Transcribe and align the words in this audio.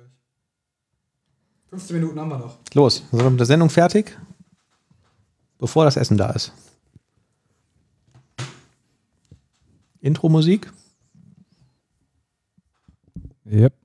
gleich. 0.00 0.12
15 1.70 1.96
Minuten 1.96 2.20
haben 2.20 2.28
wir 2.28 2.38
noch. 2.38 2.58
Los, 2.74 2.96
sind 2.96 3.12
wir 3.22 3.30
mit 3.30 3.40
der 3.40 3.46
Sendung 3.46 3.70
fertig? 3.70 4.18
Bevor 5.58 5.84
das 5.84 5.96
Essen 5.96 6.16
da 6.16 6.30
ist. 6.30 6.52
Intro-Musik? 10.00 10.72
Yep. 13.46 13.79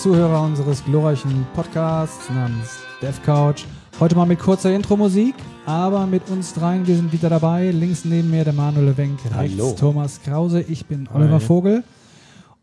Zuhörer 0.00 0.42
unseres 0.42 0.84
glorreichen 0.84 1.46
Podcasts 1.54 2.28
namens 2.30 2.78
Dev 3.02 3.20
Couch. 3.24 3.64
Heute 4.00 4.16
mal 4.16 4.26
mit 4.26 4.40
kurzer 4.40 4.74
Intro-Musik, 4.74 5.34
aber 5.66 6.06
mit 6.06 6.28
uns 6.30 6.54
dreien, 6.54 6.86
wir 6.86 6.96
sind 6.96 7.12
wieder 7.12 7.28
dabei. 7.28 7.70
Links 7.70 8.04
neben 8.04 8.30
mir 8.30 8.42
der 8.42 8.54
Manuel 8.54 8.96
Wenk, 8.96 9.20
rechts 9.36 9.58
Hallo. 9.58 9.76
Thomas 9.78 10.20
Krause, 10.22 10.62
ich 10.62 10.86
bin 10.86 11.08
Oliver 11.12 11.40
Vogel 11.40 11.84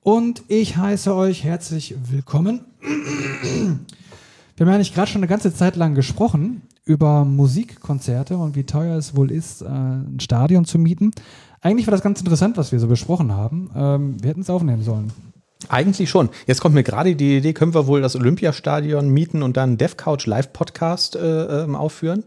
und 0.01 0.43
ich 0.47 0.75
heiße 0.75 1.15
euch 1.15 1.43
herzlich 1.43 1.95
willkommen. 2.09 2.65
Wir 2.81 4.65
haben 4.65 4.67
ja 4.67 4.75
eigentlich 4.75 4.93
gerade 4.93 5.09
schon 5.09 5.19
eine 5.19 5.29
ganze 5.29 5.53
Zeit 5.53 5.75
lang 5.75 5.95
gesprochen 5.95 6.63
über 6.83 7.23
Musikkonzerte 7.23 8.37
und 8.37 8.55
wie 8.55 8.63
teuer 8.63 8.97
es 8.97 9.15
wohl 9.15 9.31
ist, 9.31 9.61
äh, 9.61 9.67
ein 9.67 10.19
Stadion 10.19 10.65
zu 10.65 10.79
mieten. 10.79 11.11
Eigentlich 11.61 11.85
war 11.85 11.91
das 11.91 12.01
ganz 12.01 12.19
interessant, 12.19 12.57
was 12.57 12.71
wir 12.71 12.79
so 12.79 12.87
besprochen 12.87 13.31
haben. 13.31 13.69
Ähm, 13.75 14.21
wir 14.21 14.31
hätten 14.31 14.41
es 14.41 14.49
aufnehmen 14.49 14.83
sollen. 14.83 15.13
Eigentlich 15.67 16.09
schon. 16.09 16.29
Jetzt 16.47 16.61
kommt 16.61 16.73
mir 16.73 16.83
gerade 16.83 17.15
die 17.15 17.37
Idee, 17.37 17.51
können 17.53 17.73
wir 17.73 17.85
wohl 17.85 18.01
das 18.01 18.15
Olympiastadion 18.15 19.09
mieten 19.09 19.43
und 19.43 19.57
dann 19.57 19.77
Dev 19.77 19.95
Couch 19.97 20.25
Live 20.25 20.53
Podcast 20.53 21.15
äh, 21.17 21.63
ähm, 21.63 21.75
aufführen? 21.75 22.23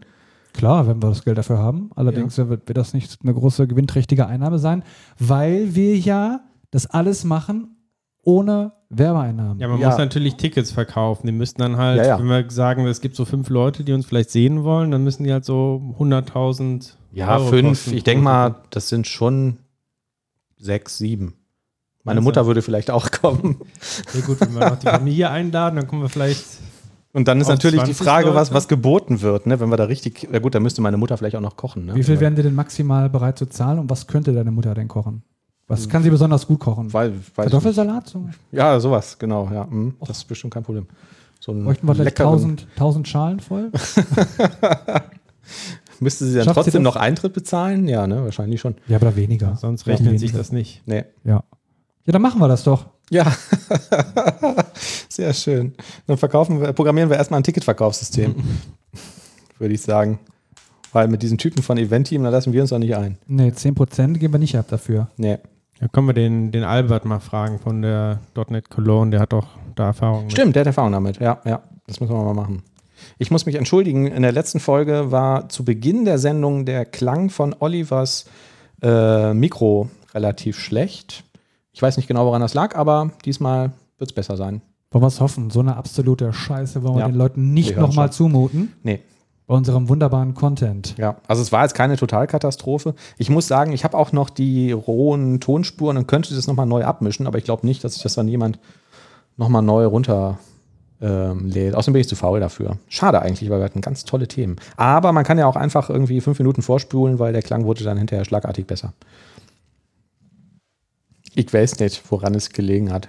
Klar, 0.53 0.87
wenn 0.87 1.01
wir 1.01 1.09
das 1.09 1.25
Geld 1.25 1.39
dafür 1.39 1.57
haben. 1.57 1.89
Allerdings 1.95 2.37
wird, 2.37 2.67
wird 2.67 2.77
das 2.77 2.93
nicht 2.93 3.17
eine 3.23 3.33
große 3.33 3.65
gewinnträchtige 3.67 4.27
Einnahme 4.27 4.59
sein, 4.59 4.83
weil 5.17 5.73
wir 5.73 5.97
ja 5.97 6.41
das 6.69 6.85
alles 6.85 7.23
machen 7.23 7.75
ohne 8.21 8.73
Werbeeinnahmen. 8.89 9.59
Ja, 9.59 9.67
man 9.67 9.79
Ja. 9.79 9.89
muss 9.89 9.97
natürlich 9.97 10.35
Tickets 10.35 10.71
verkaufen. 10.71 11.25
Die 11.25 11.33
müssten 11.33 11.59
dann 11.61 11.77
halt, 11.77 11.97
Ja, 11.97 12.05
ja. 12.05 12.19
wenn 12.19 12.27
wir 12.27 12.45
sagen, 12.51 12.85
es 12.85 13.01
gibt 13.01 13.15
so 13.15 13.25
fünf 13.25 13.49
Leute, 13.49 13.83
die 13.83 13.93
uns 13.93 14.05
vielleicht 14.05 14.29
sehen 14.29 14.63
wollen, 14.63 14.91
dann 14.91 15.03
müssen 15.03 15.23
die 15.23 15.33
halt 15.33 15.43
so 15.43 15.81
100.000 15.97 16.97
Ja, 17.11 17.35
Euro 17.37 17.47
fünf. 17.47 17.69
kosten 17.69 17.97
Ich 17.97 18.03
denke 18.03 18.23
mal, 18.23 18.55
das 18.69 18.89
sind 18.89 19.07
schon 19.07 19.57
sechs, 20.57 20.99
sieben. 20.99 21.33
Meine 22.03 22.19
Also- 22.19 22.25
Mutter 22.27 22.45
würde 22.45 22.61
vielleicht 22.61 22.91
auch 22.91 23.11
kommen. 23.11 23.57
Ja 24.13 24.21
gut, 24.21 24.41
wenn 24.41 24.53
wir 24.53 24.69
noch 24.69 24.79
die 24.79 24.87
Familie 24.87 25.29
einladen, 25.29 25.77
dann 25.77 25.87
kommen 25.87 26.01
wir 26.01 26.09
vielleicht 26.09 26.43
Und 27.13 27.27
dann 27.27 27.39
ist 27.39 27.47
natürlich 27.47 27.81
die 27.83 27.93
20 27.93 28.05
Frage, 28.05 28.27
was, 28.35 28.49
Leute? 28.49 28.55
was 28.55 28.67
geboten 28.67 29.21
wird. 29.21 29.45
Ne? 29.45 29.59
Wenn 29.59 29.69
wir 29.69 29.77
da 29.77 29.85
richtig, 29.85 30.27
ja 30.31 30.39
gut, 30.39 30.55
dann 30.55 30.63
müsste 30.63 30.81
meine 30.81 30.97
Mutter 30.97 31.17
vielleicht 31.17 31.35
auch 31.35 31.41
noch 31.41 31.55
kochen. 31.55 31.85
Ne? 31.85 31.95
Wie 31.95 32.03
viel 32.03 32.19
wären 32.19 32.35
die 32.35 32.43
denn 32.43 32.55
maximal 32.55 33.09
bereit 33.09 33.37
zu 33.37 33.45
zahlen 33.45 33.79
und 33.79 33.89
was 33.89 34.07
könnte 34.07 34.33
deine 34.33 34.51
Mutter 34.51 34.73
denn 34.73 34.87
kochen? 34.87 35.23
Was 35.67 35.87
kann 35.87 36.03
sie 36.03 36.09
besonders 36.09 36.45
gut 36.45 36.59
kochen? 36.59 36.91
Weil. 36.91 37.13
Kartoffelsalat? 37.35 38.09
So? 38.09 38.27
Ja, 38.51 38.77
sowas, 38.81 39.17
genau. 39.17 39.49
Ja, 39.51 39.63
mm, 39.63 39.95
das 40.01 40.17
ist 40.17 40.25
bestimmt 40.25 40.53
kein 40.53 40.63
Problem. 40.63 40.87
So 41.39 41.53
ein 41.53 41.63
Bräuchten 41.63 41.87
wir 41.87 41.95
vielleicht 41.95 42.17
leckeren- 42.19 42.33
1000, 42.33 42.67
1000 42.75 43.07
Schalen 43.07 43.39
voll? 43.39 43.71
Müsste 45.99 46.25
sie 46.25 46.35
dann 46.35 46.45
Schafft 46.45 46.55
sie 46.55 46.61
trotzdem 46.71 46.83
das? 46.83 46.93
noch 46.93 47.01
Eintritt 47.01 47.33
bezahlen? 47.33 47.87
Ja, 47.87 48.07
ne, 48.07 48.23
wahrscheinlich 48.25 48.59
schon. 48.59 48.75
Ja, 48.87 48.97
aber 48.97 49.15
weniger. 49.15 49.55
sonst 49.55 49.85
Ja, 49.87 49.93
rechnet 49.93 50.19
sich 50.19 50.31
weniger. 50.31 50.37
das 50.37 50.51
nicht. 50.51 50.81
Nee. 50.85 51.05
Ja. 51.23 51.43
Ja, 52.05 52.11
dann 52.13 52.21
machen 52.21 52.39
wir 52.39 52.47
das 52.47 52.63
doch. 52.63 52.85
Ja, 53.09 53.31
sehr 55.09 55.33
schön. 55.33 55.73
Dann 56.07 56.17
verkaufen 56.17 56.59
wir, 56.59 56.73
programmieren 56.73 57.09
wir 57.09 57.17
erstmal 57.17 57.39
ein 57.39 57.43
Ticketverkaufssystem, 57.43 58.35
würde 59.59 59.73
ich 59.73 59.81
sagen. 59.81 60.19
Weil 60.91 61.07
mit 61.07 61.23
diesen 61.23 61.37
Typen 61.37 61.63
von 61.63 61.77
Event-Team, 61.77 62.23
da 62.23 62.29
lassen 62.29 62.53
wir 62.53 62.61
uns 62.61 62.69
doch 62.69 62.77
nicht 62.77 62.95
ein. 62.95 63.17
Nee, 63.27 63.49
10% 63.49 64.13
geben 64.17 64.33
wir 64.33 64.39
nicht 64.39 64.55
ab 64.55 64.67
dafür. 64.69 65.07
Nee. 65.17 65.39
Da 65.79 65.87
können 65.87 66.07
wir 66.07 66.13
den, 66.13 66.51
den 66.51 66.63
Albert 66.63 67.03
mal 67.05 67.19
fragen 67.19 67.59
von 67.59 67.81
der 67.81 68.19
.NET 68.49 68.69
Cologne, 68.69 69.11
der 69.11 69.19
hat 69.19 69.33
doch 69.33 69.47
da 69.75 69.87
Erfahrung 69.87 70.23
mit. 70.23 70.31
Stimmt, 70.31 70.55
der 70.55 70.61
hat 70.61 70.67
Erfahrung 70.67 70.91
damit. 70.91 71.19
Ja, 71.19 71.41
ja, 71.45 71.61
das 71.87 71.99
müssen 71.99 72.13
wir 72.13 72.23
mal 72.23 72.33
machen. 72.33 72.63
Ich 73.17 73.31
muss 73.31 73.45
mich 73.45 73.55
entschuldigen, 73.55 74.07
in 74.07 74.21
der 74.21 74.31
letzten 74.31 74.59
Folge 74.59 75.11
war 75.11 75.49
zu 75.49 75.65
Beginn 75.65 76.05
der 76.05 76.19
Sendung 76.19 76.65
der 76.65 76.85
Klang 76.85 77.29
von 77.29 77.55
Olivers 77.59 78.25
äh, 78.81 79.33
Mikro 79.33 79.89
relativ 80.13 80.59
schlecht. 80.59 81.23
Ich 81.73 81.81
weiß 81.81 81.97
nicht 81.97 82.07
genau, 82.07 82.25
woran 82.25 82.41
das 82.41 82.53
lag, 82.53 82.75
aber 82.75 83.11
diesmal 83.25 83.71
wird 83.97 84.11
es 84.11 84.15
besser 84.15 84.37
sein. 84.37 84.61
Wollen 84.91 85.03
wir 85.03 85.07
es 85.07 85.19
hoffen? 85.19 85.49
So 85.49 85.59
eine 85.59 85.75
absolute 85.75 86.31
Scheiße 86.31 86.83
wollen 86.83 86.95
wir 86.95 86.99
Ja. 87.01 87.07
den 87.07 87.15
Leuten 87.15 87.53
nicht 87.53 87.75
nochmal 87.77 88.11
zumuten. 88.11 88.73
Nee, 88.83 88.99
Bei 89.47 89.55
unserem 89.55 89.89
wunderbaren 89.89 90.35
Content. 90.35 90.95
Ja, 90.97 91.17
also 91.27 91.41
es 91.41 91.51
war 91.51 91.63
jetzt 91.63 91.73
keine 91.73 91.97
Totalkatastrophe. 91.97 92.93
Ich 93.17 93.29
muss 93.29 93.47
sagen, 93.47 93.73
ich 93.73 93.83
habe 93.83 93.97
auch 93.97 94.11
noch 94.13 94.29
die 94.29 94.71
rohen 94.71 95.39
Tonspuren 95.41 95.97
und 95.97 96.07
könnte 96.07 96.33
das 96.33 96.47
nochmal 96.47 96.65
neu 96.67 96.85
abmischen, 96.85 97.27
aber 97.27 97.39
ich 97.39 97.43
glaube 97.43 97.65
nicht, 97.65 97.83
dass 97.83 97.95
sich 97.95 98.03
das 98.03 98.13
dann 98.13 98.27
jemand 98.29 98.59
nochmal 99.35 99.61
neu 99.63 99.85
runter 99.87 100.37
ähm, 101.01 101.47
lädt. 101.47 101.75
Außerdem 101.75 101.93
bin 101.93 102.01
ich 102.01 102.07
zu 102.07 102.15
faul 102.15 102.39
dafür. 102.39 102.77
Schade 102.87 103.21
eigentlich, 103.21 103.49
weil 103.49 103.59
wir 103.59 103.65
hatten 103.65 103.81
ganz 103.81 104.05
tolle 104.05 104.27
Themen. 104.29 104.55
Aber 104.77 105.11
man 105.11 105.25
kann 105.25 105.37
ja 105.37 105.47
auch 105.47 105.57
einfach 105.57 105.89
irgendwie 105.89 106.21
fünf 106.21 106.39
Minuten 106.39 106.61
vorspulen, 106.61 107.19
weil 107.19 107.33
der 107.33 107.41
Klang 107.41 107.65
wurde 107.65 107.83
dann 107.83 107.97
hinterher 107.97 108.23
schlagartig 108.23 108.65
besser. 108.67 108.93
Ich 111.35 111.53
weiß 111.53 111.79
nicht, 111.79 112.01
woran 112.11 112.35
es 112.35 112.49
gelegen 112.51 112.91
hat. 112.91 113.07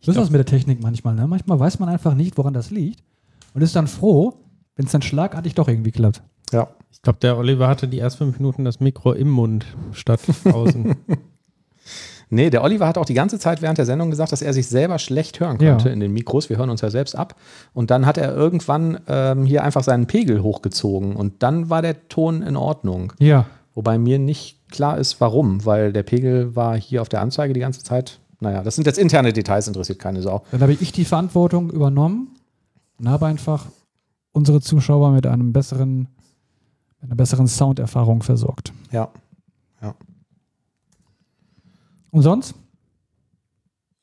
Das 0.00 0.08
ist 0.08 0.16
das 0.20 0.30
mit 0.30 0.38
der 0.38 0.46
Technik 0.46 0.82
manchmal. 0.82 1.14
Ne? 1.14 1.26
Manchmal 1.26 1.58
weiß 1.60 1.78
man 1.78 1.88
einfach 1.88 2.14
nicht, 2.14 2.36
woran 2.36 2.54
das 2.54 2.70
liegt 2.70 3.02
und 3.54 3.62
ist 3.62 3.76
dann 3.76 3.86
froh, 3.86 4.34
wenn 4.76 4.86
es 4.86 4.92
dann 4.92 5.02
schlagartig 5.02 5.54
doch 5.54 5.68
irgendwie 5.68 5.92
klappt. 5.92 6.22
Ja. 6.52 6.68
Ich 6.90 7.00
glaube, 7.02 7.18
der 7.20 7.36
Oliver 7.38 7.68
hatte 7.68 7.88
die 7.88 7.98
ersten 7.98 8.24
fünf 8.24 8.38
Minuten 8.38 8.64
das 8.64 8.80
Mikro 8.80 9.12
im 9.12 9.30
Mund 9.30 9.66
statt 9.92 10.20
außen. 10.44 10.96
Nee, 12.34 12.48
der 12.48 12.62
Oliver 12.64 12.86
hat 12.88 12.96
auch 12.96 13.04
die 13.04 13.12
ganze 13.12 13.38
Zeit 13.38 13.60
während 13.60 13.76
der 13.76 13.84
Sendung 13.84 14.08
gesagt, 14.08 14.32
dass 14.32 14.40
er 14.40 14.54
sich 14.54 14.66
selber 14.66 14.98
schlecht 14.98 15.38
hören 15.38 15.58
Ja. 15.60 15.72
konnte 15.72 15.90
in 15.90 16.00
den 16.00 16.14
Mikros. 16.14 16.48
Wir 16.48 16.56
hören 16.56 16.70
uns 16.70 16.80
ja 16.80 16.88
selbst 16.88 17.14
ab. 17.14 17.36
Und 17.74 17.90
dann 17.90 18.06
hat 18.06 18.16
er 18.16 18.34
irgendwann 18.34 18.98
ähm, 19.06 19.44
hier 19.44 19.62
einfach 19.62 19.84
seinen 19.84 20.06
Pegel 20.06 20.42
hochgezogen 20.42 21.14
und 21.14 21.42
dann 21.42 21.68
war 21.68 21.82
der 21.82 22.08
Ton 22.08 22.40
in 22.40 22.56
Ordnung. 22.56 23.12
Ja. 23.18 23.44
Wobei 23.74 23.98
mir 23.98 24.18
nicht 24.18 24.61
klar 24.72 24.98
ist, 24.98 25.20
warum, 25.20 25.64
weil 25.64 25.92
der 25.92 26.02
Pegel 26.02 26.56
war 26.56 26.76
hier 26.76 27.02
auf 27.02 27.08
der 27.08 27.20
Anzeige 27.20 27.54
die 27.54 27.60
ganze 27.60 27.82
Zeit. 27.82 28.18
Naja, 28.40 28.62
das 28.62 28.74
sind 28.74 28.86
jetzt 28.86 28.98
interne 28.98 29.32
Details, 29.32 29.68
interessiert 29.68 30.00
keine 30.00 30.20
Sau. 30.20 30.42
Dann 30.50 30.60
habe 30.62 30.72
ich 30.72 30.92
die 30.92 31.04
Verantwortung 31.04 31.70
übernommen 31.70 32.34
und 32.98 33.08
habe 33.08 33.26
einfach 33.26 33.66
unsere 34.32 34.60
Zuschauer 34.60 35.12
mit 35.12 35.26
einem 35.26 35.52
besseren, 35.52 36.08
einer 37.00 37.14
besseren 37.14 37.46
Sounderfahrung 37.46 38.22
versorgt. 38.22 38.72
Ja. 38.90 39.10
Und 42.12 42.22
sonst? 42.22 42.54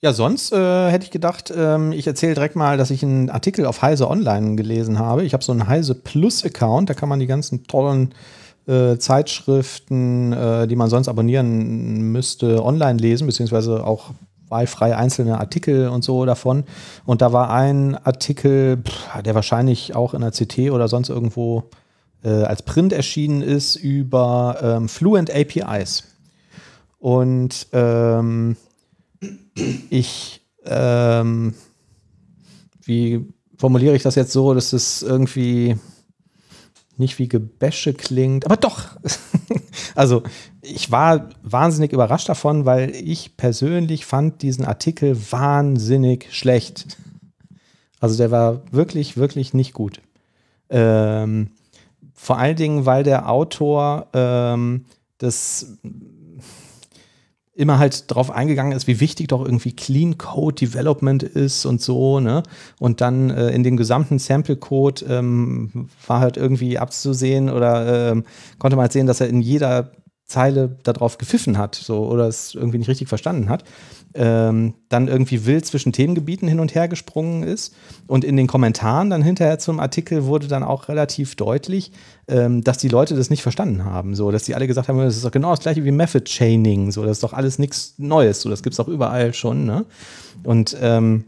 Ja, 0.01 0.13
sonst 0.13 0.51
äh, 0.51 0.89
hätte 0.89 1.05
ich 1.05 1.11
gedacht, 1.11 1.53
ähm, 1.55 1.91
ich 1.91 2.07
erzähle 2.07 2.33
direkt 2.33 2.55
mal, 2.55 2.77
dass 2.77 2.89
ich 2.89 3.03
einen 3.03 3.29
Artikel 3.29 3.65
auf 3.65 3.81
Heise 3.81 4.09
Online 4.09 4.55
gelesen 4.55 4.97
habe. 4.97 5.23
Ich 5.23 5.33
habe 5.33 5.43
so 5.43 5.51
einen 5.51 5.67
Heise 5.67 5.93
Plus-Account, 5.93 6.89
da 6.89 6.93
kann 6.93 7.09
man 7.09 7.19
die 7.19 7.27
ganzen 7.27 7.65
tollen 7.65 8.15
äh, 8.69 8.99
Zeitschriften, 8.99 10.31
äh, 10.31 10.67
die 10.67 10.75
man 10.75 10.89
sonst 10.89 11.07
abonnieren 11.07 12.11
müsste, 12.11 12.63
online 12.63 12.99
lesen, 12.99 13.25
beziehungsweise 13.25 13.85
auch 13.85 14.11
wahlfrei 14.47 14.95
einzelne 14.95 15.39
Artikel 15.39 15.89
und 15.89 16.03
so 16.03 16.25
davon. 16.25 16.63
Und 17.05 17.21
da 17.21 17.33
war 17.33 17.49
ein 17.51 17.95
Artikel, 17.95 18.83
der 19.25 19.35
wahrscheinlich 19.35 19.95
auch 19.95 20.13
in 20.13 20.21
der 20.21 20.31
CT 20.31 20.71
oder 20.71 20.87
sonst 20.87 21.09
irgendwo 21.09 21.69
äh, 22.23 22.29
als 22.29 22.63
Print 22.63 22.93
erschienen 22.93 23.41
ist, 23.41 23.75
über 23.75 24.57
ähm, 24.61 24.89
Fluent 24.89 25.31
APIs. 25.33 26.03
Und 26.99 27.67
ähm, 27.71 28.55
ich, 29.89 30.41
ähm, 30.65 31.53
wie 32.83 33.25
formuliere 33.57 33.95
ich 33.95 34.03
das 34.03 34.15
jetzt 34.15 34.31
so, 34.31 34.53
dass 34.53 34.73
es 34.73 35.01
irgendwie 35.01 35.75
nicht 36.99 37.17
wie 37.19 37.27
Gebäsche 37.27 37.93
klingt, 37.93 38.45
aber 38.45 38.57
doch. 38.57 38.97
also 39.95 40.23
ich 40.61 40.91
war 40.91 41.29
wahnsinnig 41.41 41.93
überrascht 41.93 42.29
davon, 42.29 42.65
weil 42.65 42.91
ich 42.91 43.37
persönlich 43.37 44.05
fand 44.05 44.41
diesen 44.41 44.65
Artikel 44.65 45.17
wahnsinnig 45.31 46.27
schlecht. 46.31 46.97
Also 47.99 48.17
der 48.17 48.31
war 48.31 48.61
wirklich, 48.71 49.17
wirklich 49.17 49.53
nicht 49.53 49.73
gut. 49.73 50.01
Ähm, 50.69 51.51
vor 52.13 52.37
allen 52.37 52.55
Dingen, 52.55 52.85
weil 52.85 53.03
der 53.03 53.29
Autor 53.29 54.07
ähm, 54.13 54.85
das 55.17 55.77
immer 57.59 57.77
halt 57.77 58.09
drauf 58.09 58.31
eingegangen 58.31 58.71
ist, 58.71 58.87
wie 58.87 59.01
wichtig 59.01 59.27
doch 59.27 59.43
irgendwie 59.43 59.73
Clean 59.73 60.17
Code 60.17 60.55
Development 60.55 61.23
ist 61.23 61.65
und 61.65 61.81
so, 61.81 62.21
ne? 62.21 62.41
Und 62.79 63.01
dann 63.01 63.29
äh, 63.31 63.49
in 63.49 63.63
dem 63.63 63.75
gesamten 63.75 64.17
Sample 64.17 64.55
Code 64.55 65.03
ähm, 65.09 65.89
war 66.07 66.21
halt 66.21 66.37
irgendwie 66.37 66.77
abzusehen 66.79 67.49
oder 67.49 68.11
ähm, 68.11 68.23
konnte 68.59 68.77
man 68.77 68.83
halt 68.83 68.93
sehen, 68.93 69.07
dass 69.07 69.19
er 69.19 69.27
in 69.27 69.41
jeder 69.41 69.91
Zeile 70.29 70.77
darauf 70.83 71.17
gepfiffen 71.17 71.57
hat 71.57 71.73
so, 71.73 72.07
oder 72.07 72.27
es 72.27 72.53
irgendwie 72.53 72.77
nicht 72.77 72.87
richtig 72.87 73.09
verstanden 73.09 73.49
hat, 73.49 73.63
ähm, 74.13 74.75
dann 74.87 75.07
irgendwie 75.07 75.47
wild 75.47 75.65
zwischen 75.65 75.91
Themengebieten 75.91 76.47
hin 76.47 76.59
und 76.59 76.75
her 76.75 76.87
gesprungen 76.87 77.41
ist. 77.41 77.75
Und 78.05 78.23
in 78.23 78.37
den 78.37 78.45
Kommentaren 78.45 79.09
dann 79.09 79.23
hinterher 79.23 79.57
zum 79.57 79.79
Artikel 79.79 80.25
wurde 80.25 80.47
dann 80.47 80.61
auch 80.61 80.87
relativ 80.87 81.35
deutlich, 81.35 81.91
ähm, 82.27 82.63
dass 82.63 82.77
die 82.77 82.89
Leute 82.89 83.15
das 83.15 83.31
nicht 83.31 83.41
verstanden 83.41 83.85
haben. 83.85 84.13
So, 84.13 84.29
dass 84.29 84.43
die 84.43 84.53
alle 84.53 84.67
gesagt 84.67 84.87
haben, 84.87 84.99
das 84.99 85.15
ist 85.15 85.25
doch 85.25 85.31
genau 85.31 85.49
das 85.49 85.61
gleiche 85.61 85.83
wie 85.83 85.91
Method 85.91 86.25
Chaining, 86.25 86.91
so, 86.91 87.03
das 87.03 87.13
ist 87.17 87.23
doch 87.23 87.33
alles 87.33 87.57
nichts 87.57 87.95
Neues, 87.97 88.41
so, 88.41 88.49
das 88.49 88.61
gibt 88.61 88.73
es 88.73 88.77
doch 88.77 88.87
überall 88.87 89.33
schon. 89.33 89.65
Ne? 89.65 89.85
Und 90.43 90.77
ähm, 90.79 91.25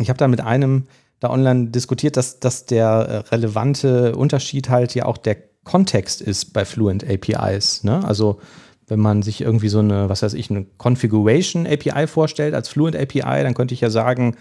ich 0.00 0.08
habe 0.08 0.18
da 0.18 0.26
mit 0.26 0.40
einem 0.40 0.86
da 1.20 1.30
online 1.30 1.68
diskutiert, 1.68 2.16
dass, 2.16 2.40
dass 2.40 2.66
der 2.66 2.88
äh, 2.88 3.16
relevante 3.28 4.16
Unterschied 4.16 4.68
halt 4.68 4.94
ja 4.96 5.06
auch 5.06 5.16
der 5.16 5.36
Kontext 5.66 6.22
ist 6.22 6.54
bei 6.54 6.64
Fluent 6.64 7.04
APIs. 7.04 7.84
Ne? 7.84 8.02
Also 8.04 8.40
wenn 8.86 9.00
man 9.00 9.22
sich 9.22 9.40
irgendwie 9.40 9.68
so 9.68 9.80
eine, 9.80 10.08
was 10.08 10.22
weiß 10.22 10.32
ich, 10.34 10.48
eine 10.48 10.64
Configuration 10.78 11.66
API 11.66 12.06
vorstellt 12.06 12.54
als 12.54 12.68
Fluent 12.68 12.96
API, 12.96 13.42
dann 13.42 13.52
könnte 13.52 13.74
ich 13.74 13.80
ja 13.80 13.90
sagen, 13.90 14.36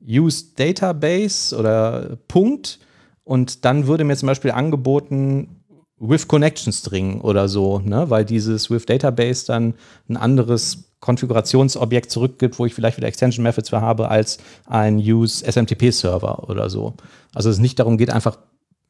use 0.00 0.44
Database 0.56 1.56
oder 1.56 2.16
Punkt 2.28 2.78
und 3.24 3.64
dann 3.64 3.86
würde 3.86 4.04
mir 4.04 4.16
zum 4.16 4.28
Beispiel 4.28 4.52
angeboten 4.52 5.60
with 5.98 6.28
Connection 6.28 6.72
String 6.72 7.20
oder 7.20 7.48
so, 7.48 7.80
ne? 7.80 8.08
weil 8.08 8.24
dieses 8.24 8.70
with 8.70 8.86
Database 8.86 9.46
dann 9.46 9.74
ein 10.08 10.16
anderes 10.16 10.84
Konfigurationsobjekt 11.00 12.10
zurückgibt, 12.10 12.58
wo 12.58 12.66
ich 12.66 12.74
vielleicht 12.74 12.96
wieder 12.96 13.08
Extension 13.08 13.42
Methods 13.42 13.70
für 13.70 13.80
habe, 13.80 14.08
als 14.08 14.38
ein 14.66 14.98
use 14.98 15.44
SMTP 15.44 15.90
Server 15.90 16.48
oder 16.48 16.70
so. 16.70 16.94
Also 17.34 17.50
es 17.50 17.58
nicht 17.58 17.78
darum 17.78 17.98
geht, 17.98 18.10
einfach 18.10 18.38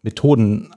Methoden 0.03 0.71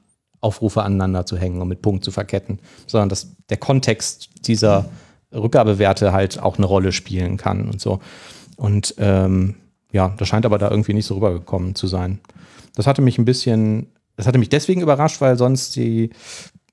Aufrufe 0.44 0.84
aneinander 0.84 1.26
zu 1.26 1.38
hängen 1.38 1.62
und 1.62 1.68
mit 1.68 1.82
Punkt 1.82 2.04
zu 2.04 2.12
verketten, 2.12 2.60
sondern 2.88 3.10
dass 3.10 3.36
der 3.50 3.58
Kontext 3.58 4.30
dieser 4.48 4.90
Rückgabewerte 5.34 6.14
halt 6.14 6.42
auch 6.42 6.58
eine 6.58 6.66
Rolle 6.66 6.92
spielen 6.92 7.38
kann 7.38 7.70
und 7.70 7.82
so. 7.82 8.00
Und 8.58 8.96
ähm, 8.98 9.56
ja, 9.92 10.14
das 10.18 10.28
scheint 10.28 10.46
aber 10.46 10.58
da 10.58 10.70
irgendwie 10.70 10.94
nicht 10.94 11.06
so 11.06 11.16
rübergekommen 11.16 11.76
zu 11.76 11.88
sein. 11.88 12.20
Das 12.76 12.88
hatte 12.88 13.02
mich 13.02 13.18
ein 13.18 13.26
bisschen, 13.26 13.88
das 14.16 14.28
hatte 14.28 14.40
mich 14.40 14.50
deswegen 14.50 14.82
überrascht, 14.82 15.22
weil 15.22 15.38
sonst 15.38 15.76
die 15.76 16.10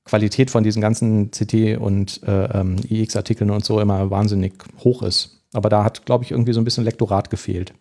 Qualität 0.04 0.50
von 0.50 0.64
diesen 0.64 0.82
ganzen 0.82 1.30
CT 1.30 1.78
und 1.78 2.22
äh, 2.24 2.46
ähm, 2.46 2.76
IX-Artikeln 2.88 3.50
und 3.50 3.64
so 3.64 3.80
immer 3.80 4.10
wahnsinnig 4.10 4.54
hoch 4.82 5.02
ist. 5.02 5.42
Aber 5.52 5.68
da 5.68 5.84
hat, 5.84 6.06
glaube 6.06 6.24
ich, 6.24 6.30
irgendwie 6.30 6.52
so 6.52 6.60
ein 6.60 6.64
bisschen 6.64 6.84
Lektorat 6.84 7.30
gefehlt. 7.30 7.74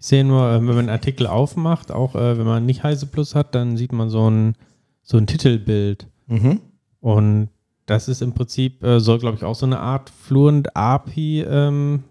Ich 0.00 0.06
sehe 0.06 0.24
nur, 0.24 0.48
äh, 0.48 0.54
wenn 0.54 0.64
man 0.64 0.78
einen 0.78 0.88
Artikel 0.88 1.26
aufmacht, 1.26 1.92
auch 1.92 2.14
äh, 2.14 2.38
wenn 2.38 2.46
man 2.46 2.66
nicht 2.66 2.82
Heise 2.82 3.06
Plus 3.06 3.34
hat, 3.34 3.54
dann 3.54 3.76
sieht 3.76 3.92
man 3.92 4.08
so 4.08 4.30
ein 4.30 4.54
so 5.02 5.16
ein 5.16 5.26
Titelbild. 5.26 6.06
Mhm. 6.26 6.60
Und 7.00 7.48
das 7.86 8.08
ist 8.08 8.22
im 8.22 8.34
Prinzip, 8.34 8.82
äh, 8.84 9.00
soll 9.00 9.18
glaube 9.18 9.36
ich 9.36 9.44
auch 9.44 9.54
so 9.54 9.66
eine 9.66 9.80
Art 9.80 10.10
Fluent 10.10 10.76
API 10.76 11.42
ähm, 11.42 12.04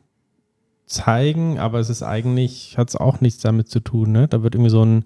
zeigen, 0.86 1.60
aber 1.60 1.80
es 1.80 1.90
ist 1.90 2.04
eigentlich, 2.04 2.78
hat 2.78 2.90
es 2.90 2.96
auch 2.96 3.22
nichts 3.22 3.42
damit 3.42 3.70
zu 3.70 3.80
tun. 3.80 4.12
Ne? 4.12 4.28
Da 4.28 4.44
wird 4.44 4.56
irgendwie 4.56 4.72
so 4.72 4.84
ein 4.84 5.06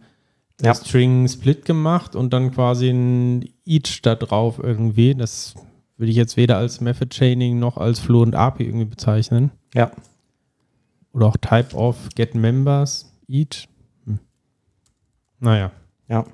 ja. 0.62 0.74
String 0.74 1.27
Split 1.27 1.65
gemacht 1.65 2.15
und 2.15 2.33
dann 2.33 2.51
quasi 2.51 2.89
ein 2.89 3.50
Each 3.65 4.01
da 4.01 4.15
drauf 4.15 4.59
irgendwie. 4.59 5.13
Das 5.13 5.56
würde 5.97 6.09
ich 6.09 6.18
jetzt 6.18 6.38
weder 6.38 6.57
als 6.57 6.81
Method 6.81 7.09
Chaining 7.09 7.59
noch 7.59 7.77
als 7.77 8.00
Fluent 8.00 8.36
API 8.36 8.63
irgendwie 8.63 8.86
bezeichnen. 8.86 9.51
Ja. 9.74 9.91
Oder 11.12 11.27
auch 11.27 11.38
Type 11.38 11.75
of 11.75 12.09
Get 12.15 12.33
Members 12.33 13.13
Each. 13.27 13.68
Hm. 14.06 14.19
Naja. 15.39 15.71
Ja. 16.07 16.25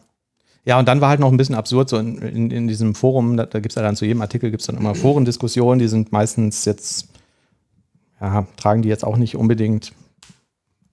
Ja, 0.70 0.78
und 0.78 0.88
dann 0.88 1.02
war 1.02 1.10
halt 1.10 1.20
noch 1.20 1.32
ein 1.32 1.38
bisschen 1.38 1.56
absurd, 1.56 1.90
so 1.90 1.98
in, 1.98 2.20
in, 2.20 2.52
in 2.52 2.68
diesem 2.68 2.94
Forum, 2.94 3.38
da, 3.38 3.48
da 3.48 3.60
gibt 3.60 3.72
es 3.72 3.76
ja 3.76 3.82
dann 3.82 3.96
zu 3.96 4.06
jedem 4.06 4.22
Artikel 4.22 4.52
gibt 4.52 4.62
es 4.62 4.68
dann 4.68 4.78
immer 4.78 4.94
Forendiskussionen, 4.94 5.80
die 5.80 5.88
sind 5.88 6.12
meistens 6.12 6.64
jetzt, 6.66 7.08
ja, 8.22 8.46
tragen 8.56 8.84
die 8.84 8.90
jetzt 8.90 9.04
auch 9.04 9.18
nicht 9.18 9.36
unbedingt, 9.36 9.94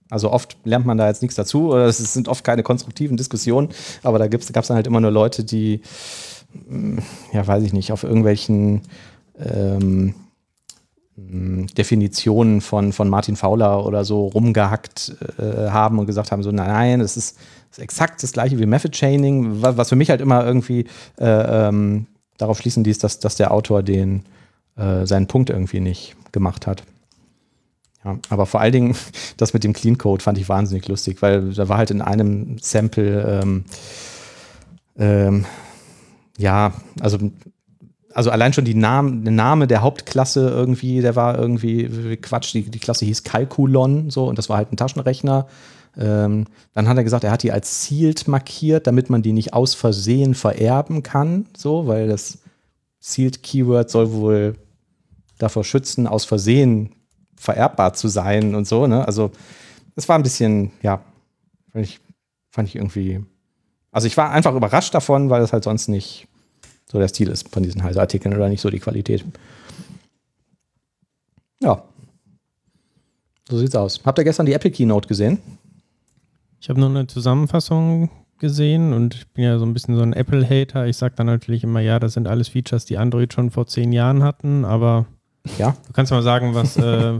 also 0.08 0.32
oft 0.32 0.56
lernt 0.64 0.86
man 0.86 0.96
da 0.96 1.08
jetzt 1.08 1.20
nichts 1.20 1.34
dazu, 1.34 1.72
oder 1.74 1.84
es 1.84 1.98
sind 1.98 2.26
oft 2.26 2.42
keine 2.42 2.62
konstruktiven 2.62 3.18
Diskussionen, 3.18 3.68
aber 4.02 4.18
da 4.18 4.28
gab 4.28 4.40
es 4.40 4.46
dann 4.46 4.76
halt 4.76 4.86
immer 4.86 5.02
nur 5.02 5.10
Leute, 5.10 5.44
die, 5.44 5.82
hm, 6.66 7.00
ja, 7.34 7.46
weiß 7.46 7.62
ich 7.62 7.74
nicht, 7.74 7.92
auf 7.92 8.02
irgendwelchen 8.02 8.80
ähm, 9.38 9.82
hm, 9.82 10.14
Definitionen 11.16 12.60
von, 12.60 12.92
von 12.92 13.08
Martin 13.08 13.36
Fowler 13.36 13.86
oder 13.86 14.04
so 14.04 14.26
rumgehackt 14.26 15.16
äh, 15.38 15.70
haben 15.70 15.98
und 15.98 16.06
gesagt 16.06 16.30
haben, 16.30 16.42
so 16.42 16.52
nein, 16.52 17.00
das 17.00 17.16
ist 17.16 17.38
ist 17.76 17.82
exakt 17.82 18.22
das 18.22 18.32
gleiche 18.32 18.58
wie 18.58 18.66
Method 18.66 18.92
Chaining, 18.96 19.62
was 19.62 19.88
für 19.88 19.96
mich 19.96 20.10
halt 20.10 20.20
immer 20.20 20.44
irgendwie 20.44 20.86
äh, 21.18 21.68
ähm, 21.68 22.06
darauf 22.38 22.58
schließen 22.58 22.84
ließ, 22.84 22.98
dass, 22.98 23.18
dass 23.18 23.36
der 23.36 23.52
Autor 23.52 23.82
den 23.82 24.24
äh, 24.76 25.06
seinen 25.06 25.26
Punkt 25.26 25.50
irgendwie 25.50 25.80
nicht 25.80 26.16
gemacht 26.32 26.66
hat. 26.66 26.84
Ja, 28.04 28.18
aber 28.28 28.46
vor 28.46 28.60
allen 28.60 28.72
Dingen 28.72 28.96
das 29.36 29.52
mit 29.52 29.64
dem 29.64 29.72
Clean 29.72 29.98
Code 29.98 30.22
fand 30.22 30.38
ich 30.38 30.48
wahnsinnig 30.48 30.88
lustig, 30.88 31.22
weil 31.22 31.52
da 31.52 31.68
war 31.68 31.78
halt 31.78 31.90
in 31.90 32.02
einem 32.02 32.58
Sample 32.58 33.42
ähm, 33.42 33.64
ähm, 34.98 35.44
ja, 36.38 36.72
also 37.00 37.18
also 38.16 38.30
allein 38.30 38.54
schon 38.54 38.64
die 38.64 38.74
Name, 38.74 39.18
der 39.18 39.32
Name 39.32 39.66
der 39.66 39.82
Hauptklasse 39.82 40.48
irgendwie, 40.48 41.02
der 41.02 41.16
war 41.16 41.38
irgendwie 41.38 42.16
Quatsch. 42.16 42.54
Die, 42.54 42.62
die 42.62 42.78
Klasse 42.78 43.04
hieß 43.04 43.24
Calculon, 43.24 44.08
so, 44.08 44.26
und 44.26 44.38
das 44.38 44.48
war 44.48 44.56
halt 44.56 44.72
ein 44.72 44.78
Taschenrechner. 44.78 45.46
Ähm, 45.98 46.46
dann 46.72 46.88
hat 46.88 46.96
er 46.96 47.04
gesagt, 47.04 47.24
er 47.24 47.30
hat 47.30 47.42
die 47.42 47.52
als 47.52 47.84
Sealed 47.84 48.26
markiert, 48.26 48.86
damit 48.86 49.10
man 49.10 49.20
die 49.20 49.34
nicht 49.34 49.52
aus 49.52 49.74
Versehen 49.74 50.34
vererben 50.34 51.02
kann, 51.02 51.44
so, 51.54 51.88
weil 51.88 52.08
das 52.08 52.38
Sealed 53.00 53.42
Keyword 53.42 53.90
soll 53.90 54.10
wohl 54.12 54.54
davor 55.36 55.62
schützen, 55.62 56.06
aus 56.06 56.24
Versehen 56.24 56.94
vererbbar 57.36 57.92
zu 57.92 58.08
sein 58.08 58.54
und 58.54 58.66
so, 58.66 58.86
ne? 58.86 59.06
Also, 59.06 59.30
es 59.94 60.08
war 60.08 60.16
ein 60.16 60.22
bisschen, 60.22 60.72
ja, 60.80 61.02
fand 61.70 61.84
ich, 61.84 62.00
fand 62.48 62.66
ich 62.66 62.76
irgendwie. 62.76 63.22
Also, 63.92 64.06
ich 64.06 64.16
war 64.16 64.30
einfach 64.30 64.54
überrascht 64.54 64.94
davon, 64.94 65.28
weil 65.28 65.42
es 65.42 65.52
halt 65.52 65.64
sonst 65.64 65.88
nicht 65.88 66.28
so 66.90 66.98
der 66.98 67.08
Stil 67.08 67.28
ist 67.28 67.52
von 67.52 67.62
diesen 67.62 67.82
Heise-Artikeln 67.82 68.34
oder 68.34 68.48
nicht 68.48 68.60
so 68.60 68.70
die 68.70 68.78
Qualität. 68.78 69.24
Ja. 71.60 71.82
So 73.48 73.58
sieht's 73.58 73.74
aus. 73.74 74.00
Habt 74.04 74.18
ihr 74.18 74.24
gestern 74.24 74.46
die 74.46 74.52
Apple 74.52 74.70
Keynote 74.70 75.08
gesehen? 75.08 75.38
Ich 76.60 76.68
habe 76.68 76.80
nur 76.80 76.88
eine 76.88 77.06
Zusammenfassung 77.06 78.10
gesehen 78.38 78.92
und 78.92 79.14
ich 79.14 79.26
bin 79.28 79.44
ja 79.44 79.58
so 79.58 79.64
ein 79.64 79.72
bisschen 79.72 79.96
so 79.96 80.02
ein 80.02 80.12
Apple-Hater. 80.12 80.86
Ich 80.86 80.96
sage 80.96 81.14
dann 81.16 81.26
natürlich 81.26 81.64
immer, 81.64 81.80
ja, 81.80 81.98
das 81.98 82.14
sind 82.14 82.28
alles 82.28 82.48
Features, 82.48 82.84
die 82.84 82.98
Android 82.98 83.32
schon 83.32 83.50
vor 83.50 83.66
zehn 83.66 83.92
Jahren 83.92 84.22
hatten, 84.22 84.64
aber 84.64 85.06
ja. 85.58 85.76
du 85.86 85.92
kannst 85.92 86.12
mal 86.12 86.22
sagen, 86.22 86.54
was, 86.54 86.76
äh, 86.76 87.18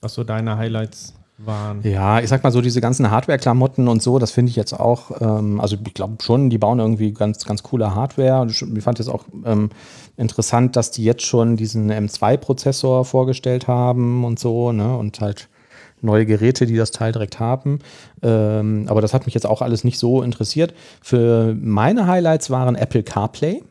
was 0.00 0.14
so 0.14 0.24
deine 0.24 0.56
Highlights 0.56 1.14
waren. 1.46 1.80
Ja, 1.82 2.20
ich 2.20 2.28
sag 2.28 2.42
mal 2.42 2.50
so, 2.50 2.60
diese 2.60 2.80
ganzen 2.80 3.10
Hardware-Klamotten 3.10 3.88
und 3.88 4.02
so, 4.02 4.18
das 4.18 4.30
finde 4.30 4.50
ich 4.50 4.56
jetzt 4.56 4.72
auch, 4.72 5.20
ähm, 5.20 5.60
also 5.60 5.76
ich 5.84 5.94
glaube 5.94 6.22
schon, 6.22 6.50
die 6.50 6.58
bauen 6.58 6.78
irgendwie 6.78 7.12
ganz, 7.12 7.44
ganz 7.44 7.62
coole 7.62 7.94
Hardware. 7.94 8.46
Ich 8.48 8.82
fand 8.82 8.98
jetzt 8.98 9.08
auch 9.08 9.24
ähm, 9.44 9.70
interessant, 10.16 10.76
dass 10.76 10.90
die 10.90 11.04
jetzt 11.04 11.22
schon 11.22 11.56
diesen 11.56 11.90
M2-Prozessor 11.90 13.04
vorgestellt 13.04 13.68
haben 13.68 14.24
und 14.24 14.38
so, 14.38 14.72
ne? 14.72 14.96
Und 14.96 15.20
halt 15.20 15.48
neue 16.02 16.26
Geräte, 16.26 16.66
die 16.66 16.76
das 16.76 16.90
Teil 16.90 17.12
direkt 17.12 17.40
haben. 17.40 17.78
Ähm, 18.22 18.86
aber 18.88 19.00
das 19.00 19.14
hat 19.14 19.26
mich 19.26 19.34
jetzt 19.34 19.46
auch 19.46 19.62
alles 19.62 19.84
nicht 19.84 19.98
so 19.98 20.22
interessiert. 20.22 20.74
Für 21.00 21.54
meine 21.58 22.06
Highlights 22.06 22.50
waren 22.50 22.74
Apple 22.74 23.02
CarPlay. 23.02 23.62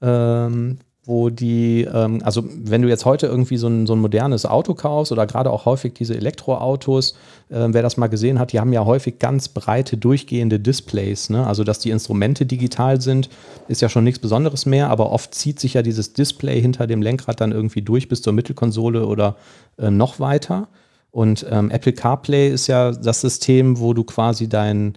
Ähm, 0.00 0.78
wo 1.08 1.30
die, 1.30 1.88
ähm, 1.90 2.20
also 2.22 2.44
wenn 2.46 2.82
du 2.82 2.88
jetzt 2.88 3.06
heute 3.06 3.26
irgendwie 3.26 3.56
so 3.56 3.66
ein, 3.66 3.86
so 3.86 3.94
ein 3.94 3.98
modernes 3.98 4.44
Auto 4.44 4.74
kaufst 4.74 5.10
oder 5.10 5.26
gerade 5.26 5.50
auch 5.50 5.64
häufig 5.64 5.94
diese 5.94 6.14
Elektroautos, 6.14 7.12
äh, 7.48 7.66
wer 7.70 7.80
das 7.80 7.96
mal 7.96 8.08
gesehen 8.08 8.38
hat, 8.38 8.52
die 8.52 8.60
haben 8.60 8.74
ja 8.74 8.84
häufig 8.84 9.18
ganz 9.18 9.48
breite 9.48 9.96
durchgehende 9.96 10.60
Displays. 10.60 11.30
Ne? 11.30 11.46
Also 11.46 11.64
dass 11.64 11.78
die 11.78 11.88
Instrumente 11.90 12.44
digital 12.44 13.00
sind, 13.00 13.30
ist 13.68 13.80
ja 13.80 13.88
schon 13.88 14.04
nichts 14.04 14.20
Besonderes 14.20 14.66
mehr, 14.66 14.90
aber 14.90 15.10
oft 15.10 15.34
zieht 15.34 15.58
sich 15.58 15.72
ja 15.72 15.80
dieses 15.80 16.12
Display 16.12 16.60
hinter 16.60 16.86
dem 16.86 17.00
Lenkrad 17.00 17.40
dann 17.40 17.52
irgendwie 17.52 17.80
durch 17.80 18.10
bis 18.10 18.20
zur 18.20 18.34
Mittelkonsole 18.34 19.06
oder 19.06 19.36
äh, 19.78 19.90
noch 19.90 20.20
weiter. 20.20 20.68
Und 21.10 21.46
ähm, 21.50 21.70
Apple 21.70 21.94
CarPlay 21.94 22.50
ist 22.50 22.66
ja 22.66 22.92
das 22.92 23.22
System, 23.22 23.80
wo 23.80 23.94
du 23.94 24.04
quasi 24.04 24.46
dein, 24.46 24.92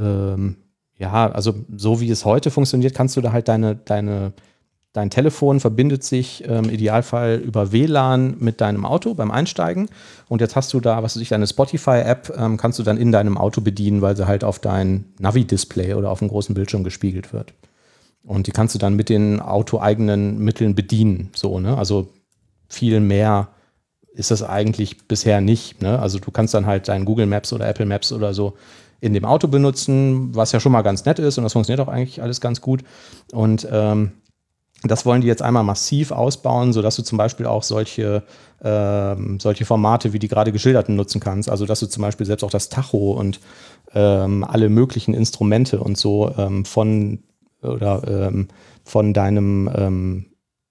ähm, 0.00 0.56
ja, 0.96 1.30
also 1.30 1.54
so 1.76 2.00
wie 2.00 2.08
es 2.08 2.24
heute 2.24 2.50
funktioniert, 2.50 2.94
kannst 2.94 3.18
du 3.18 3.20
da 3.20 3.32
halt 3.32 3.48
deine, 3.48 3.76
deine, 3.76 4.32
dein 4.92 5.10
Telefon 5.10 5.60
verbindet 5.60 6.04
sich 6.04 6.44
im 6.44 6.64
ähm, 6.64 6.70
Idealfall 6.70 7.36
über 7.36 7.72
WLAN 7.72 8.36
mit 8.38 8.60
deinem 8.60 8.84
Auto 8.84 9.14
beim 9.14 9.30
Einsteigen. 9.30 9.88
Und 10.28 10.40
jetzt 10.40 10.54
hast 10.56 10.72
du 10.72 10.80
da, 10.80 11.02
was 11.02 11.16
weiß 11.16 11.22
ich, 11.22 11.30
deine 11.30 11.46
Spotify-App, 11.46 12.34
ähm, 12.36 12.56
kannst 12.56 12.78
du 12.78 12.82
dann 12.82 12.98
in 12.98 13.12
deinem 13.12 13.38
Auto 13.38 13.60
bedienen, 13.60 14.02
weil 14.02 14.16
sie 14.16 14.26
halt 14.26 14.44
auf 14.44 14.58
dein 14.58 15.06
Navi-Display 15.18 15.94
oder 15.94 16.10
auf 16.10 16.18
dem 16.18 16.28
großen 16.28 16.54
Bildschirm 16.54 16.84
gespiegelt 16.84 17.32
wird. 17.32 17.54
Und 18.24 18.46
die 18.46 18.52
kannst 18.52 18.74
du 18.74 18.78
dann 18.78 18.94
mit 18.94 19.08
den 19.08 19.40
autoeigenen 19.40 20.38
Mitteln 20.38 20.74
bedienen. 20.74 21.30
So, 21.34 21.58
ne? 21.58 21.76
Also 21.76 22.08
viel 22.68 23.00
mehr 23.00 23.48
ist 24.14 24.30
das 24.30 24.42
eigentlich 24.42 25.08
bisher 25.08 25.40
nicht. 25.40 25.80
Ne? 25.82 25.98
Also 25.98 26.18
du 26.18 26.30
kannst 26.30 26.54
dann 26.54 26.66
halt 26.66 26.88
dein 26.88 27.04
Google 27.04 27.26
Maps 27.26 27.52
oder 27.52 27.66
Apple 27.66 27.86
Maps 27.86 28.12
oder 28.12 28.34
so 28.34 28.54
in 29.00 29.14
dem 29.14 29.24
Auto 29.24 29.48
benutzen, 29.48 30.34
was 30.34 30.52
ja 30.52 30.60
schon 30.60 30.70
mal 30.70 30.82
ganz 30.82 31.04
nett 31.04 31.18
ist 31.18 31.36
und 31.36 31.44
das 31.44 31.54
funktioniert 31.54 31.80
auch 31.86 31.92
eigentlich 31.92 32.22
alles 32.22 32.40
ganz 32.40 32.60
gut. 32.60 32.84
Und 33.32 33.66
ähm, 33.70 34.12
Das 34.84 35.06
wollen 35.06 35.20
die 35.20 35.28
jetzt 35.28 35.42
einmal 35.42 35.62
massiv 35.62 36.10
ausbauen, 36.10 36.72
sodass 36.72 36.96
du 36.96 37.02
zum 37.02 37.16
Beispiel 37.16 37.46
auch 37.46 37.62
solche, 37.62 38.24
ähm, 38.62 39.38
solche 39.40 39.64
Formate 39.64 40.12
wie 40.12 40.18
die 40.18 40.28
gerade 40.28 40.50
geschilderten 40.50 40.96
nutzen 40.96 41.20
kannst. 41.20 41.48
Also 41.48 41.66
dass 41.66 41.80
du 41.80 41.86
zum 41.86 42.02
Beispiel 42.02 42.26
selbst 42.26 42.42
auch 42.42 42.50
das 42.50 42.68
Tacho 42.68 43.12
und 43.12 43.40
ähm, 43.94 44.44
alle 44.44 44.68
möglichen 44.68 45.14
Instrumente 45.14 45.80
und 45.80 45.96
so 45.96 46.32
ähm, 46.36 46.64
von 46.64 47.22
oder 47.62 48.02
ähm, 48.08 48.48
von 48.84 49.14
deinem 49.14 49.70
ähm, 49.72 50.26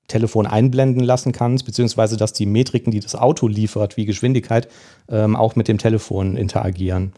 Telefon 0.07 0.45
einblenden 0.45 1.03
lassen 1.03 1.31
kannst, 1.31 1.65
beziehungsweise 1.65 2.17
dass 2.17 2.33
die 2.33 2.45
Metriken, 2.45 2.91
die 2.91 2.99
das 2.99 3.15
Auto 3.15 3.47
liefert, 3.47 3.95
wie 3.95 4.03
Geschwindigkeit, 4.03 4.67
ähm, 5.07 5.37
auch 5.37 5.55
mit 5.55 5.69
dem 5.69 5.77
Telefon 5.77 6.35
interagieren 6.35 7.13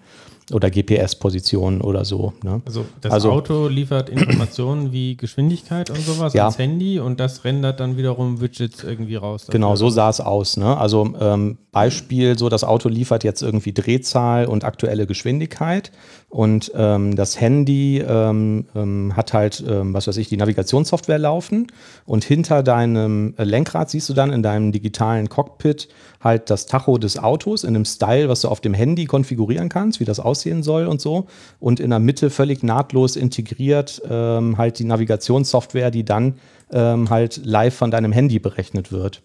oder 0.51 0.69
GPS-Positionen 0.69 1.81
oder 1.81 2.05
so. 2.05 2.33
Ne? 2.43 2.61
Also 2.65 2.85
das 3.01 3.13
Also- 3.13 3.31
Auto 3.31 3.67
liefert 3.67 4.09
Informationen 4.09 4.91
wie 4.91 5.15
Geschwindigkeit 5.15 5.89
und 5.89 5.99
sowas 6.01 6.33
Ja. 6.33 6.43
ans 6.43 6.57
Handy 6.57 6.99
und 6.99 7.19
das 7.19 7.43
rendert 7.45 7.79
dann 7.79 7.97
wiederum 7.97 8.41
Widgets 8.41 8.83
irgendwie 8.83 9.15
raus. 9.15 9.47
Genau, 9.49 9.67
dafür. 9.71 9.77
so 9.77 9.89
sah 9.89 10.09
es 10.09 10.19
aus. 10.19 10.57
Ne? 10.57 10.77
Also 10.77 11.13
ähm, 11.19 11.57
Beispiel, 11.71 12.37
so 12.37 12.49
das 12.49 12.63
Auto 12.63 12.89
liefert 12.89 13.23
jetzt 13.23 13.41
irgendwie 13.41 13.73
Drehzahl 13.73 14.45
und 14.45 14.63
aktuelle 14.63 15.07
Geschwindigkeit 15.07 15.91
und 16.29 16.71
ähm, 16.75 17.15
das 17.15 17.39
Handy 17.39 17.99
ähm, 17.99 18.65
ähm, 18.75 19.15
hat 19.15 19.33
halt, 19.33 19.63
ähm, 19.67 19.93
was 19.93 20.07
weiß 20.07 20.17
ich, 20.17 20.29
die 20.29 20.37
Navigationssoftware 20.37 21.17
laufen 21.19 21.67
und 22.05 22.23
hinter 22.23 22.63
deinem 22.63 23.33
äh, 23.37 23.43
Lenkrad 23.43 23.89
siehst 23.89 24.09
du 24.09 24.13
dann 24.13 24.31
in 24.31 24.43
deinem 24.43 24.71
digitalen 24.71 25.29
Cockpit 25.29 25.87
halt 26.23 26.49
das 26.49 26.65
Tacho 26.67 26.97
des 26.97 27.17
Autos 27.17 27.63
in 27.63 27.75
einem 27.75 27.85
Style, 27.85 28.29
was 28.29 28.41
du 28.41 28.47
auf 28.49 28.61
dem 28.61 28.73
Handy 28.73 29.05
konfigurieren 29.05 29.67
kannst, 29.69 29.99
wie 29.99 30.05
das 30.05 30.19
aussehen 30.43 30.63
soll 30.63 30.87
und 30.87 31.01
so 31.01 31.27
und 31.59 31.79
in 31.79 31.89
der 31.89 31.99
Mitte 31.99 32.29
völlig 32.29 32.63
nahtlos 32.63 33.15
integriert 33.15 34.01
ähm, 34.09 34.57
halt 34.57 34.79
die 34.79 34.83
Navigationssoftware, 34.85 35.91
die 35.91 36.03
dann 36.03 36.35
ähm, 36.71 37.09
halt 37.09 37.41
live 37.43 37.75
von 37.75 37.91
deinem 37.91 38.11
Handy 38.11 38.39
berechnet 38.39 38.91
wird. 38.91 39.21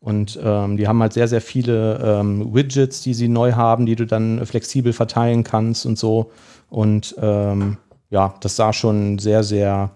Und 0.00 0.38
ähm, 0.42 0.76
die 0.76 0.86
haben 0.86 1.02
halt 1.02 1.12
sehr, 1.12 1.26
sehr 1.26 1.40
viele 1.40 1.98
ähm, 2.20 2.54
Widgets, 2.54 3.02
die 3.02 3.14
sie 3.14 3.28
neu 3.28 3.52
haben, 3.52 3.84
die 3.84 3.96
du 3.96 4.06
dann 4.06 4.46
flexibel 4.46 4.92
verteilen 4.92 5.42
kannst 5.42 5.86
und 5.86 5.98
so. 5.98 6.30
Und 6.70 7.16
ähm, 7.20 7.78
ja, 8.10 8.34
das 8.40 8.54
sah 8.54 8.72
schon 8.72 9.18
sehr, 9.18 9.42
sehr 9.42 9.90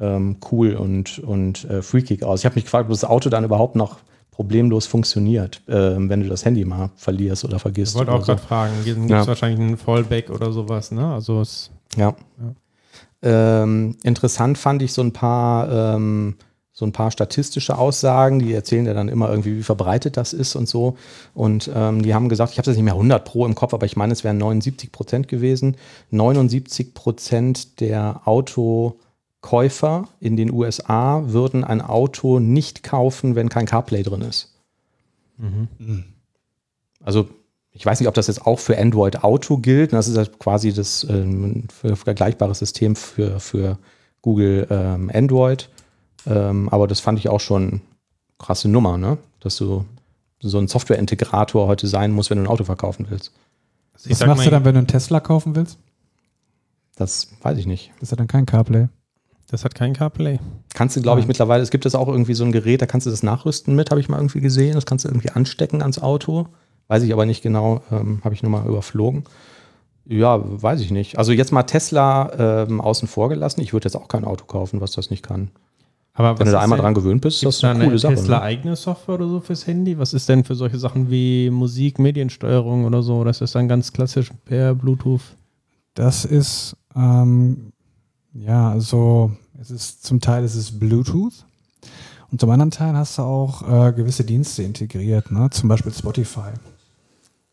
ähm, 0.00 0.38
cool 0.50 0.74
und, 0.74 1.20
und 1.20 1.64
äh, 1.70 1.82
freakig 1.82 2.24
aus. 2.24 2.40
Ich 2.40 2.46
habe 2.46 2.56
mich 2.56 2.64
gefragt, 2.64 2.86
ob 2.86 2.90
das 2.90 3.04
Auto 3.04 3.30
dann 3.30 3.44
überhaupt 3.44 3.76
noch 3.76 3.98
problemlos 4.34 4.86
funktioniert, 4.86 5.62
ähm, 5.68 6.08
wenn 6.08 6.20
du 6.22 6.28
das 6.28 6.44
Handy 6.44 6.64
mal 6.64 6.90
verlierst 6.96 7.44
oder 7.44 7.56
Ich 7.56 7.62
vergisst. 7.62 7.94
wollte 7.94 8.10
oder 8.10 8.18
auch 8.20 8.24
so. 8.24 8.32
gerade 8.34 8.42
fragen, 8.46 8.72
gibt 8.84 8.98
es 9.04 9.10
Ja. 9.10 9.26
wahrscheinlich 9.26 9.60
einen 9.60 9.76
Fallback 9.76 10.28
oder 10.30 10.50
sowas, 10.52 10.90
ne? 10.90 11.06
Also 11.14 11.40
es 11.40 11.70
Ja. 11.96 12.14
Ähm, 13.22 13.96
interessant 14.02 14.58
fand 14.58 14.82
ich 14.82 14.92
so 14.92 15.02
ein 15.02 15.12
paar, 15.12 15.94
ähm, 15.96 16.36
so 16.72 16.84
ein 16.84 16.92
paar 16.92 17.10
statistische 17.12 17.78
Aussagen, 17.78 18.40
die 18.40 18.52
erzählen 18.52 18.84
ja 18.84 18.92
dann 18.94 19.08
immer 19.08 19.30
irgendwie, 19.30 19.56
wie 19.56 19.62
verbreitet 19.62 20.16
das 20.16 20.32
ist 20.32 20.56
und 20.56 20.68
so. 20.68 20.96
Und 21.32 21.70
ähm, 21.72 22.02
die 22.02 22.12
haben 22.14 22.28
gesagt, 22.28 22.50
ich 22.52 22.58
habe 22.58 22.62
es 22.68 22.74
jetzt 22.74 22.76
nicht 22.76 22.84
mehr 22.84 22.94
100 22.94 23.24
pro 23.24 23.46
im 23.46 23.54
Kopf, 23.54 23.72
aber 23.72 23.86
ich 23.86 23.96
meine, 23.96 24.12
es 24.12 24.24
wären 24.24 24.38
79 24.38 24.90
Prozent 24.90 25.28
gewesen. 25.28 25.76
79 26.10 26.92
Prozent 26.92 27.80
der 27.80 28.22
Autokäufer 29.44 30.08
in 30.20 30.36
den 30.36 30.50
USA 30.50 31.22
würden 31.26 31.64
ein 31.64 31.82
Auto 31.82 32.40
nicht 32.40 32.82
kaufen, 32.82 33.34
wenn 33.34 33.48
kein 33.48 33.66
CarPlay 33.66 34.02
drin 34.02 34.22
ist. 34.22 34.54
Also 37.02 37.28
ich 37.70 37.84
weiß 37.84 38.00
nicht, 38.00 38.08
ob 38.08 38.14
das 38.14 38.28
jetzt 38.28 38.46
auch 38.46 38.58
für 38.58 38.78
Android 38.78 39.22
Auto 39.22 39.58
gilt. 39.58 39.92
Das 39.92 40.08
ist 40.08 40.16
halt 40.16 40.38
quasi 40.38 40.72
das 40.72 41.04
ähm, 41.10 41.64
vergleichbare 41.68 42.54
System 42.54 42.96
für, 42.96 43.38
für 43.40 43.78
Google 44.22 44.66
ähm, 44.70 45.10
Android. 45.12 45.68
Ähm, 46.26 46.68
aber 46.70 46.86
das 46.86 47.00
fand 47.00 47.18
ich 47.18 47.28
auch 47.28 47.40
schon 47.40 47.82
krasse 48.38 48.68
Nummer, 48.68 48.96
ne? 48.96 49.18
Dass 49.40 49.56
du 49.56 49.84
so 50.40 50.58
ein 50.58 50.68
Software-Integrator 50.68 51.66
heute 51.66 51.86
sein 51.86 52.12
musst, 52.12 52.30
wenn 52.30 52.38
du 52.38 52.44
ein 52.44 52.48
Auto 52.48 52.64
verkaufen 52.64 53.06
willst. 53.10 53.32
ich 54.04 54.10
Was 54.10 54.26
machst 54.26 54.38
mal, 54.38 54.44
du 54.44 54.50
dann, 54.50 54.64
wenn 54.64 54.74
du 54.74 54.78
einen 54.78 54.86
Tesla 54.86 55.20
kaufen 55.20 55.54
willst? 55.54 55.78
Das 56.96 57.28
weiß 57.42 57.58
ich 57.58 57.66
nicht. 57.66 57.90
Das 57.94 58.04
ist 58.04 58.10
ja 58.12 58.16
dann 58.16 58.28
kein 58.28 58.46
CarPlay. 58.46 58.88
Das 59.54 59.64
hat 59.64 59.74
kein 59.74 59.92
CarPlay. 59.94 60.38
Kannst 60.74 60.96
du, 60.96 61.00
glaube 61.02 61.20
ich, 61.20 61.26
mittlerweile, 61.26 61.62
es 61.62 61.70
gibt 61.70 61.84
das 61.84 61.94
auch 61.94 62.08
irgendwie 62.08 62.34
so 62.34 62.44
ein 62.44 62.52
Gerät, 62.52 62.82
da 62.82 62.86
kannst 62.86 63.06
du 63.06 63.10
das 63.10 63.22
nachrüsten 63.22 63.74
mit, 63.74 63.90
habe 63.90 64.00
ich 64.00 64.08
mal 64.08 64.18
irgendwie 64.18 64.40
gesehen. 64.40 64.74
Das 64.74 64.84
kannst 64.86 65.04
du 65.04 65.08
irgendwie 65.08 65.30
anstecken 65.30 65.80
ans 65.82 65.98
Auto. 66.00 66.48
Weiß 66.88 67.02
ich 67.02 67.12
aber 67.12 67.24
nicht 67.26 67.42
genau, 67.42 67.80
ähm, 67.90 68.20
habe 68.24 68.34
ich 68.34 68.42
nur 68.42 68.50
mal 68.52 68.66
überflogen. 68.66 69.24
Ja, 70.06 70.38
weiß 70.44 70.80
ich 70.82 70.90
nicht. 70.90 71.16
Also 71.18 71.32
jetzt 71.32 71.50
mal 71.50 71.62
Tesla 71.62 72.64
ähm, 72.68 72.80
außen 72.80 73.08
vor 73.08 73.30
gelassen. 73.30 73.62
Ich 73.62 73.72
würde 73.72 73.86
jetzt 73.86 73.96
auch 73.96 74.08
kein 74.08 74.24
Auto 74.24 74.44
kaufen, 74.44 74.80
was 74.82 74.92
das 74.92 75.08
nicht 75.10 75.22
kann. 75.22 75.48
Aber 76.12 76.38
Wenn 76.38 76.46
du 76.46 76.52
da 76.52 76.60
einmal 76.60 76.76
denn- 76.78 76.84
dran 76.84 76.94
gewöhnt 76.94 77.22
bist, 77.22 77.42
ist 77.42 77.44
das 77.44 77.64
eine 77.64 77.74
eine 77.80 77.84
coole 77.86 77.98
Sache. 77.98 78.14
Tesla 78.14 78.36
Ne? 78.38 78.42
eigene 78.42 78.76
Software 78.76 79.14
oder 79.16 79.28
so 79.28 79.40
fürs 79.40 79.66
Handy? 79.66 79.98
Was 79.98 80.12
ist 80.12 80.28
denn 80.28 80.44
für 80.44 80.54
solche 80.54 80.78
Sachen 80.78 81.10
wie 81.10 81.48
Musik, 81.50 81.98
Mediensteuerung 81.98 82.84
oder 82.84 83.02
so? 83.02 83.24
Das 83.24 83.40
ist 83.40 83.54
dann 83.54 83.66
ganz 83.66 83.92
klassisch 83.92 84.30
per 84.44 84.74
Bluetooth. 84.74 85.22
Das 85.94 86.24
ist, 86.24 86.76
ähm, 86.94 87.72
ja, 88.34 88.70
also 88.70 89.30
es 89.60 89.70
ist 89.70 90.04
zum 90.04 90.20
Teil 90.20 90.44
ist 90.44 90.54
es 90.54 90.78
Bluetooth 90.78 91.44
und 92.30 92.40
zum 92.40 92.50
anderen 92.50 92.70
Teil 92.70 92.94
hast 92.94 93.18
du 93.18 93.22
auch 93.22 93.62
äh, 93.62 93.92
gewisse 93.92 94.24
Dienste 94.24 94.62
integriert, 94.62 95.30
ne? 95.30 95.48
zum 95.50 95.68
Beispiel 95.68 95.92
Spotify. 95.92 96.52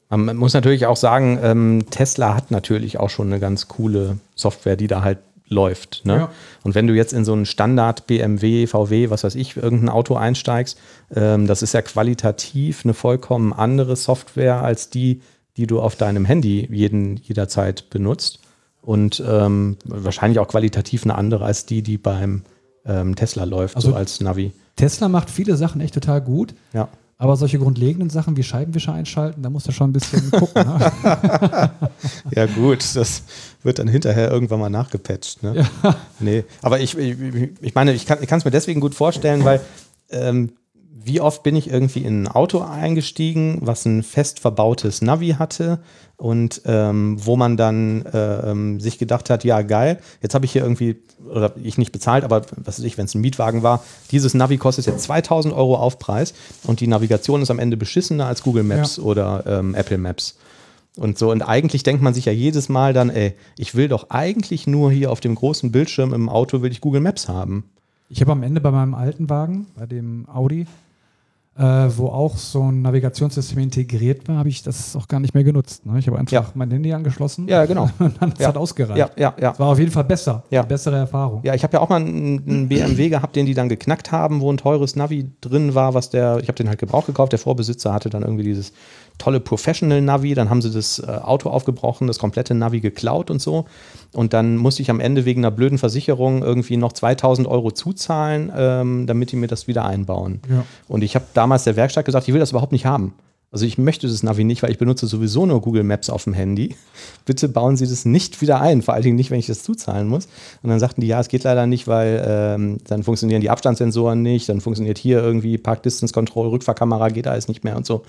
Man 0.09 0.35
muss 0.35 0.53
natürlich 0.53 0.87
auch 0.87 0.97
sagen, 0.97 1.39
ähm, 1.41 1.85
Tesla 1.89 2.35
hat 2.35 2.51
natürlich 2.51 2.99
auch 2.99 3.09
schon 3.09 3.27
eine 3.27 3.39
ganz 3.39 3.69
coole 3.69 4.17
Software, 4.35 4.75
die 4.75 4.87
da 4.87 5.03
halt 5.03 5.19
läuft. 5.47 6.01
Ne? 6.05 6.15
Ja. 6.15 6.31
Und 6.63 6.75
wenn 6.75 6.87
du 6.87 6.93
jetzt 6.93 7.13
in 7.13 7.23
so 7.23 7.33
einen 7.33 7.45
Standard 7.45 8.07
BMW, 8.07 8.67
VW, 8.67 9.09
was 9.09 9.23
weiß 9.23 9.35
ich, 9.35 9.55
irgendein 9.55 9.89
Auto 9.89 10.15
einsteigst, 10.15 10.77
ähm, 11.15 11.47
das 11.47 11.61
ist 11.61 11.73
ja 11.73 11.81
qualitativ 11.81 12.83
eine 12.83 12.93
vollkommen 12.93 13.53
andere 13.53 13.95
Software 13.95 14.63
als 14.63 14.89
die, 14.89 15.21
die 15.57 15.67
du 15.67 15.79
auf 15.79 15.95
deinem 15.95 16.25
Handy 16.25 16.67
jeden, 16.71 17.17
jederzeit 17.17 17.89
benutzt. 17.89 18.39
Und 18.81 19.21
ähm, 19.27 19.77
wahrscheinlich 19.85 20.39
auch 20.39 20.47
qualitativ 20.47 21.03
eine 21.03 21.15
andere 21.15 21.45
als 21.45 21.65
die, 21.65 21.81
die 21.83 21.97
beim 21.97 22.41
ähm, 22.85 23.15
Tesla 23.15 23.43
läuft, 23.43 23.75
Also- 23.75 23.89
so 23.91 23.95
als 23.95 24.19
Navi. 24.21 24.51
Tesla 24.75 25.07
macht 25.09 25.29
viele 25.29 25.55
Sachen 25.57 25.81
echt 25.81 25.93
total 25.93 26.21
gut, 26.21 26.55
Ja. 26.73 26.87
aber 27.19 27.35
solche 27.35 27.59
grundlegenden 27.59 28.09
Sachen 28.09 28.37
wie 28.37 28.41
Scheibenwischer 28.43 28.93
einschalten, 28.93 29.43
da 29.43 29.49
musst 29.51 29.67
du 29.67 29.71
schon 29.71 29.91
ein 29.91 29.93
bisschen 29.93 30.31
gucken. 30.31 30.63
Ne? 30.65 30.91
Ja, 32.35 32.45
gut, 32.47 32.83
das 32.95 33.23
wird 33.63 33.77
dann 33.79 33.87
hinterher 33.87 34.31
irgendwann 34.31 34.59
mal 34.59 34.69
nachgepatcht. 34.69 35.43
Ne? 35.43 35.67
Ja. 35.83 35.95
Nee, 36.19 36.43
aber 36.63 36.79
ich, 36.79 36.97
ich, 36.97 37.15
ich 37.61 37.75
meine, 37.75 37.93
ich 37.93 38.05
kann 38.07 38.19
es 38.21 38.45
mir 38.45 38.51
deswegen 38.51 38.79
gut 38.81 38.95
vorstellen, 38.95 39.43
weil 39.43 39.61
ähm, 40.09 40.53
wie 41.03 41.21
oft 41.21 41.43
bin 41.43 41.55
ich 41.55 41.69
irgendwie 41.69 42.03
in 42.03 42.23
ein 42.23 42.27
Auto 42.27 42.59
eingestiegen, 42.59 43.59
was 43.61 43.85
ein 43.85 44.03
fest 44.03 44.39
verbautes 44.39 45.01
Navi 45.01 45.35
hatte 45.39 45.79
und 46.17 46.61
ähm, 46.65 47.17
wo 47.19 47.35
man 47.35 47.57
dann 47.57 48.05
äh, 48.05 48.79
sich 48.79 48.99
gedacht 48.99 49.29
hat, 49.29 49.43
ja 49.43 49.61
geil, 49.61 49.99
jetzt 50.21 50.35
habe 50.35 50.45
ich 50.45 50.51
hier 50.51 50.61
irgendwie, 50.61 50.97
oder 51.29 51.53
ich 51.61 51.77
nicht 51.77 51.91
bezahlt, 51.91 52.23
aber 52.23 52.43
was 52.57 52.79
weiß 52.79 52.85
ich, 52.85 52.97
wenn 52.97 53.05
es 53.05 53.15
ein 53.15 53.21
Mietwagen 53.21 53.63
war, 53.63 53.83
dieses 54.11 54.33
Navi 54.33 54.57
kostet 54.57 54.85
jetzt 54.85 55.03
2000 55.03 55.53
Euro 55.53 55.75
Aufpreis 55.75 56.33
und 56.63 56.79
die 56.79 56.87
Navigation 56.87 57.41
ist 57.41 57.51
am 57.51 57.59
Ende 57.59 57.77
beschissener 57.77 58.27
als 58.27 58.43
Google 58.43 58.63
Maps 58.63 58.99
oder 58.99 59.43
ähm, 59.47 59.75
Apple 59.75 59.97
Maps. 59.97 60.37
Und 60.97 61.17
so, 61.17 61.31
und 61.31 61.41
eigentlich 61.41 61.83
denkt 61.83 62.03
man 62.03 62.13
sich 62.13 62.25
ja 62.25 62.33
jedes 62.33 62.67
Mal 62.67 62.93
dann, 62.93 63.09
ey, 63.09 63.33
ich 63.57 63.75
will 63.75 63.87
doch 63.87 64.09
eigentlich 64.09 64.67
nur 64.67 64.91
hier 64.91 65.11
auf 65.11 65.21
dem 65.21 65.35
großen 65.35 65.71
Bildschirm 65.71 66.13
im 66.13 66.27
Auto 66.27 66.61
will 66.61 66.71
ich 66.71 66.81
Google 66.81 67.01
Maps 67.01 67.29
haben. 67.29 67.63
Ich 68.09 68.19
habe 68.19 68.33
am 68.33 68.43
Ende 68.43 68.59
bei 68.59 68.71
meinem 68.71 68.93
alten 68.93 69.29
Wagen, 69.29 69.67
bei 69.77 69.85
dem 69.85 70.27
Audi, 70.27 70.67
wo 71.95 72.07
auch 72.07 72.37
so 72.37 72.63
ein 72.63 72.81
Navigationssystem 72.81 73.59
integriert 73.59 74.27
war, 74.27 74.37
habe 74.37 74.49
ich 74.49 74.63
das 74.63 74.95
auch 74.95 75.07
gar 75.07 75.19
nicht 75.19 75.33
mehr 75.33 75.43
genutzt. 75.43 75.85
Ne? 75.85 75.99
Ich 75.99 76.07
habe 76.07 76.17
einfach 76.17 76.31
Ja. 76.33 76.45
mein 76.55 76.71
Handy 76.71 76.91
angeschlossen 76.93 77.47
Ja, 77.47 77.65
genau. 77.65 77.89
und 77.99 78.21
dann 78.21 78.33
Ja. 78.39 78.47
hat 78.47 78.57
ausgereicht. 78.57 78.97
Ja, 78.97 79.09
ja, 79.17 79.33
ja. 79.39 79.51
Es 79.51 79.59
war 79.59 79.67
auf 79.69 79.79
jeden 79.79 79.91
Fall 79.91 80.03
besser. 80.05 80.43
Ja. 80.49 80.61
Eine 80.61 80.69
bessere 80.69 80.97
Erfahrung. 80.97 81.41
Ja, 81.43 81.53
ich 81.53 81.63
habe 81.63 81.73
ja 81.73 81.79
auch 81.81 81.89
mal 81.89 81.97
einen, 82.01 82.41
einen 82.47 82.67
BMW 82.67 83.09
gehabt, 83.09 83.35
den 83.35 83.45
die 83.45 83.53
dann 83.53 83.69
geknackt 83.69 84.11
haben, 84.11 84.41
wo 84.41 84.51
ein 84.51 84.57
teures 84.57 84.95
Navi 84.95 85.29
drin 85.41 85.75
war, 85.75 85.93
was 85.93 86.09
der, 86.09 86.37
ich 86.39 86.47
habe 86.47 86.55
den 86.55 86.67
halt 86.69 86.79
Gebrauch 86.79 87.05
gekauft, 87.05 87.31
der 87.31 87.39
Vorbesitzer 87.39 87.93
hatte 87.93 88.09
dann 88.09 88.23
irgendwie 88.23 88.43
dieses 88.43 88.73
tolle 89.21 89.39
Professional 89.39 90.01
Navi, 90.01 90.33
dann 90.33 90.49
haben 90.49 90.61
sie 90.61 90.71
das 90.71 90.99
äh, 90.99 91.05
Auto 91.05 91.49
aufgebrochen, 91.49 92.07
das 92.07 92.17
komplette 92.17 92.55
Navi 92.55 92.79
geklaut 92.79 93.29
und 93.29 93.39
so. 93.39 93.65
Und 94.13 94.33
dann 94.33 94.57
musste 94.57 94.81
ich 94.81 94.89
am 94.89 94.99
Ende 94.99 95.25
wegen 95.25 95.41
einer 95.41 95.51
blöden 95.51 95.77
Versicherung 95.77 96.41
irgendwie 96.41 96.75
noch 96.75 96.91
2000 96.91 97.47
Euro 97.47 97.71
zuzahlen, 97.71 98.51
ähm, 98.55 99.05
damit 99.05 99.31
die 99.31 99.35
mir 99.35 99.47
das 99.47 99.67
wieder 99.67 99.85
einbauen. 99.85 100.41
Ja. 100.49 100.65
Und 100.87 101.03
ich 101.03 101.15
habe 101.15 101.25
damals 101.33 101.63
der 101.63 101.75
Werkstatt 101.75 102.05
gesagt, 102.05 102.27
ich 102.27 102.33
will 102.33 102.39
das 102.39 102.49
überhaupt 102.49 102.71
nicht 102.71 102.85
haben. 102.85 103.13
Also 103.53 103.65
ich 103.65 103.77
möchte 103.77 104.07
das 104.07 104.23
Navi 104.23 104.45
nicht, 104.45 104.63
weil 104.63 104.71
ich 104.71 104.77
benutze 104.77 105.07
sowieso 105.07 105.45
nur 105.45 105.59
Google 105.59 105.83
Maps 105.83 106.09
auf 106.09 106.23
dem 106.23 106.33
Handy. 106.33 106.75
Bitte 107.25 107.49
bauen 107.49 107.75
Sie 107.75 107.85
das 107.85 108.05
nicht 108.05 108.41
wieder 108.41 108.61
ein, 108.61 108.81
vor 108.81 108.93
allen 108.93 109.03
Dingen 109.03 109.17
nicht, 109.17 109.29
wenn 109.29 109.39
ich 109.39 109.47
das 109.47 109.63
zuzahlen 109.63 110.07
muss. 110.07 110.27
Und 110.63 110.69
dann 110.69 110.79
sagten 110.79 111.01
die, 111.01 111.07
ja, 111.07 111.19
es 111.19 111.27
geht 111.27 111.43
leider 111.43 111.67
nicht, 111.67 111.85
weil 111.85 112.23
ähm, 112.25 112.77
dann 112.87 113.03
funktionieren 113.03 113.41
die 113.41 113.49
Abstandssensoren 113.49 114.21
nicht, 114.21 114.47
dann 114.47 114.61
funktioniert 114.61 114.97
hier 114.97 115.21
irgendwie 115.21 115.57
Park 115.57 115.83
Distance 115.83 116.13
Control, 116.13 116.47
Rückfahrkamera 116.47 117.09
geht 117.09 117.27
alles 117.27 117.49
nicht 117.49 117.65
mehr 117.65 117.75
und 117.75 117.85
so. 117.85 118.03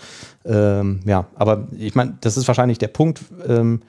Ähm, 0.45 1.01
ja, 1.07 1.27
aber 1.35 1.67
ich 1.77 1.97
meine, 1.97 2.17
das 2.21 2.37
ist 2.37 2.47
wahrscheinlich 2.47 2.79
der 2.79 2.89
Punkt. 2.89 3.21
Ähm, 3.49 3.81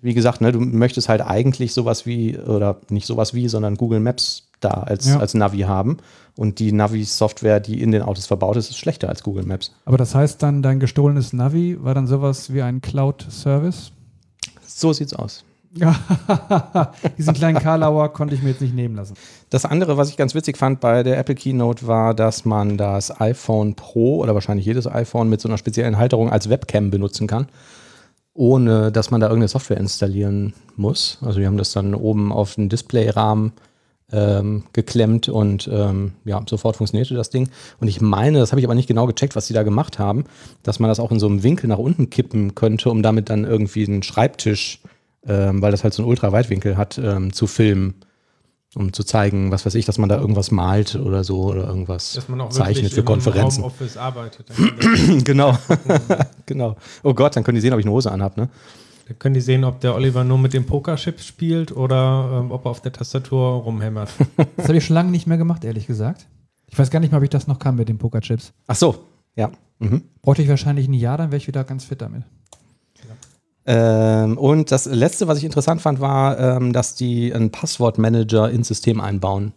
wie 0.00 0.14
gesagt, 0.14 0.40
ne, 0.40 0.52
du 0.52 0.60
möchtest 0.60 1.08
halt 1.08 1.20
eigentlich 1.20 1.72
sowas 1.72 2.06
wie, 2.06 2.38
oder 2.38 2.80
nicht 2.88 3.06
sowas 3.06 3.34
wie, 3.34 3.48
sondern 3.48 3.76
Google 3.76 4.00
Maps 4.00 4.48
da 4.60 4.70
als, 4.70 5.08
ja. 5.08 5.18
als 5.18 5.34
Navi 5.34 5.60
haben. 5.60 5.98
Und 6.36 6.60
die 6.60 6.72
Navi-Software, 6.72 7.58
die 7.60 7.82
in 7.82 7.90
den 7.90 8.02
Autos 8.02 8.26
verbaut 8.26 8.56
ist, 8.56 8.70
ist 8.70 8.78
schlechter 8.78 9.08
als 9.08 9.22
Google 9.22 9.44
Maps. 9.44 9.72
Aber 9.84 9.96
das 9.96 10.14
heißt 10.14 10.42
dann, 10.42 10.62
dein 10.62 10.78
gestohlenes 10.78 11.32
Navi 11.32 11.78
war 11.80 11.94
dann 11.94 12.06
sowas 12.06 12.52
wie 12.52 12.62
ein 12.62 12.80
Cloud-Service? 12.80 13.90
So 14.64 14.92
sieht's 14.92 15.14
aus. 15.14 15.44
Diesen 17.18 17.34
kleinen 17.34 17.58
Karlauer 17.58 18.12
konnte 18.12 18.34
ich 18.34 18.42
mir 18.42 18.50
jetzt 18.50 18.60
nicht 18.60 18.74
nehmen 18.74 18.96
lassen. 18.96 19.14
Das 19.50 19.64
andere, 19.64 19.96
was 19.96 20.08
ich 20.08 20.16
ganz 20.16 20.34
witzig 20.34 20.56
fand 20.56 20.80
bei 20.80 21.02
der 21.02 21.18
Apple 21.18 21.34
Keynote, 21.34 21.86
war, 21.86 22.14
dass 22.14 22.44
man 22.44 22.78
das 22.78 23.20
iPhone 23.20 23.74
Pro 23.74 24.18
oder 24.18 24.34
wahrscheinlich 24.34 24.66
jedes 24.66 24.86
iPhone 24.86 25.28
mit 25.28 25.40
so 25.40 25.48
einer 25.48 25.58
speziellen 25.58 25.98
Halterung 25.98 26.30
als 26.30 26.48
Webcam 26.48 26.90
benutzen 26.90 27.26
kann, 27.26 27.48
ohne 28.38 28.92
dass 28.92 29.10
man 29.10 29.20
da 29.20 29.26
irgendeine 29.26 29.48
Software 29.48 29.78
installieren 29.78 30.54
muss. 30.76 31.18
Also 31.22 31.40
wir 31.40 31.46
haben 31.46 31.56
das 31.56 31.72
dann 31.72 31.94
oben 31.94 32.32
auf 32.32 32.54
den 32.54 32.68
Displayrahmen 32.68 33.52
ähm, 34.10 34.64
geklemmt 34.72 35.28
und 35.28 35.68
ähm, 35.70 36.12
ja, 36.24 36.40
sofort 36.48 36.76
funktionierte 36.76 37.14
das 37.14 37.30
Ding. 37.30 37.50
Und 37.80 37.88
ich 37.88 38.00
meine, 38.00 38.38
das 38.38 38.52
habe 38.52 38.60
ich 38.60 38.66
aber 38.66 38.74
nicht 38.74 38.88
genau 38.88 39.06
gecheckt, 39.06 39.36
was 39.36 39.46
sie 39.46 39.54
da 39.54 39.62
gemacht 39.62 39.98
haben, 39.98 40.24
dass 40.62 40.78
man 40.78 40.88
das 40.88 41.00
auch 41.00 41.10
in 41.10 41.18
so 41.18 41.26
einem 41.26 41.42
Winkel 41.42 41.68
nach 41.68 41.78
unten 41.78 42.10
kippen 42.10 42.54
könnte, 42.54 42.90
um 42.90 43.02
damit 43.02 43.28
dann 43.28 43.44
irgendwie 43.44 43.86
einen 43.86 44.02
Schreibtisch 44.02 44.80
ähm, 45.26 45.60
weil 45.60 45.70
das 45.70 45.84
halt 45.84 45.94
so 45.94 46.02
einen 46.02 46.10
Ultraweitwinkel 46.10 46.76
hat, 46.76 46.98
ähm, 46.98 47.32
zu 47.32 47.46
filmen, 47.46 47.94
um 48.74 48.92
zu 48.92 49.02
zeigen, 49.02 49.50
was 49.50 49.64
weiß 49.64 49.74
ich, 49.74 49.86
dass 49.86 49.98
man 49.98 50.08
da 50.08 50.18
irgendwas 50.18 50.50
malt 50.50 50.94
oder 50.96 51.24
so 51.24 51.44
oder 51.44 51.66
irgendwas 51.66 52.12
dass 52.12 52.28
man 52.28 52.40
auch 52.40 52.50
zeichnet 52.50 52.92
für 52.92 53.02
Konferenzen. 53.02 53.62
Homeoffice 53.62 53.96
arbeitet. 53.96 54.46
genau, 55.24 55.56
genau. 56.46 56.76
Oh 57.02 57.14
Gott, 57.14 57.36
dann 57.36 57.44
können 57.44 57.56
die 57.56 57.60
sehen, 57.60 57.72
ob 57.72 57.78
ich 57.78 57.86
eine 57.86 57.92
Hose 57.92 58.12
anhabe, 58.12 58.40
ne? 58.40 58.48
Dann 59.06 59.18
können 59.18 59.34
die 59.34 59.40
sehen, 59.40 59.64
ob 59.64 59.80
der 59.80 59.94
Oliver 59.94 60.22
nur 60.22 60.36
mit 60.36 60.52
dem 60.52 60.66
Pokerchip 60.66 61.20
spielt 61.20 61.74
oder 61.74 62.40
ähm, 62.40 62.50
ob 62.50 62.66
er 62.66 62.70
auf 62.70 62.82
der 62.82 62.92
Tastatur 62.92 63.62
rumhämmert. 63.62 64.10
Das 64.56 64.68
habe 64.68 64.76
ich 64.76 64.84
schon 64.84 64.94
lange 64.94 65.10
nicht 65.10 65.26
mehr 65.26 65.38
gemacht, 65.38 65.64
ehrlich 65.64 65.86
gesagt. 65.86 66.26
Ich 66.66 66.78
weiß 66.78 66.90
gar 66.90 67.00
nicht 67.00 67.10
mal, 67.10 67.18
ob 67.18 67.24
ich 67.24 67.30
das 67.30 67.46
noch 67.46 67.58
kann 67.58 67.76
mit 67.76 67.88
den 67.88 67.96
Pokerchips. 67.96 68.52
Ach 68.66 68.76
so, 68.76 69.06
ja. 69.34 69.50
Mhm. 69.78 70.02
Bräuchte 70.20 70.42
ich 70.42 70.48
wahrscheinlich 70.48 70.88
ein 70.88 70.94
Jahr, 70.94 71.16
dann 71.16 71.30
wäre 71.30 71.38
ich 71.38 71.46
wieder 71.46 71.64
ganz 71.64 71.84
fit 71.84 72.02
damit. 72.02 72.24
Ähm, 73.70 74.38
und 74.38 74.72
das 74.72 74.86
letzte, 74.86 75.28
was 75.28 75.36
ich 75.36 75.44
interessant 75.44 75.82
fand, 75.82 76.00
war, 76.00 76.40
ähm, 76.40 76.72
dass 76.72 76.94
die 76.94 77.34
einen 77.34 77.50
Passwortmanager 77.50 78.50
ins 78.50 78.68
System 78.68 78.98
einbauen. 78.98 79.52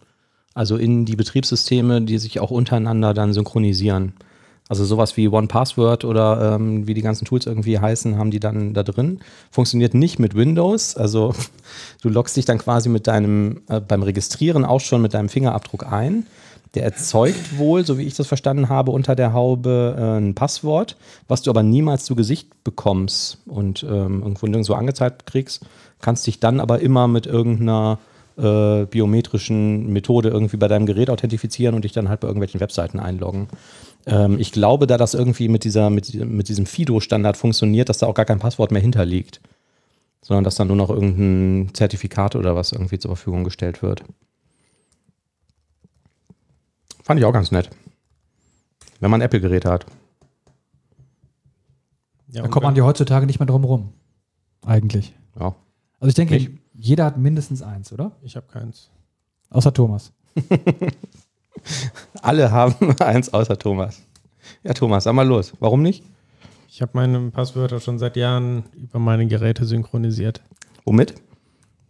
Also 0.53 0.75
in 0.75 1.05
die 1.05 1.15
Betriebssysteme, 1.15 2.01
die 2.01 2.17
sich 2.17 2.41
auch 2.41 2.51
untereinander 2.51 3.13
dann 3.13 3.31
synchronisieren. 3.31 4.11
Also 4.67 4.83
sowas 4.83 5.15
wie 5.15 5.29
One 5.29 5.47
Password 5.47 6.03
oder 6.03 6.55
ähm, 6.55 6.87
wie 6.87 6.93
die 6.93 7.01
ganzen 7.01 7.23
Tools 7.23 7.45
irgendwie 7.45 7.79
heißen, 7.79 8.17
haben 8.17 8.31
die 8.31 8.41
dann 8.41 8.73
da 8.73 8.83
drin. 8.83 9.21
Funktioniert 9.49 9.93
nicht 9.93 10.19
mit 10.19 10.35
Windows. 10.35 10.97
Also 10.97 11.33
du 12.01 12.09
loggst 12.09 12.35
dich 12.35 12.43
dann 12.43 12.57
quasi 12.57 12.89
mit 12.89 13.07
deinem, 13.07 13.61
äh, 13.69 13.79
beim 13.79 14.03
Registrieren 14.03 14.65
auch 14.65 14.81
schon 14.81 15.01
mit 15.01 15.13
deinem 15.13 15.29
Fingerabdruck 15.29 15.89
ein. 15.89 16.25
Der 16.73 16.83
erzeugt 16.83 17.57
wohl, 17.57 17.85
so 17.85 17.97
wie 17.97 18.03
ich 18.03 18.15
das 18.15 18.27
verstanden 18.27 18.69
habe, 18.69 18.91
unter 18.91 19.15
der 19.15 19.33
Haube 19.33 19.95
äh, 19.97 20.17
ein 20.19 20.35
Passwort, 20.35 20.95
was 21.27 21.41
du 21.41 21.49
aber 21.49 21.63
niemals 21.63 22.05
zu 22.05 22.15
Gesicht 22.15 22.63
bekommst 22.63 23.39
und 23.45 23.83
ähm, 23.83 24.21
irgendwo 24.21 24.47
nirgendwo 24.47 24.73
angezeigt 24.73 25.25
kriegst, 25.25 25.65
kannst 25.99 26.27
dich 26.27 26.39
dann 26.39 26.59
aber 26.61 26.79
immer 26.79 27.07
mit 27.09 27.25
irgendeiner 27.25 27.99
äh, 28.37 28.85
biometrischen 28.85 29.91
Methode 29.91 30.29
irgendwie 30.29 30.57
bei 30.57 30.69
deinem 30.69 30.85
Gerät 30.85 31.09
authentifizieren 31.09 31.75
und 31.75 31.83
dich 31.83 31.91
dann 31.91 32.07
halt 32.07 32.21
bei 32.21 32.27
irgendwelchen 32.27 32.61
Webseiten 32.61 32.99
einloggen. 32.99 33.49
Ähm, 34.05 34.39
ich 34.39 34.53
glaube, 34.53 34.87
da 34.87 34.97
das 34.97 35.13
irgendwie 35.13 35.49
mit, 35.49 35.63
dieser, 35.65 35.89
mit, 35.89 36.13
mit 36.13 36.47
diesem 36.47 36.65
FIDO-Standard 36.65 37.37
funktioniert, 37.37 37.89
dass 37.89 37.97
da 37.97 38.07
auch 38.07 38.15
gar 38.15 38.25
kein 38.25 38.39
Passwort 38.39 38.71
mehr 38.71 38.81
hinterliegt, 38.81 39.41
sondern 40.21 40.43
dass 40.45 40.55
dann 40.55 40.67
nur 40.67 40.77
noch 40.77 40.89
irgendein 40.89 41.73
Zertifikat 41.73 42.35
oder 42.35 42.55
was 42.55 42.71
irgendwie 42.71 42.99
zur 42.99 43.09
Verfügung 43.15 43.43
gestellt 43.43 43.83
wird. 43.83 44.03
Fand 47.03 47.19
ich 47.19 47.25
auch 47.25 47.33
ganz 47.33 47.51
nett. 47.51 47.69
Wenn 48.99 49.11
man 49.11 49.21
Apple-Geräte 49.21 49.69
hat. 49.69 49.85
Ja, 52.29 52.43
da 52.43 52.47
kommt 52.47 52.63
man 52.63 52.75
ja 52.75 52.83
heutzutage 52.83 53.25
nicht 53.25 53.39
mehr 53.39 53.47
drum 53.47 53.63
rum. 53.63 53.93
Eigentlich. 54.65 55.13
Ja. 55.39 55.55
Also 55.99 56.09
ich 56.09 56.15
denke, 56.15 56.35
ich, 56.35 56.51
jeder 56.73 57.05
hat 57.05 57.17
mindestens 57.17 57.61
eins, 57.61 57.91
oder? 57.91 58.11
Ich 58.21 58.35
habe 58.35 58.47
keins. 58.47 58.89
Außer 59.49 59.73
Thomas. 59.73 60.13
Alle 62.21 62.51
haben 62.51 62.95
eins 62.99 63.33
außer 63.33 63.57
Thomas. 63.57 64.01
Ja, 64.63 64.73
Thomas, 64.73 65.03
sag 65.03 65.13
mal 65.13 65.27
los. 65.27 65.53
Warum 65.59 65.81
nicht? 65.81 66.03
Ich 66.69 66.81
habe 66.81 66.91
meine 66.93 67.31
Passwörter 67.31 67.79
schon 67.79 67.99
seit 67.99 68.15
Jahren 68.15 68.63
über 68.75 68.97
meine 68.97 69.27
Geräte 69.27 69.65
synchronisiert. 69.65 70.41
Womit? 70.85 71.15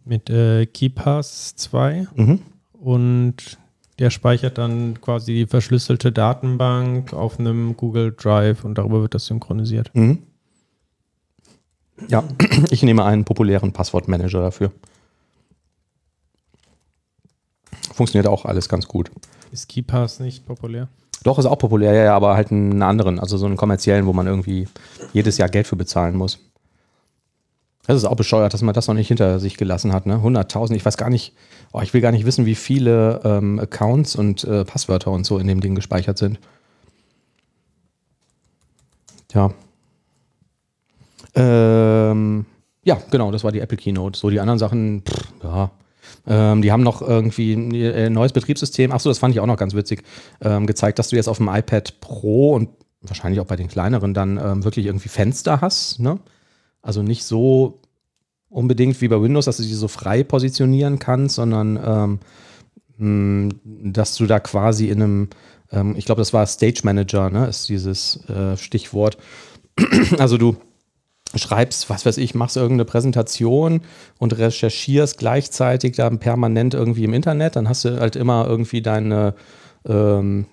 Mit 0.04 0.28
äh, 0.28 0.66
KeyPass 0.66 1.54
2 1.54 2.08
mhm. 2.16 2.40
und 2.72 3.58
der 3.98 4.10
speichert 4.10 4.58
dann 4.58 5.00
quasi 5.00 5.34
die 5.34 5.46
verschlüsselte 5.46 6.12
Datenbank 6.12 7.12
auf 7.12 7.38
einem 7.38 7.76
Google 7.76 8.12
Drive 8.12 8.64
und 8.64 8.76
darüber 8.76 9.02
wird 9.02 9.14
das 9.14 9.26
synchronisiert. 9.26 9.90
Mhm. 9.94 10.18
Ja, 12.08 12.24
ich 12.70 12.82
nehme 12.82 13.04
einen 13.04 13.24
populären 13.24 13.72
Passwortmanager 13.72 14.40
dafür. 14.40 14.72
Funktioniert 17.94 18.26
auch 18.26 18.44
alles 18.44 18.68
ganz 18.68 18.88
gut. 18.88 19.10
Ist 19.52 19.68
KeyPass 19.68 20.20
nicht 20.20 20.46
populär? 20.46 20.88
Doch, 21.24 21.38
ist 21.38 21.46
auch 21.46 21.58
populär, 21.58 21.92
ja, 21.92 22.16
aber 22.16 22.34
halt 22.34 22.50
einen 22.50 22.82
anderen, 22.82 23.20
also 23.20 23.36
so 23.36 23.46
einen 23.46 23.56
kommerziellen, 23.56 24.06
wo 24.06 24.12
man 24.12 24.26
irgendwie 24.26 24.66
jedes 25.12 25.38
Jahr 25.38 25.48
Geld 25.48 25.66
für 25.66 25.76
bezahlen 25.76 26.16
muss. 26.16 26.40
Das 27.86 27.96
ist 27.96 28.04
auch 28.04 28.14
bescheuert, 28.14 28.54
dass 28.54 28.62
man 28.62 28.74
das 28.74 28.86
noch 28.86 28.94
nicht 28.94 29.08
hinter 29.08 29.40
sich 29.40 29.56
gelassen 29.56 29.92
hat. 29.92 30.06
Ne? 30.06 30.16
100.000, 30.16 30.74
ich 30.74 30.84
weiß 30.84 30.96
gar 30.96 31.10
nicht, 31.10 31.34
oh, 31.72 31.80
ich 31.80 31.92
will 31.92 32.00
gar 32.00 32.12
nicht 32.12 32.24
wissen, 32.24 32.46
wie 32.46 32.54
viele 32.54 33.20
ähm, 33.24 33.58
Accounts 33.58 34.14
und 34.14 34.44
äh, 34.44 34.64
Passwörter 34.64 35.10
und 35.10 35.26
so 35.26 35.38
in 35.38 35.48
dem 35.48 35.60
Ding 35.60 35.74
gespeichert 35.74 36.16
sind. 36.16 36.38
Ja. 39.34 39.52
Ähm, 41.34 42.46
ja, 42.84 42.98
genau, 43.10 43.32
das 43.32 43.42
war 43.42 43.50
die 43.50 43.60
Apple 43.60 43.78
Keynote. 43.78 44.18
So, 44.18 44.30
die 44.30 44.38
anderen 44.38 44.58
Sachen, 44.58 45.02
pff, 45.02 45.32
ja. 45.42 45.70
Ähm, 46.26 46.62
die 46.62 46.70
haben 46.70 46.82
noch 46.82 47.02
irgendwie 47.02 47.54
ein 47.54 47.74
äh, 47.74 48.10
neues 48.10 48.32
Betriebssystem, 48.32 48.92
achso, 48.92 49.08
das 49.08 49.18
fand 49.18 49.34
ich 49.34 49.40
auch 49.40 49.46
noch 49.46 49.56
ganz 49.56 49.74
witzig, 49.74 50.04
ähm, 50.40 50.66
gezeigt, 50.66 50.98
dass 50.98 51.08
du 51.08 51.16
jetzt 51.16 51.28
auf 51.28 51.38
dem 51.38 51.48
iPad 51.48 52.00
Pro 52.00 52.54
und 52.54 52.68
wahrscheinlich 53.00 53.40
auch 53.40 53.46
bei 53.46 53.56
den 53.56 53.68
kleineren 53.68 54.14
dann 54.14 54.38
ähm, 54.38 54.64
wirklich 54.64 54.86
irgendwie 54.86 55.08
Fenster 55.08 55.60
hast, 55.60 55.98
ne? 55.98 56.18
Also 56.82 57.02
nicht 57.02 57.24
so 57.24 57.80
unbedingt 58.48 59.00
wie 59.00 59.08
bei 59.08 59.20
Windows, 59.20 59.46
dass 59.46 59.56
du 59.56 59.62
sie 59.62 59.74
so 59.74 59.88
frei 59.88 60.22
positionieren 60.24 60.98
kannst, 60.98 61.36
sondern 61.36 61.80
ähm, 61.82 62.18
hm, 62.98 63.48
dass 63.64 64.16
du 64.16 64.26
da 64.26 64.40
quasi 64.40 64.88
in 64.88 65.02
einem, 65.02 65.28
ähm, 65.70 65.94
ich 65.96 66.04
glaube, 66.04 66.20
das 66.20 66.32
war 66.32 66.46
Stage 66.46 66.82
Manager, 66.84 67.30
ne, 67.30 67.46
ist 67.46 67.68
dieses 67.68 68.28
äh, 68.28 68.56
Stichwort. 68.56 69.16
also 70.18 70.36
du 70.36 70.56
schreibst, 71.34 71.88
was 71.88 72.04
weiß 72.04 72.18
ich, 72.18 72.34
machst 72.34 72.56
irgendeine 72.56 72.84
Präsentation 72.84 73.80
und 74.18 74.36
recherchierst 74.36 75.18
gleichzeitig 75.18 75.96
dann 75.96 76.18
permanent 76.18 76.74
irgendwie 76.74 77.04
im 77.04 77.14
Internet, 77.14 77.56
dann 77.56 77.68
hast 77.68 77.84
du 77.86 77.98
halt 77.98 78.16
immer 78.16 78.46
irgendwie 78.46 78.82
deine 78.82 79.34
ähm, 79.86 80.46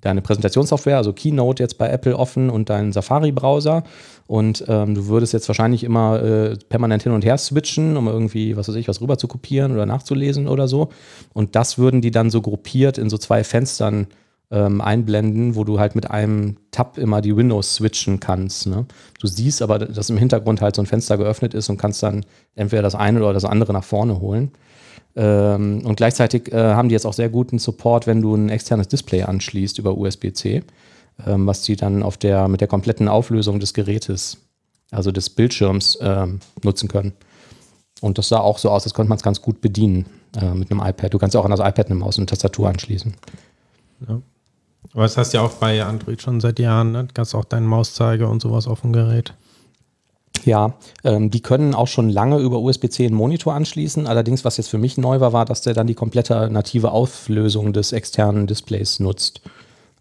deine 0.00 0.22
Präsentationssoftware, 0.22 0.96
also 0.96 1.12
Keynote 1.12 1.62
jetzt 1.62 1.78
bei 1.78 1.88
Apple 1.88 2.16
offen 2.16 2.50
und 2.50 2.70
deinen 2.70 2.92
Safari-Browser. 2.92 3.82
Und 4.26 4.64
ähm, 4.68 4.94
du 4.94 5.08
würdest 5.08 5.32
jetzt 5.32 5.48
wahrscheinlich 5.48 5.82
immer 5.82 6.22
äh, 6.22 6.56
permanent 6.68 7.02
hin 7.02 7.12
und 7.12 7.24
her 7.24 7.36
switchen, 7.36 7.96
um 7.96 8.06
irgendwie, 8.06 8.56
was 8.56 8.68
weiß 8.68 8.76
ich, 8.76 8.88
was 8.88 9.00
rüber 9.00 9.18
zu 9.18 9.28
kopieren 9.28 9.72
oder 9.72 9.86
nachzulesen 9.86 10.46
oder 10.46 10.68
so. 10.68 10.90
Und 11.32 11.56
das 11.56 11.78
würden 11.78 12.00
die 12.00 12.10
dann 12.10 12.30
so 12.30 12.40
gruppiert 12.40 12.96
in 12.96 13.10
so 13.10 13.18
zwei 13.18 13.42
Fenstern 13.42 14.06
ähm, 14.50 14.80
einblenden, 14.80 15.54
wo 15.54 15.64
du 15.64 15.78
halt 15.78 15.94
mit 15.94 16.10
einem 16.10 16.56
Tab 16.70 16.98
immer 16.98 17.20
die 17.20 17.36
Windows 17.36 17.76
switchen 17.76 18.20
kannst. 18.20 18.66
Ne? 18.66 18.86
Du 19.20 19.26
siehst 19.26 19.62
aber, 19.62 19.78
dass 19.78 20.10
im 20.10 20.16
Hintergrund 20.16 20.60
halt 20.60 20.76
so 20.76 20.82
ein 20.82 20.86
Fenster 20.86 21.16
geöffnet 21.16 21.54
ist 21.54 21.68
und 21.68 21.76
kannst 21.76 22.02
dann 22.02 22.24
entweder 22.54 22.82
das 22.82 22.94
eine 22.94 23.20
oder 23.20 23.32
das 23.32 23.44
andere 23.44 23.72
nach 23.72 23.84
vorne 23.84 24.20
holen. 24.20 24.52
Ähm, 25.16 25.82
und 25.84 25.96
gleichzeitig 25.96 26.52
äh, 26.52 26.56
haben 26.56 26.88
die 26.88 26.92
jetzt 26.94 27.06
auch 27.06 27.12
sehr 27.12 27.28
guten 27.28 27.58
Support, 27.58 28.06
wenn 28.06 28.22
du 28.22 28.34
ein 28.34 28.48
externes 28.48 28.88
Display 28.88 29.22
anschließt 29.22 29.78
über 29.78 29.96
USB-C, 29.96 30.62
ähm, 31.26 31.46
was 31.46 31.62
die 31.62 31.76
dann 31.76 32.02
auf 32.02 32.16
der, 32.16 32.48
mit 32.48 32.60
der 32.60 32.68
kompletten 32.68 33.08
Auflösung 33.08 33.60
des 33.60 33.74
Gerätes, 33.74 34.38
also 34.90 35.10
des 35.10 35.30
Bildschirms, 35.30 35.98
ähm, 36.00 36.40
nutzen 36.62 36.88
können. 36.88 37.12
Und 38.00 38.18
das 38.18 38.28
sah 38.28 38.38
auch 38.38 38.58
so 38.58 38.70
aus, 38.70 38.84
als 38.84 38.94
konnte 38.94 39.08
man 39.08 39.16
es 39.16 39.22
ganz 39.22 39.42
gut 39.42 39.60
bedienen 39.60 40.06
äh, 40.40 40.54
mit 40.54 40.70
einem 40.70 40.80
iPad. 40.80 41.12
Du 41.12 41.18
kannst 41.18 41.36
auch 41.36 41.44
an 41.44 41.50
das 41.50 41.60
iPad 41.60 41.86
eine 41.86 41.96
Maus 41.96 42.16
und 42.16 42.22
eine 42.22 42.26
Tastatur 42.26 42.68
anschließen. 42.68 43.14
Ja. 44.08 44.22
Aber 44.92 45.02
das 45.02 45.16
hast 45.16 45.32
du 45.32 45.38
ja 45.38 45.44
auch 45.44 45.52
bei 45.54 45.82
Android 45.84 46.22
schon 46.22 46.40
seit 46.40 46.58
Jahren, 46.58 46.92
ne? 46.92 47.04
Du 47.04 47.12
kannst 47.12 47.34
auch 47.34 47.44
deinen 47.44 47.66
Mauszeiger 47.66 48.28
und 48.28 48.40
sowas 48.40 48.66
auf 48.66 48.80
dem 48.80 48.92
Gerät. 48.92 49.34
Ja, 50.44 50.74
ähm, 51.04 51.30
die 51.30 51.40
können 51.40 51.74
auch 51.74 51.86
schon 51.86 52.08
lange 52.08 52.38
über 52.38 52.58
USB-C 52.60 53.06
einen 53.06 53.14
Monitor 53.14 53.54
anschließen. 53.54 54.06
Allerdings, 54.06 54.44
was 54.44 54.56
jetzt 54.56 54.68
für 54.68 54.78
mich 54.78 54.98
neu 54.98 55.20
war, 55.20 55.32
war, 55.32 55.44
dass 55.44 55.62
der 55.62 55.74
dann 55.74 55.86
die 55.86 55.94
komplette 55.94 56.50
native 56.50 56.92
Auflösung 56.92 57.72
des 57.72 57.92
externen 57.92 58.46
Displays 58.46 59.00
nutzt. 59.00 59.42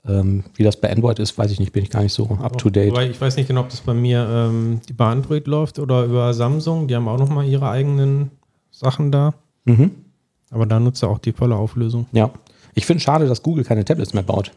Ähm, 0.07 0.43
wie 0.55 0.63
das 0.63 0.77
bei 0.77 0.89
Android 0.91 1.19
ist, 1.19 1.37
weiß 1.37 1.51
ich 1.51 1.59
nicht, 1.59 1.73
bin 1.73 1.83
ich 1.83 1.89
gar 1.89 2.01
nicht 2.01 2.13
so 2.13 2.29
up 2.41 2.57
to 2.57 2.69
date. 2.69 2.91
Aber 2.91 3.03
ich 3.03 3.19
weiß 3.19 3.35
nicht 3.35 3.47
genau, 3.47 3.61
ob 3.61 3.69
das 3.69 3.81
bei 3.81 3.93
mir 3.93 4.27
ähm, 4.29 4.79
über 4.89 5.07
Android 5.07 5.45
läuft 5.47 5.77
oder 5.77 6.05
über 6.05 6.33
Samsung. 6.33 6.87
Die 6.87 6.95
haben 6.95 7.07
auch 7.07 7.19
nochmal 7.19 7.45
ihre 7.45 7.69
eigenen 7.69 8.31
Sachen 8.71 9.11
da. 9.11 9.33
Mhm. 9.65 9.91
Aber 10.51 10.65
da 10.65 10.79
nutzt 10.79 11.03
er 11.03 11.09
auch 11.09 11.19
die 11.19 11.33
volle 11.33 11.55
Auflösung. 11.55 12.07
Ja. 12.11 12.31
Ich 12.75 12.85
finde 12.85 13.03
schade, 13.03 13.27
dass 13.27 13.43
Google 13.43 13.65
keine 13.65 13.83
Tablets 13.83 14.13
mehr 14.13 14.23
baut. 14.23 14.51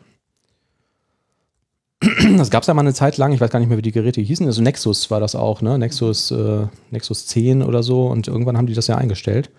Das 2.39 2.51
gab 2.51 2.63
es 2.63 2.67
ja 2.67 2.75
mal 2.75 2.83
eine 2.83 2.95
Zeit 2.95 3.17
lang, 3.17 3.33
ich 3.33 3.41
weiß 3.41 3.51
gar 3.51 3.59
nicht 3.59 3.69
mehr, 3.69 3.79
wie 3.79 3.83
die 3.83 3.93
Geräte 3.93 4.21
hießen. 4.21 4.47
Also 4.47 4.63
Nexus 4.63 5.11
war 5.11 5.21
das 5.21 5.35
auch, 5.35 5.63
ne? 5.63 5.79
Nexus, 5.79 6.31
äh, 6.31 6.67
Nexus 6.91 7.27
10 7.27 7.63
oder 7.63 7.83
so. 7.83 8.07
Und 8.07 8.29
irgendwann 8.29 8.57
haben 8.57 8.67
die 8.67 8.75
das 8.75 8.87
ja 8.87 8.97
eingestellt. 8.97 9.51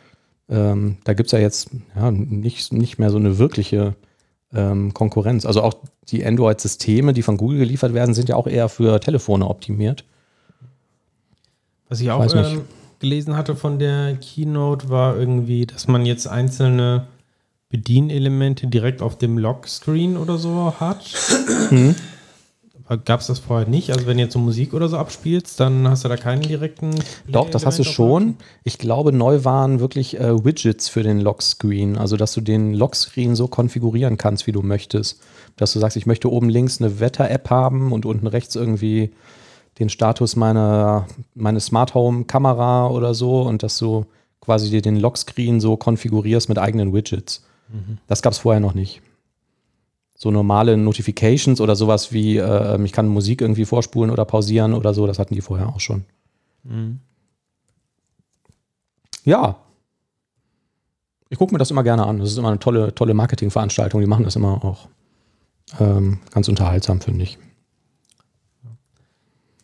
Ähm, 0.50 0.98
da 1.04 1.14
gibt 1.14 1.28
es 1.28 1.32
ja 1.32 1.40
jetzt 1.40 1.70
ja, 1.96 2.12
nicht, 2.12 2.74
nicht 2.74 3.00
mehr 3.00 3.10
so 3.10 3.18
eine 3.18 3.38
wirkliche 3.38 3.96
ähm, 4.54 4.94
Konkurrenz. 4.94 5.46
Also 5.46 5.62
auch 5.62 5.76
die 6.10 6.26
Android-Systeme, 6.26 7.14
die 7.14 7.22
von 7.22 7.38
Google 7.38 7.60
geliefert 7.60 7.94
werden, 7.94 8.14
sind 8.14 8.30
ja 8.30 8.36
auch 8.36 8.48
eher 8.48 8.70
für 8.70 9.00
Telefone 9.00 9.48
optimiert. 9.48 10.04
Was 11.90 12.02
ich 12.02 12.12
auch 12.12 12.34
ähm, 12.34 12.62
gelesen 13.00 13.36
hatte 13.36 13.56
von 13.56 13.80
der 13.80 14.16
Keynote, 14.16 14.90
war 14.90 15.16
irgendwie, 15.16 15.66
dass 15.66 15.88
man 15.88 16.06
jetzt 16.06 16.28
einzelne 16.28 17.08
Bedienelemente 17.70 18.68
direkt 18.68 19.02
auf 19.02 19.18
dem 19.18 19.38
Lockscreen 19.38 20.18
oder 20.18 20.38
so 20.38 20.74
hat. 20.80 21.04
Mhm. 21.72 21.96
Gab 23.06 23.22
es 23.22 23.28
das 23.28 23.40
vorher 23.40 23.68
nicht? 23.68 23.92
Also 23.92 24.06
wenn 24.08 24.18
du 24.18 24.24
jetzt 24.24 24.34
so 24.34 24.40
Musik 24.40 24.74
oder 24.74 24.90
so 24.90 24.98
abspielst, 24.98 25.58
dann 25.60 25.88
hast 25.88 26.04
du 26.04 26.10
da 26.10 26.18
keinen 26.18 26.42
direkten. 26.42 26.92
Doch, 27.28 27.50
das 27.50 27.66
hast 27.66 27.80
du 27.80 27.86
schon. 27.86 28.36
Ich 28.66 28.78
glaube, 28.78 29.14
neu 29.14 29.46
waren 29.46 29.80
wirklich 29.80 30.20
äh, 30.20 30.44
Widgets 30.44 30.90
für 30.90 31.02
den 31.02 31.22
Lockscreen. 31.22 31.98
Also 31.98 32.18
dass 32.18 32.34
du 32.34 32.42
den 32.42 32.74
Lockscreen 32.74 33.36
so 33.36 33.48
konfigurieren 33.48 34.18
kannst, 34.18 34.48
wie 34.48 34.52
du 34.52 34.62
möchtest. 34.62 35.22
Dass 35.56 35.72
du 35.72 35.80
sagst, 35.80 35.96
ich 35.96 36.06
möchte 36.06 36.30
oben 36.30 36.50
links 36.50 36.82
eine 36.82 37.00
Wetter-App 37.00 37.50
haben 37.50 37.94
und 37.94 38.06
unten 38.06 38.28
rechts 38.28 38.56
irgendwie 38.56 39.12
den 39.80 39.88
Status 39.90 40.36
meiner 40.36 41.08
meine 41.36 41.62
Smart 41.62 41.94
Home 41.94 42.26
Kamera 42.26 42.88
oder 42.90 43.14
so 43.14 43.44
und 43.44 43.64
dass 43.64 43.78
du 43.78 44.06
quasi 44.42 44.70
dir 44.70 44.82
den 44.82 44.98
Lockscreen 44.98 45.62
so 45.62 45.78
konfigurierst 45.78 46.50
mit 46.50 46.60
eigenen 46.60 46.94
Widgets. 46.94 47.46
Mhm. 47.70 47.98
Das 48.08 48.22
gab 48.22 48.34
es 48.34 48.40
vorher 48.40 48.60
noch 48.60 48.74
nicht 48.74 49.02
so 50.24 50.32
normale 50.32 50.78
Notifications 50.78 51.60
oder 51.60 51.76
sowas 51.76 52.14
wie, 52.14 52.38
äh, 52.38 52.82
ich 52.86 52.94
kann 52.94 53.10
Musik 53.10 53.42
irgendwie 53.42 53.66
vorspulen 53.66 54.10
oder 54.10 54.24
pausieren 54.24 54.74
oder 54.74 54.94
so, 54.94 55.06
das 55.06 55.20
hatten 55.20 55.36
die 55.36 55.42
vorher 55.42 55.68
auch 55.68 55.82
schon. 55.82 56.06
Mhm. 56.64 57.02
Ja. 59.26 59.58
Ich 61.28 61.38
gucke 61.38 61.54
mir 61.54 61.60
das 61.60 61.72
immer 61.72 61.84
gerne 61.84 62.06
an. 62.06 62.20
Das 62.20 62.32
ist 62.32 62.38
immer 62.38 62.48
eine 62.48 62.60
tolle, 62.60 62.96
tolle 62.96 63.14
Marketingveranstaltung. 63.14 64.00
Die 64.00 64.08
machen 64.08 64.24
das 64.24 64.38
immer 64.38 64.64
auch 64.64 64.88
ähm, 65.80 66.20
ganz 66.32 66.48
unterhaltsam, 66.48 67.02
finde 67.02 67.24
ich. 67.24 67.38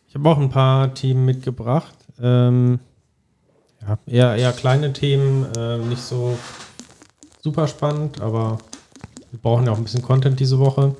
Ich 0.08 0.14
habe 0.14 0.28
auch 0.28 0.38
ein 0.38 0.50
paar 0.50 0.92
Themen 0.92 1.24
mitgebracht. 1.24 1.96
Ähm, 2.20 2.80
ja, 3.80 3.98
eher, 4.06 4.36
eher 4.36 4.52
kleine 4.52 4.92
Themen, 4.92 5.46
äh, 5.56 5.78
nicht 5.78 6.02
so 6.02 6.36
super 7.40 7.66
spannend, 7.66 8.20
aber 8.20 8.58
wir 9.30 9.38
brauchen 9.40 9.66
ja 9.66 9.72
auch 9.72 9.78
ein 9.78 9.84
bisschen 9.84 10.02
Content 10.02 10.40
diese 10.40 10.58
Woche. 10.58 10.94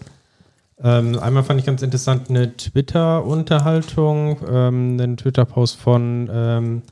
Ähm, 0.83 1.19
einmal 1.19 1.43
fand 1.43 1.61
ich 1.61 1.67
ganz 1.67 1.83
interessant 1.83 2.31
eine 2.31 2.57
Twitter-Unterhaltung, 2.57 4.39
ähm, 4.51 4.99
einen 4.99 5.17
Twitter-Post 5.17 5.77
von 5.77 6.31
ähm, 6.33 6.83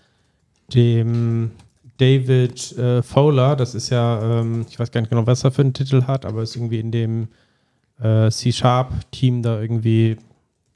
dem 0.75 1.53
David 1.97 2.77
äh, 2.77 3.03
Fowler. 3.03 3.57
Das 3.57 3.75
ist 3.75 3.91
ja, 3.91 4.41
ähm, 4.41 4.67
ich 4.69 4.79
weiß 4.79 4.91
gar 4.91 5.01
nicht 5.01 5.11
genau, 5.11 5.27
was 5.27 5.45
er 5.45 5.53
für 5.53 5.63
einen 5.63 5.73
Titel 5.73 6.05
hat, 6.07 6.27
aber 6.27 6.43
ist 6.43 6.55
irgendwie 6.55 6.81
in 6.81 6.91
dem 6.93 7.29
äh, 8.01 8.31
C-Sharp-Team 8.31 9.43
da 9.43 9.61
irgendwie 9.61 10.17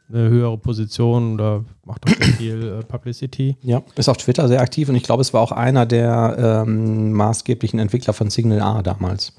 eine 0.09 0.29
höhere 0.29 0.59
Position 0.59 1.35
oder 1.35 1.65
macht 1.85 2.07
auch 2.07 2.25
viel 2.37 2.81
äh, 2.81 2.85
Publicity. 2.85 3.57
Ja, 3.63 3.83
ist 3.95 4.09
auf 4.09 4.17
Twitter 4.17 4.49
sehr 4.49 4.61
aktiv 4.61 4.89
und 4.89 4.95
ich 4.95 5.03
glaube, 5.03 5.21
es 5.21 5.35
war 5.35 5.43
auch 5.43 5.53
einer 5.53 5.87
der 5.87 6.65
ähm, 6.67 7.13
maßgeblichen 7.13 7.79
Entwickler 7.79 8.13
von 8.15 8.31
Signal 8.31 8.61
A 8.61 8.83
damals 8.83 9.33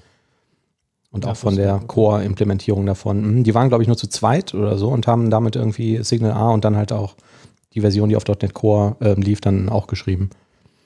und 1.14 1.26
ja, 1.26 1.32
auch 1.32 1.38
von 1.38 1.56
der 1.56 1.80
Core-Implementierung 1.88 2.86
davon. 2.86 3.22
Mhm, 3.36 3.44
die 3.44 3.54
waren, 3.54 3.70
glaube 3.70 3.84
ich, 3.84 3.88
nur 3.88 3.96
zu 3.96 4.08
zweit 4.08 4.54
oder 4.54 4.78
so 4.78 4.90
und 4.90 5.08
haben 5.08 5.30
damit 5.30 5.56
irgendwie 5.56 6.04
Signal 6.04 6.34
A 6.34 6.50
und 6.50 6.66
dann 6.66 6.76
halt 6.76 6.92
auch 6.92 7.16
die 7.74 7.82
Version, 7.82 8.10
die 8.10 8.16
auf 8.16 8.28
.NET 8.28 8.54
Core 8.54 8.96
äh, 9.00 9.14
lief, 9.14 9.40
dann 9.40 9.70
auch 9.70 9.88
geschrieben. 9.88 10.32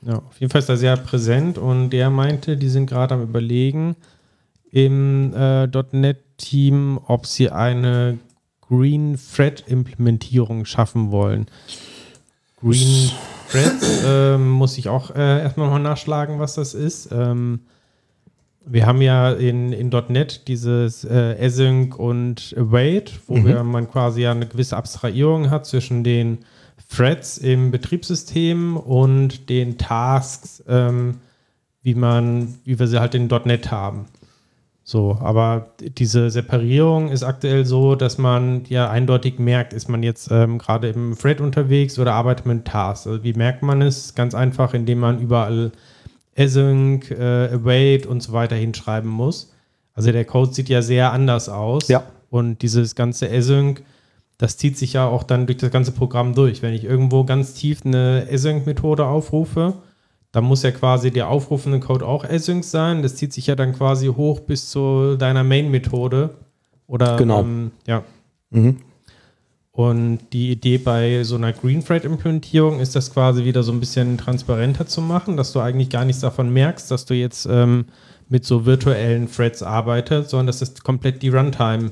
Ja, 0.04 0.18
auf 0.18 0.40
jeden 0.40 0.52
Fall 0.52 0.60
ist 0.60 0.70
er 0.70 0.78
sehr 0.78 0.98
präsent 0.98 1.58
und 1.58 1.90
der 1.90 2.10
meinte, 2.10 2.58
die 2.58 2.70
sind 2.70 2.88
gerade 2.88 3.16
am 3.16 3.24
überlegen 3.24 3.96
im 4.70 5.34
äh, 5.34 5.66
.NET-Team, 5.66 7.00
ob 7.08 7.26
sie 7.26 7.50
eine 7.50 8.20
Green 8.68 9.18
Thread-Implementierung 9.34 10.66
schaffen 10.66 11.10
wollen. 11.12 11.48
Green 12.60 13.12
Threads 13.50 14.04
äh, 14.06 14.38
muss 14.38 14.78
ich 14.78 14.90
auch 14.90 15.12
äh, 15.16 15.42
erstmal 15.42 15.70
noch 15.70 15.80
nachschlagen, 15.80 16.38
was 16.38 16.56
das 16.56 16.74
ist. 16.74 17.10
Ähm, 17.14 17.62
wir 18.70 18.86
haben 18.86 19.02
ja 19.02 19.32
in, 19.32 19.72
in 19.72 19.90
.NET 20.10 20.48
dieses 20.48 21.04
äh, 21.04 21.36
Async 21.40 21.98
und 21.98 22.54
Await, 22.58 23.20
wo 23.28 23.38
mhm. 23.38 23.46
wir, 23.46 23.64
man 23.64 23.90
quasi 23.90 24.22
ja 24.22 24.32
eine 24.32 24.48
gewisse 24.48 24.78
Abstrahierung 24.78 25.50
hat 25.50 25.66
zwischen 25.66 26.04
den 26.04 26.40
Threads 26.90 27.38
im 27.38 27.72
Betriebssystem 27.72 28.78
und 28.78 29.50
den 29.50 29.78
Tasks, 29.78 30.64
ähm, 30.68 31.18
wie 31.82 31.96
man, 31.96 32.56
wie 32.64 32.80
wir 32.80 32.88
sie 32.88 33.00
halt 33.00 33.16
in 33.16 33.28
.NET 33.28 33.72
haben. 33.72 34.06
So, 34.84 35.18
aber 35.20 35.74
diese 35.82 36.30
Separierung 36.30 37.10
ist 37.10 37.24
aktuell 37.24 37.66
so, 37.66 37.96
dass 37.96 38.18
man 38.18 38.64
ja 38.70 38.90
eindeutig 38.90 39.38
merkt, 39.38 39.74
ist 39.74 39.90
man 39.90 40.02
jetzt 40.02 40.32
ähm, 40.32 40.60
gerade 40.60 40.88
im 40.88 41.18
Thread 41.18 41.42
unterwegs 41.42 42.00
oder 42.00 42.14
arbeitet 42.14 42.46
mit 42.46 42.64
Tasks. 42.64 43.06
Also 43.06 43.22
wie 43.22 43.34
merkt 43.34 43.64
man 43.64 43.82
es? 43.82 44.16
Ganz 44.16 44.34
einfach, 44.34 44.74
indem 44.74 45.00
man 45.00 45.20
überall 45.20 45.74
async, 46.38 47.12
äh, 47.12 47.50
await 47.54 48.06
und 48.06 48.22
so 48.22 48.34
weiter 48.34 48.56
hinschreiben 48.56 49.10
muss. 49.10 49.54
Also 49.94 50.12
der 50.12 50.26
Code 50.26 50.54
sieht 50.54 50.70
ja 50.70 50.82
sehr 50.82 51.12
anders 51.12 51.50
aus. 51.50 51.88
Ja. 51.88 52.04
Und 52.30 52.62
dieses 52.62 52.96
ganze 52.96 53.30
async, 53.30 53.84
das 54.38 54.58
zieht 54.58 54.78
sich 54.78 54.94
ja 54.94 55.08
auch 55.08 55.24
dann 55.24 55.48
durch 55.48 55.58
das 55.58 55.72
ganze 55.72 55.92
Programm 55.92 56.36
durch. 56.36 56.62
Wenn 56.62 56.74
ich 56.74 56.84
irgendwo 56.84 57.24
ganz 57.24 57.54
tief 57.54 57.86
eine 57.86 58.28
async-Methode 58.32 59.06
aufrufe, 59.06 59.74
dann 60.32 60.44
muss 60.44 60.62
ja 60.62 60.72
quasi 60.72 61.10
der 61.10 61.30
aufrufende 61.30 61.80
Code 61.80 62.06
auch 62.06 62.24
async 62.24 62.64
sein. 62.64 63.02
Das 63.02 63.16
zieht 63.16 63.34
sich 63.34 63.48
ja 63.48 63.56
dann 63.56 63.74
quasi 63.74 64.08
hoch 64.08 64.42
bis 64.42 64.70
zu 64.70 65.16
deiner 65.16 65.44
Main-Methode. 65.44 66.32
Oder 66.86 67.18
genau. 67.18 67.42
Ähm, 67.42 67.72
ja. 67.88 68.04
Mhm. 68.52 68.78
Und 69.78 70.34
die 70.34 70.50
Idee 70.50 70.80
bei 70.80 71.24
so 71.24 71.36
einer 71.36 71.54
Green 71.54 71.86
Thread-Implementierung 71.86 72.80
ist 72.80 72.96
das 72.96 73.14
quasi 73.14 73.46
wieder 73.46 73.62
so 73.62 73.72
ein 73.72 73.80
bisschen 73.80 74.18
transparenter 74.18 74.88
zu 74.88 75.02
machen, 75.02 75.38
dass 75.38 75.52
du 75.52 75.60
eigentlich 75.60 75.92
gar 75.92 76.04
nichts 76.04 76.24
davon 76.24 76.52
merkst, 76.52 76.90
dass 76.90 77.06
du 77.06 77.14
jetzt 77.14 77.46
ähm, 77.46 77.86
mit 78.28 78.44
so 78.44 78.66
virtuellen 78.66 79.32
Threads 79.32 79.62
arbeitest, 79.62 80.32
sondern 80.32 80.48
dass 80.48 80.58
das 80.58 80.82
komplett 80.82 81.22
die 81.22 81.30
Runtime 81.30 81.92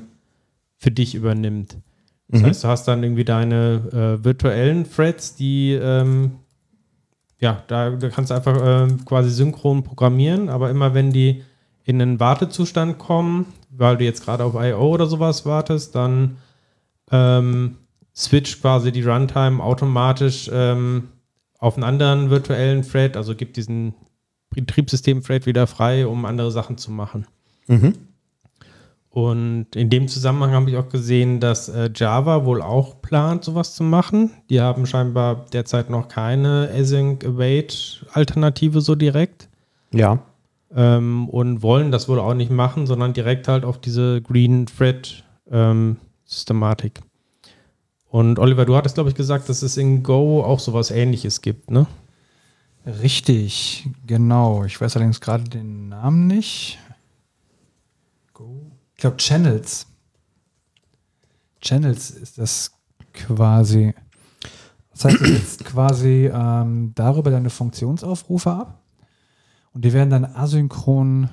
für 0.78 0.90
dich 0.90 1.14
übernimmt. 1.14 1.76
Das 2.26 2.40
mhm. 2.40 2.46
heißt, 2.46 2.64
du 2.64 2.68
hast 2.68 2.88
dann 2.88 3.04
irgendwie 3.04 3.24
deine 3.24 4.18
äh, 4.20 4.24
virtuellen 4.24 4.90
Threads, 4.90 5.36
die 5.36 5.74
ähm, 5.74 6.32
ja, 7.38 7.62
da, 7.68 7.90
da, 7.90 8.08
kannst 8.08 8.32
du 8.32 8.34
einfach 8.34 8.56
äh, 8.56 8.88
quasi 9.04 9.30
synchron 9.30 9.84
programmieren, 9.84 10.48
aber 10.48 10.70
immer 10.70 10.92
wenn 10.94 11.12
die 11.12 11.44
in 11.84 12.02
einen 12.02 12.18
Wartezustand 12.18 12.98
kommen, 12.98 13.46
weil 13.70 13.96
du 13.96 14.04
jetzt 14.04 14.24
gerade 14.24 14.42
auf 14.42 14.54
I.O. 14.56 14.88
oder 14.88 15.06
sowas 15.06 15.46
wartest, 15.46 15.94
dann 15.94 16.38
ähm, 17.10 17.76
switcht 18.14 18.60
quasi 18.60 18.92
die 18.92 19.02
Runtime 19.02 19.62
automatisch 19.62 20.50
ähm, 20.52 21.08
auf 21.58 21.74
einen 21.74 21.84
anderen 21.84 22.30
virtuellen 22.30 22.82
Thread, 22.82 23.16
also 23.16 23.34
gibt 23.34 23.56
diesen 23.56 23.94
Betriebssystem-Thread 24.50 25.46
wieder 25.46 25.66
frei, 25.66 26.06
um 26.06 26.24
andere 26.24 26.50
Sachen 26.50 26.78
zu 26.78 26.90
machen. 26.90 27.26
Mhm. 27.66 27.94
Und 29.10 29.74
in 29.74 29.88
dem 29.88 30.08
Zusammenhang 30.08 30.52
habe 30.52 30.68
ich 30.68 30.76
auch 30.76 30.90
gesehen, 30.90 31.40
dass 31.40 31.70
äh, 31.70 31.88
Java 31.94 32.44
wohl 32.44 32.60
auch 32.60 33.00
plant, 33.00 33.44
sowas 33.44 33.74
zu 33.74 33.82
machen. 33.82 34.30
Die 34.50 34.60
haben 34.60 34.84
scheinbar 34.84 35.46
derzeit 35.54 35.88
noch 35.88 36.08
keine 36.08 36.68
Async 36.70 37.24
Await 37.24 38.04
Alternative 38.12 38.82
so 38.82 38.94
direkt. 38.94 39.48
Ja. 39.90 40.18
Ähm, 40.74 41.30
und 41.30 41.62
wollen 41.62 41.92
das 41.92 42.10
wohl 42.10 42.20
auch 42.20 42.34
nicht 42.34 42.50
machen, 42.50 42.86
sondern 42.86 43.14
direkt 43.14 43.48
halt 43.48 43.64
auf 43.64 43.80
diese 43.80 44.20
Green 44.20 44.66
Thread 44.66 45.24
ähm, 45.50 45.96
Systematik. 46.26 47.00
Und 48.08 48.38
Oliver, 48.38 48.64
du 48.64 48.76
hattest, 48.76 48.96
glaube 48.96 49.10
ich, 49.10 49.16
gesagt, 49.16 49.48
dass 49.48 49.62
es 49.62 49.76
in 49.76 50.02
Go 50.02 50.42
auch 50.42 50.60
sowas 50.60 50.90
ähnliches 50.90 51.40
gibt, 51.40 51.70
ne? 51.70 51.86
Richtig, 52.84 53.88
genau. 54.06 54.64
Ich 54.64 54.80
weiß 54.80 54.96
allerdings 54.96 55.20
gerade 55.20 55.44
den 55.44 55.88
Namen 55.88 56.26
nicht. 56.26 56.78
Go. 58.32 58.70
Ich 58.94 59.00
glaube 59.00 59.16
Channels. 59.16 59.86
Channels 61.60 62.10
ist 62.10 62.38
das 62.38 62.70
quasi. 63.12 63.92
Das 64.92 65.04
heißt, 65.04 65.20
du 65.20 65.26
setzt 65.26 65.64
quasi 65.64 66.30
ähm, 66.32 66.92
darüber 66.94 67.30
deine 67.30 67.50
Funktionsaufrufe 67.50 68.50
ab 68.50 68.82
und 69.74 69.84
die 69.84 69.92
werden 69.92 70.10
dann 70.10 70.24
asynchron 70.24 71.28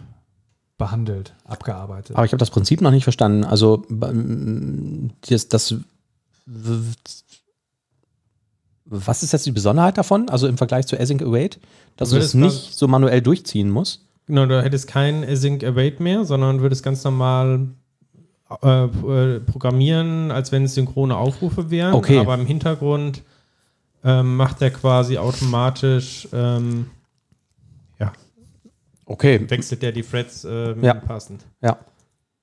behandelt, 0.78 1.34
abgearbeitet. 1.46 2.16
Aber 2.16 2.26
ich 2.26 2.32
habe 2.32 2.40
das 2.40 2.50
Prinzip 2.50 2.82
noch 2.82 2.92
nicht 2.92 3.04
verstanden. 3.04 3.44
Also 3.44 3.86
das, 5.28 5.48
das 5.50 5.76
was 8.86 9.24
ist 9.24 9.34
jetzt 9.34 9.46
die 9.46 9.52
Besonderheit 9.52 9.98
davon? 9.98 10.30
Also 10.30 10.48
im 10.48 10.58
Vergleich 10.58 10.88
zu 10.88 11.00
Async 11.00 11.22
Await, 11.22 11.60
dass 11.98 12.10
du 12.10 12.18
es 12.18 12.34
nicht 12.34 12.76
so 12.76 12.88
manuell 12.88 13.22
durchziehen 13.22 13.70
musst? 13.70 14.02
Genau, 14.26 14.46
du 14.46 14.62
hättest 14.62 14.88
kein 14.88 15.24
Async 15.24 15.64
Await 15.64 16.00
mehr, 16.00 16.26
sondern 16.26 16.62
würdest 16.62 16.84
ganz 16.84 17.04
normal 17.04 17.68
äh, 18.62 18.86
äh, 18.86 19.40
programmieren, 19.40 20.32
als 20.32 20.52
wenn 20.52 20.64
es 20.64 20.76
synchrone 20.76 21.16
Aufrufe 21.16 21.70
wären. 21.72 21.94
Okay. 21.94 22.20
Aber 22.20 22.36
im 22.36 22.46
Hintergrund 22.46 23.24
ähm, 24.04 24.36
macht 24.38 24.62
er 24.62 24.72
quasi 24.72 25.18
automatisch, 25.18 26.28
ähm. 26.34 26.88
Okay. 29.14 29.48
Wechselt 29.48 29.84
der 29.84 29.92
die 29.92 30.02
Threads 30.02 30.44
ähm, 30.44 30.84
ja. 30.84 30.96
passend. 30.96 31.46
Ja. 31.62 31.78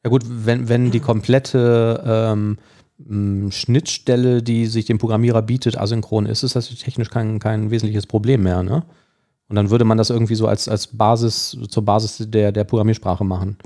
Ja 0.04 0.08
gut, 0.08 0.22
wenn, 0.24 0.68
wenn 0.68 0.92
die 0.92 1.00
komplette 1.00 2.02
ähm, 2.06 3.50
Schnittstelle, 3.50 4.40
die 4.40 4.66
sich 4.66 4.84
dem 4.84 4.98
Programmierer 4.98 5.42
bietet, 5.42 5.76
asynchron 5.76 6.26
ist, 6.26 6.44
ist 6.44 6.54
das 6.54 6.68
technisch 6.76 7.10
kein, 7.10 7.40
kein 7.40 7.72
wesentliches 7.72 8.06
Problem 8.06 8.44
mehr. 8.44 8.62
Ne? 8.62 8.84
Und 9.48 9.56
dann 9.56 9.70
würde 9.70 9.84
man 9.84 9.98
das 9.98 10.10
irgendwie 10.10 10.36
so 10.36 10.46
als, 10.46 10.68
als 10.68 10.86
Basis, 10.86 11.58
zur 11.68 11.84
Basis 11.84 12.24
der, 12.30 12.52
der 12.52 12.62
Programmiersprache 12.62 13.24
machen 13.24 13.58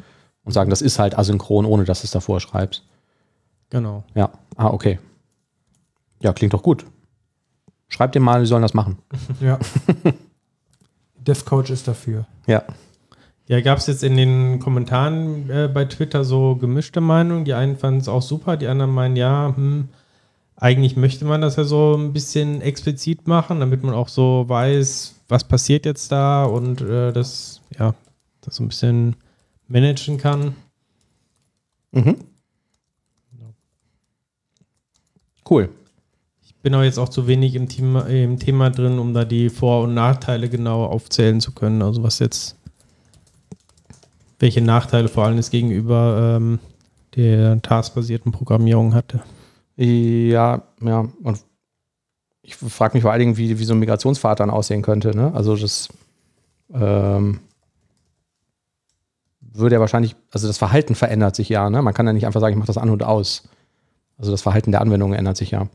und 0.45 0.53
sagen, 0.53 0.71
das 0.71 0.81
ist 0.81 0.99
halt 0.99 1.17
asynchron, 1.17 1.67
ohne 1.67 1.85
dass 1.85 2.01
du 2.01 2.07
es 2.07 2.11
davor 2.11 2.41
schreibst. 2.41 2.85
Genau. 3.69 4.03
Ja, 4.15 4.31
ah, 4.57 4.69
okay. 4.69 4.99
Ja, 6.23 6.33
klingt 6.33 6.55
doch 6.55 6.63
gut. 6.63 6.87
Schreib 7.89 8.13
dem 8.13 8.23
mal, 8.23 8.41
die 8.41 8.47
sollen 8.47 8.63
das 8.63 8.75
machen. 8.75 8.97
Ja. 9.41 9.59
DevCoach 11.17 11.71
ist 11.71 11.87
dafür. 11.87 12.27
Ja. 12.47 12.65
Ja, 13.47 13.61
gab 13.61 13.79
es 13.79 13.87
jetzt 13.87 14.03
in 14.03 14.17
den 14.17 14.59
Kommentaren 14.59 15.51
äh, 15.51 15.69
bei 15.73 15.85
Twitter 15.85 16.25
so 16.25 16.57
gemischte 16.57 17.01
Meinungen. 17.03 17.45
Die 17.45 17.53
einen 17.53 17.77
fanden 17.77 18.01
es 18.01 18.09
auch 18.09 18.23
super, 18.23 18.57
die 18.57 18.69
anderen 18.69 18.93
meinen, 18.93 19.17
ja, 19.17 19.53
hm, 19.55 19.89
eigentlich 20.57 20.97
möchte 20.97 21.27
man 21.27 21.43
das 21.43 21.57
ja 21.57 21.65
so 21.65 21.95
ein 21.95 22.13
bisschen 22.13 22.63
explizit 22.63 23.27
machen, 23.27 23.61
damit 23.61 23.83
man 23.83 23.95
auch 23.95 24.09
so 24.09 24.45
weiß, 24.49 25.17
was 25.29 25.45
passiert 25.45 25.85
jetzt 25.85 26.11
da 26.11 26.45
und 26.45 26.81
äh, 26.81 27.13
das, 27.13 27.61
ja, 27.79 27.95
das 28.41 28.57
so 28.57 28.65
ein 28.65 28.69
bisschen 28.69 29.17
managen 29.69 30.17
kann. 30.17 30.55
Mhm. 31.93 32.17
Cool. 35.49 35.69
Ich 36.43 36.55
bin 36.63 36.73
aber 36.73 36.85
jetzt 36.85 36.99
auch 36.99 37.11
zu 37.11 37.27
wenig 37.27 37.55
im 37.57 37.69
Thema, 37.69 38.07
im 38.07 38.39
Thema 38.39 38.71
drin, 38.71 38.99
um 38.99 39.13
da 39.13 39.27
die 39.27 39.51
Vor- 39.51 39.83
und 39.83 39.93
Nachteile 39.93 40.49
genau 40.49 40.87
aufzählen 40.87 41.43
zu 41.43 41.53
können. 41.53 41.83
Also 41.83 42.03
was 42.03 42.19
jetzt 42.21 42.57
welche 44.45 44.61
Nachteile 44.61 45.09
vor 45.09 45.25
allem 45.25 45.39
es 45.39 45.49
gegenüber 45.49 46.37
ähm, 46.37 46.59
der 47.17 47.63
taskbasierten 47.63 48.31
Programmierung 48.31 48.93
hatte. 48.93 49.23
Ja, 49.75 50.65
ja. 50.83 51.09
Und 51.23 51.39
ich 52.43 52.55
frage 52.55 52.93
mich 52.93 53.03
vor 53.03 53.11
allen 53.11 53.21
Dingen, 53.21 53.37
wie, 53.39 53.59
wie 53.59 53.65
so 53.65 53.73
ein 53.73 53.79
Migrationspfad 53.79 54.41
dann 54.41 54.51
aussehen 54.51 54.83
könnte. 54.83 55.17
Ne? 55.17 55.33
Also 55.35 55.57
das 55.57 55.89
ähm, 56.75 57.41
würde 59.41 59.77
ja 59.77 59.81
wahrscheinlich, 59.81 60.15
also 60.31 60.47
das 60.47 60.59
Verhalten 60.59 60.95
verändert 60.95 61.35
sich 61.35 61.49
ja. 61.49 61.71
Ne? 61.71 61.81
Man 61.81 61.95
kann 61.95 62.07
ja 62.07 62.13
nicht 62.13 62.27
einfach 62.27 62.43
sagen, 62.43 62.53
ich 62.53 62.59
mache 62.59 62.67
das 62.67 62.77
an 62.77 62.91
und 62.91 63.03
aus. 63.03 63.49
Also 64.19 64.31
das 64.31 64.43
Verhalten 64.43 64.73
der 64.73 64.83
Anwendung 64.83 65.15
ändert 65.15 65.39
sich 65.39 65.53
ja, 65.53 65.69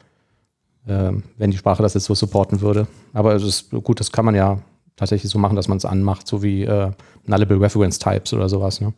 ähm, 0.87 1.23
wenn 1.39 1.49
die 1.49 1.57
Sprache 1.57 1.81
das 1.81 1.95
jetzt 1.95 2.05
so 2.05 2.13
supporten 2.13 2.61
würde. 2.61 2.87
Aber 3.13 3.33
ist 3.33 3.71
gut, 3.71 3.99
das 3.99 4.11
kann 4.11 4.25
man 4.25 4.35
ja 4.35 4.59
tatsächlich 4.99 5.31
so 5.31 5.39
machen, 5.39 5.55
dass 5.55 5.67
man 5.67 5.77
es 5.77 5.85
anmacht, 5.85 6.27
so 6.27 6.43
wie 6.43 6.63
äh, 6.63 6.91
Nullable 7.25 7.59
Reference 7.59 7.99
Types 7.99 8.33
oder 8.33 8.49
sowas. 8.49 8.81
Ne? 8.81 8.93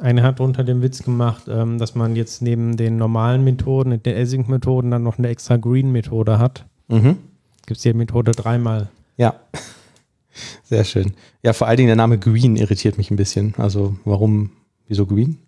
Eine 0.00 0.22
hat 0.22 0.40
unter 0.40 0.64
dem 0.64 0.82
Witz 0.82 1.02
gemacht, 1.02 1.44
ähm, 1.48 1.78
dass 1.78 1.94
man 1.94 2.16
jetzt 2.16 2.42
neben 2.42 2.76
den 2.76 2.96
normalen 2.96 3.44
Methoden, 3.44 4.02
den 4.02 4.16
Async-Methoden, 4.16 4.90
dann 4.90 5.02
noch 5.02 5.18
eine 5.18 5.28
extra 5.28 5.56
Green-Methode 5.56 6.38
hat. 6.38 6.64
Mhm. 6.88 7.18
Gibt 7.66 7.76
es 7.76 7.82
die 7.82 7.92
Methode 7.92 8.32
dreimal. 8.32 8.88
Ja. 9.16 9.34
Sehr 10.64 10.84
schön. 10.84 11.12
Ja, 11.42 11.52
vor 11.52 11.66
allen 11.66 11.76
Dingen 11.76 11.88
der 11.88 11.96
Name 11.96 12.18
Green 12.18 12.56
irritiert 12.56 12.98
mich 12.98 13.10
ein 13.10 13.16
bisschen. 13.16 13.54
Also 13.58 13.96
warum, 14.04 14.50
wieso 14.88 15.06
Green? 15.06 15.38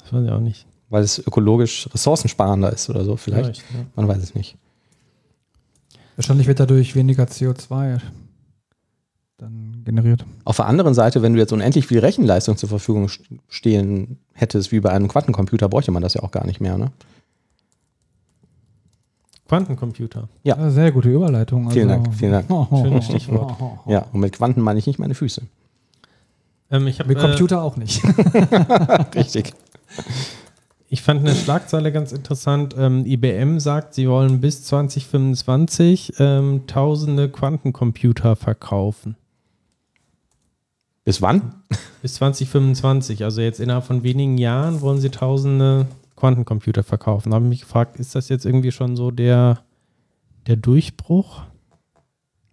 Das 0.00 0.12
weiß 0.12 0.24
ich 0.24 0.30
auch 0.30 0.40
nicht. 0.40 0.66
Weil 0.90 1.02
es 1.02 1.18
ökologisch 1.18 1.88
ressourcensparender 1.92 2.72
ist 2.72 2.90
oder 2.90 3.04
so, 3.04 3.16
vielleicht. 3.16 3.62
vielleicht 3.62 3.74
ja. 3.74 3.86
Man 3.94 4.08
weiß 4.08 4.22
es 4.22 4.34
nicht. 4.34 4.56
Wahrscheinlich 6.16 6.46
wird 6.46 6.60
dadurch 6.60 6.96
weniger 6.96 7.24
CO2 7.24 8.00
dann 9.38 9.82
generiert. 9.84 10.26
Auf 10.44 10.56
der 10.56 10.66
anderen 10.66 10.94
Seite, 10.94 11.22
wenn 11.22 11.32
du 11.32 11.38
jetzt 11.38 11.52
unendlich 11.52 11.86
viel 11.86 12.00
Rechenleistung 12.00 12.56
zur 12.56 12.68
Verfügung 12.68 13.08
stehen 13.48 14.18
hättest, 14.32 14.72
wie 14.72 14.80
bei 14.80 14.90
einem 14.90 15.08
Quantencomputer, 15.08 15.68
bräuchte 15.68 15.92
man 15.92 16.02
das 16.02 16.14
ja 16.14 16.22
auch 16.22 16.32
gar 16.32 16.44
nicht 16.44 16.60
mehr, 16.60 16.76
ne? 16.76 16.90
Quantencomputer. 19.48 20.28
Ja. 20.42 20.58
ja. 20.58 20.70
Sehr 20.70 20.92
gute 20.92 21.08
Überleitung. 21.08 21.70
Vielen 21.70 21.90
also. 21.90 22.02
Dank, 22.02 22.14
vielen 22.16 22.32
Dank. 22.32 22.46
Schönes 22.70 23.04
Stichwort. 23.06 23.56
Ja, 23.86 24.04
und 24.12 24.20
mit 24.20 24.34
Quanten 24.34 24.60
meine 24.60 24.78
ich 24.78 24.86
nicht 24.86 24.98
meine 24.98 25.14
Füße. 25.14 25.42
Ähm, 26.70 26.86
ich 26.86 27.00
hab, 27.00 27.06
mit 27.06 27.18
Computer 27.18 27.56
äh, 27.56 27.60
auch 27.60 27.76
nicht. 27.76 28.02
Richtig. 29.14 29.54
Ich 30.90 31.00
fand 31.02 31.20
eine 31.20 31.34
Schlagzeile 31.34 31.92
ganz 31.92 32.12
interessant. 32.12 32.74
Ähm, 32.78 33.06
IBM 33.06 33.60
sagt, 33.60 33.94
sie 33.94 34.08
wollen 34.08 34.40
bis 34.40 34.64
2025 34.64 36.14
ähm, 36.18 36.62
tausende 36.66 37.30
Quantencomputer 37.30 38.36
verkaufen. 38.36 39.16
Bis 41.08 41.22
wann? 41.22 41.54
Bis 42.02 42.16
2025. 42.16 43.24
Also 43.24 43.40
jetzt 43.40 43.60
innerhalb 43.60 43.84
von 43.84 44.02
wenigen 44.02 44.36
Jahren 44.36 44.82
wollen 44.82 45.00
sie 45.00 45.08
tausende 45.08 45.86
Quantencomputer 46.16 46.82
verkaufen. 46.82 47.30
Da 47.30 47.36
habe 47.36 47.46
ich 47.46 47.48
mich 47.48 47.60
gefragt, 47.62 47.98
ist 47.98 48.14
das 48.14 48.28
jetzt 48.28 48.44
irgendwie 48.44 48.72
schon 48.72 48.94
so 48.94 49.10
der, 49.10 49.60
der 50.46 50.56
Durchbruch? 50.56 51.44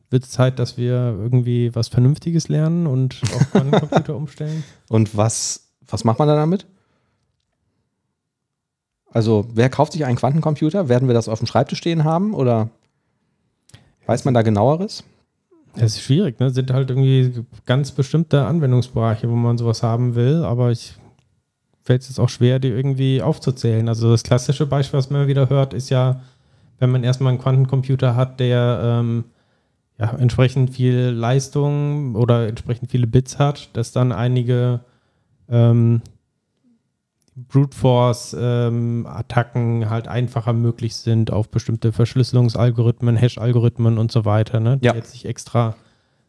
Wird 0.10 0.24
es 0.24 0.30
Zeit, 0.30 0.58
dass 0.58 0.78
wir 0.78 0.94
irgendwie 0.94 1.76
was 1.76 1.90
Vernünftiges 1.90 2.48
lernen 2.48 2.88
und 2.88 3.22
auf 3.36 3.52
Quantencomputer 3.52 4.16
umstellen? 4.16 4.64
Und 4.88 5.18
was, 5.18 5.68
was 5.86 6.06
macht 6.06 6.20
man 6.20 6.30
da 6.30 6.36
damit? 6.38 6.66
Also, 9.12 9.50
wer 9.54 9.70
kauft 9.70 9.92
sich 9.92 10.06
einen 10.06 10.16
Quantencomputer? 10.16 10.88
Werden 10.88 11.10
wir 11.10 11.14
das 11.14 11.28
auf 11.28 11.40
dem 11.40 11.48
Schreibtisch 11.48 11.80
stehen 11.80 12.06
haben 12.06 12.34
oder 12.34 12.70
weiß 14.06 14.24
man 14.24 14.34
da 14.34 14.44
genaueres? 14.44 15.04
Das 15.76 15.96
ist 15.96 16.02
schwierig, 16.02 16.40
ne? 16.40 16.50
Sind 16.50 16.72
halt 16.72 16.90
irgendwie 16.90 17.44
ganz 17.66 17.92
bestimmte 17.92 18.46
Anwendungsbereiche, 18.46 19.30
wo 19.30 19.36
man 19.36 19.58
sowas 19.58 19.84
haben 19.84 20.16
will, 20.16 20.44
aber 20.44 20.72
ich 20.72 20.96
fällt 21.86 22.02
es 22.02 22.10
jetzt 22.10 22.20
auch 22.20 22.30
schwer, 22.30 22.60
die 22.60 22.70
irgendwie 22.70 23.22
aufzuzählen. 23.22 23.88
Also 23.88 24.10
das 24.10 24.24
klassische 24.24 24.66
Beispiel, 24.66 24.98
was 24.98 25.12
man 25.12 25.28
wieder 25.28 25.50
hört, 25.50 25.74
ist 25.74 25.90
ja, 25.90 26.22
wenn 26.80 26.90
man 26.90 27.04
erstmal 27.04 27.30
einen 27.30 27.42
Quantencomputer 27.42 28.16
hat, 28.16 28.40
der 28.40 28.80
ähm, 28.84 29.26
ja, 30.00 30.12
entsprechend 30.16 30.72
viel 30.72 31.10
Leistung 31.10 32.16
oder 32.16 32.48
entsprechend 32.48 32.90
viele 32.90 33.08
Bits 33.08 33.38
hat, 33.38 33.70
dass 33.74 33.92
dann 33.92 34.12
einige 34.12 34.82
ähm, 35.48 36.02
Brute 37.36 37.76
Force 37.76 38.36
ähm, 38.40 39.06
Attacken 39.06 39.90
halt 39.90 40.08
einfacher 40.08 40.54
möglich 40.54 40.96
sind 40.96 41.32
auf 41.32 41.50
bestimmte 41.50 41.92
Verschlüsselungsalgorithmen, 41.92 43.18
Hash-Algorithmen 43.18 43.98
und 43.98 44.12
so 44.12 44.24
weiter, 44.24 44.62
ne? 44.62 44.78
die 44.78 44.86
ja. 44.86 44.96
jetzt 44.96 45.14
nicht 45.14 45.26
extra 45.26 45.76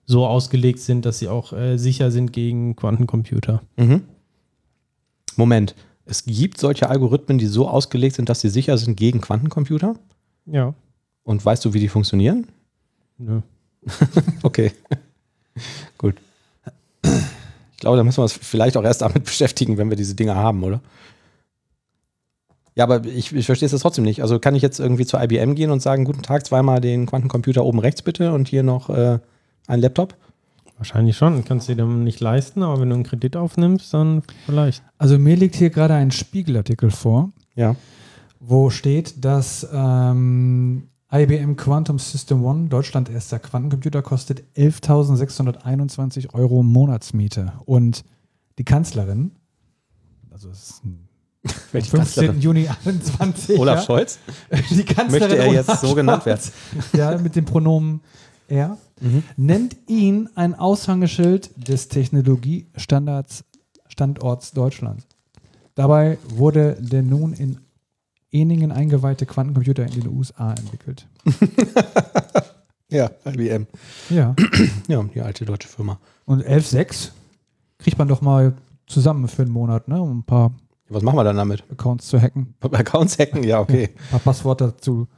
so 0.05 0.27
ausgelegt 0.27 0.81
sind, 0.81 1.05
dass 1.05 1.19
sie 1.19 1.29
auch 1.29 1.53
äh, 1.53 1.77
sicher 1.77 2.11
sind 2.11 2.33
gegen 2.33 2.75
Quantencomputer. 2.75 3.63
Mhm. 3.77 4.03
Moment, 5.37 5.75
es 6.07 6.25
gibt 6.25 6.59
solche 6.59 6.89
Algorithmen, 6.89 7.39
die 7.39 7.47
so 7.47 7.69
ausgelegt 7.69 8.17
sind, 8.17 8.29
dass 8.29 8.41
sie 8.41 8.49
sicher 8.49 8.79
sind 8.79 8.97
gegen 8.97 9.21
Quantencomputer? 9.21 9.97
Ja. 10.47 10.75
Und 11.25 11.45
weißt 11.45 11.65
du, 11.65 11.75
wie 11.75 11.81
die 11.81 11.89
funktionieren? 11.89 12.47
Nö. 13.19 13.43
okay. 14.43 14.73
Gut. 15.99 16.15
Ich 17.77 17.81
glaube, 17.81 17.99
da 17.99 18.05
müssen 18.05 18.19
wir 18.19 18.23
uns 18.23 18.33
vielleicht 18.33 18.77
auch 18.77 18.85
erst 18.85 19.03
damit 19.03 19.25
beschäftigen, 19.25 19.77
wenn 19.77 19.91
wir 19.91 19.97
diese 19.97 20.15
Dinge 20.15 20.35
haben, 20.35 20.65
oder? 20.65 20.81
Ja, 22.75 22.85
aber 22.85 23.05
ich, 23.07 23.35
ich 23.35 23.47
verstehe 23.47 23.67
es 23.67 23.73
jetzt 23.73 23.81
trotzdem 23.81 24.05
nicht. 24.05 24.23
Also 24.23 24.39
kann 24.39 24.55
ich 24.55 24.63
jetzt 24.63 24.81
irgendwie 24.81 25.07
zur 25.07 25.23
IBM 25.23 25.55
gehen 25.55 25.71
und 25.71 25.81
sagen, 25.81 26.05
guten 26.05 26.23
Tag, 26.23 26.45
zweimal 26.47 26.81
den 26.81 27.07
Quantencomputer 27.07 27.65
oben 27.65 27.79
rechts 27.79 28.03
bitte 28.03 28.33
und 28.33 28.49
hier 28.49 28.63
noch 28.63 28.91
äh, 28.91 29.19
ein 29.67 29.81
Laptop? 29.81 30.15
Wahrscheinlich 30.77 31.17
schon. 31.17 31.43
Kannst 31.45 31.69
du 31.69 31.75
dir 31.75 31.83
dann 31.83 32.05
nicht 32.05 32.21
leisten, 32.21 32.63
aber 32.63 32.81
wenn 32.81 32.91
du 32.91 32.97
einen 32.97 33.05
Kredit 33.05 33.35
aufnimmst, 33.37 33.95
dann 33.95 34.23
vielleicht. 34.45 34.83
Also 34.99 35.19
mir 35.19 35.37
liegt 35.37 35.55
hier 35.55 35.71
gerade 35.71 35.95
ein 35.95 36.11
Spiegelartikel 36.11 36.91
vor, 36.91 37.33
ja. 37.55 37.77
wo 38.41 38.69
steht, 38.69 39.25
dass 39.25 39.67
ähm, 39.73 40.89
IBM 41.13 41.55
Quantum 41.55 41.99
System 41.99 42.45
One, 42.45 42.69
Deutschland 42.69 43.09
erster 43.09 43.39
Quantencomputer, 43.39 44.03
kostet 44.03 44.43
11.621 44.57 46.35
Euro 46.35 46.65
Monatsmiete. 46.65 47.53
Und 47.65 48.05
die 48.59 48.65
Kanzlerin, 48.65 49.33
also 50.31 50.51
es 50.51 50.71
ist 50.71 50.85
ein 50.85 51.09
15. 51.83 52.41
Juni 52.41 52.69
21. 52.85 53.59
Olaf 53.59 53.81
ja, 53.81 53.85
Scholz? 53.85 54.19
Die 54.71 54.85
Kanzlerin 54.85 55.29
Möchte 55.29 55.37
er 55.37 55.49
Olaf 55.49 55.69
jetzt 55.69 55.81
so 55.81 55.95
genannt 55.95 56.27
werden? 56.27 56.43
Ja, 56.93 57.17
mit 57.19 57.37
dem 57.37 57.45
Pronomen 57.45 58.01
er, 58.49 58.77
mhm. 59.01 59.23
nennt 59.37 59.77
ihn 59.89 60.29
ein 60.35 60.55
Aushängeschild 60.55 61.69
des 61.69 61.89
Technologiestandards 61.89 63.45
Standorts 63.89 64.51
Deutschlands. 64.53 65.07
Dabei 65.77 66.19
wurde 66.29 66.77
der 66.81 67.03
nun 67.03 67.33
in 67.33 67.61
Eningen 68.41 68.73
eingeweihte 68.73 69.27
Quantencomputer 69.27 69.85
in 69.87 69.93
den 70.01 70.09
USA 70.09 70.53
entwickelt. 70.53 71.07
ja, 72.91 73.11
IBM. 73.25 73.67
Ja. 74.11 74.35
Ja, 74.89 75.03
die 75.03 75.21
alte 75.21 75.45
deutsche 75.45 75.69
Firma. 75.69 75.99
Und 76.27 76.43
11.6 76.47 77.11
kriegt 77.79 77.99
man 77.99 78.07
doch 78.09 78.21
mal 78.21 78.53
zusammen 78.87 79.27
für 79.29 79.43
einen 79.43 79.51
Monat, 79.51 79.89
ne, 79.89 80.01
um 80.01 80.19
ein 80.19 80.23
paar 80.23 80.53
Was 80.89 81.03
machen 81.03 81.17
wir 81.17 81.25
dann 81.25 81.37
damit? 81.37 81.65
Accounts 81.73 82.07
zu 82.07 82.21
hacken, 82.21 82.55
Accounts 82.61 83.19
hacken? 83.19 83.43
Ja, 83.43 83.61
okay. 83.61 83.89
ein 83.95 84.11
paar 84.11 84.21
Passwörter 84.21 84.67
dazu 84.69 85.09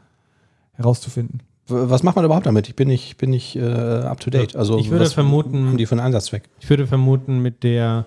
herauszufinden. 0.73 1.43
Was 1.67 2.03
macht 2.03 2.17
man 2.17 2.25
überhaupt 2.25 2.47
damit? 2.47 2.67
Ich 2.69 2.77
bin 2.77 2.89
nicht, 2.89 3.19
bin 3.19 3.29
nicht 3.29 3.55
äh, 3.57 3.61
up 3.63 4.21
to 4.21 4.31
date. 4.31 4.57
Also, 4.57 4.79
Ich 4.79 4.89
würde 4.91 5.05
was 5.05 5.13
vermuten- 5.13 5.67
haben 5.67 5.77
die 5.77 5.85
für 5.85 5.93
einen 5.97 6.01
Einsatzzweck? 6.01 6.45
Ich 6.61 6.71
würde 6.71 6.87
vermuten, 6.87 7.41
mit 7.43 7.63
der 7.63 8.07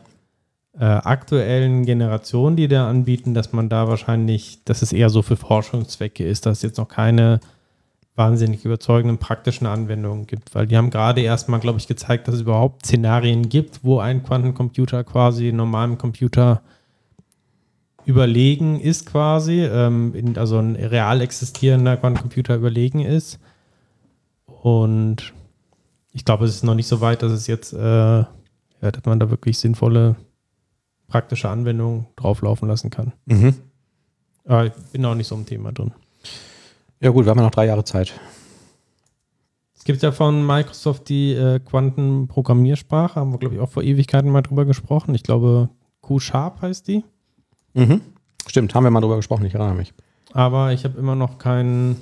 äh, 0.80 0.86
aktuellen 0.86 1.86
Generation, 1.86 2.56
die 2.56 2.68
da 2.68 2.90
anbieten, 2.90 3.34
dass 3.34 3.52
man 3.52 3.70
da 3.70 3.88
wahrscheinlich, 3.88 4.64
dass 4.64 4.82
es 4.82 4.94
eher 4.94 5.10
so 5.10 5.22
für 5.22 5.36
Forschungszwecke 5.36 6.24
ist, 6.24 6.46
dass 6.46 6.58
es 6.58 6.64
jetzt 6.64 6.78
noch 6.78 6.88
keine 6.88 7.40
wahnsinnig 8.16 8.66
überzeugenden 8.66 9.18
praktischen 9.18 9.68
Anwendungen 9.68 10.28
gibt, 10.28 10.54
weil 10.54 10.68
die 10.68 10.78
haben 10.78 10.90
gerade 10.90 11.22
erstmal, 11.22 11.60
glaube 11.60 11.80
ich, 11.80 11.88
gezeigt, 11.88 12.28
dass 12.28 12.36
es 12.36 12.42
überhaupt 12.42 12.86
Szenarien 12.86 13.50
gibt, 13.50 13.84
wo 13.84 14.00
ein 14.00 14.24
Quantencomputer 14.24 15.04
quasi 15.04 15.52
normalem 15.52 15.98
Computer 15.98 16.62
überlegen 18.06 18.80
ist 18.80 19.06
quasi, 19.06 19.62
ähm, 19.62 20.14
in, 20.16 20.38
also 20.38 20.58
ein 20.58 20.76
real 20.76 21.22
existierender 21.22 21.98
Quantencomputer 21.98 22.56
überlegen 22.56 23.00
ist. 23.02 23.40
Und 24.46 25.34
ich 26.12 26.26
glaube, 26.26 26.46
es 26.46 26.56
ist 26.56 26.64
noch 26.64 26.76
nicht 26.76 26.88
so 26.88 27.02
weit, 27.02 27.24
dass 27.24 27.32
es 27.32 27.48
jetzt, 27.48 27.74
äh, 27.74 27.78
ja, 27.80 28.28
dass 28.80 29.06
man 29.06 29.20
da 29.20 29.30
wirklich 29.30 29.58
sinnvolle 29.60 30.16
praktische 31.12 31.50
Anwendungen 31.50 32.08
drauflaufen 32.16 32.70
lassen 32.70 32.90
kann. 32.90 33.12
Mhm. 33.26 33.56
Aber 34.46 34.66
ich 34.66 34.74
bin 34.94 35.06
auch 35.06 35.14
nicht 35.14 35.28
so 35.28 35.36
im 35.36 35.46
Thema 35.46 35.74
drin. 35.74 35.92
Ja, 37.02 37.10
gut, 37.10 37.26
wir 37.26 37.32
haben 37.32 37.38
ja 37.38 37.44
noch 37.44 37.52
drei 37.52 37.66
Jahre 37.66 37.84
Zeit. 37.84 38.14
Es 39.76 39.84
gibt 39.84 40.02
ja 40.04 40.12
von 40.12 40.46
Microsoft 40.46 41.10
die 41.10 41.34
äh, 41.34 41.60
Quantenprogrammiersprache, 41.60 43.20
haben 43.20 43.32
wir, 43.34 43.40
glaube 43.40 43.56
ich, 43.56 43.62
auch 43.62 43.70
vor 43.70 43.84
Ewigkeiten 43.84 44.32
mal 44.32 44.42
drüber 44.42 44.64
gesprochen. 44.66 45.14
Ich 45.14 45.24
glaube, 45.24 45.70
Q-Sharp 46.02 46.62
heißt 46.62 46.88
die. 46.88 47.04
Mhm. 47.74 48.02
Stimmt, 48.48 48.74
haben 48.74 48.84
wir 48.86 48.92
mal 48.92 49.02
drüber 49.02 49.18
gesprochen, 49.18 49.46
ich 49.46 49.54
erinnere 49.54 49.76
mich. 49.76 49.94
Aber 50.34 50.72
ich 50.72 50.86
habe 50.86 50.98
immer 50.98 51.16
noch 51.16 51.40
kein 51.40 51.98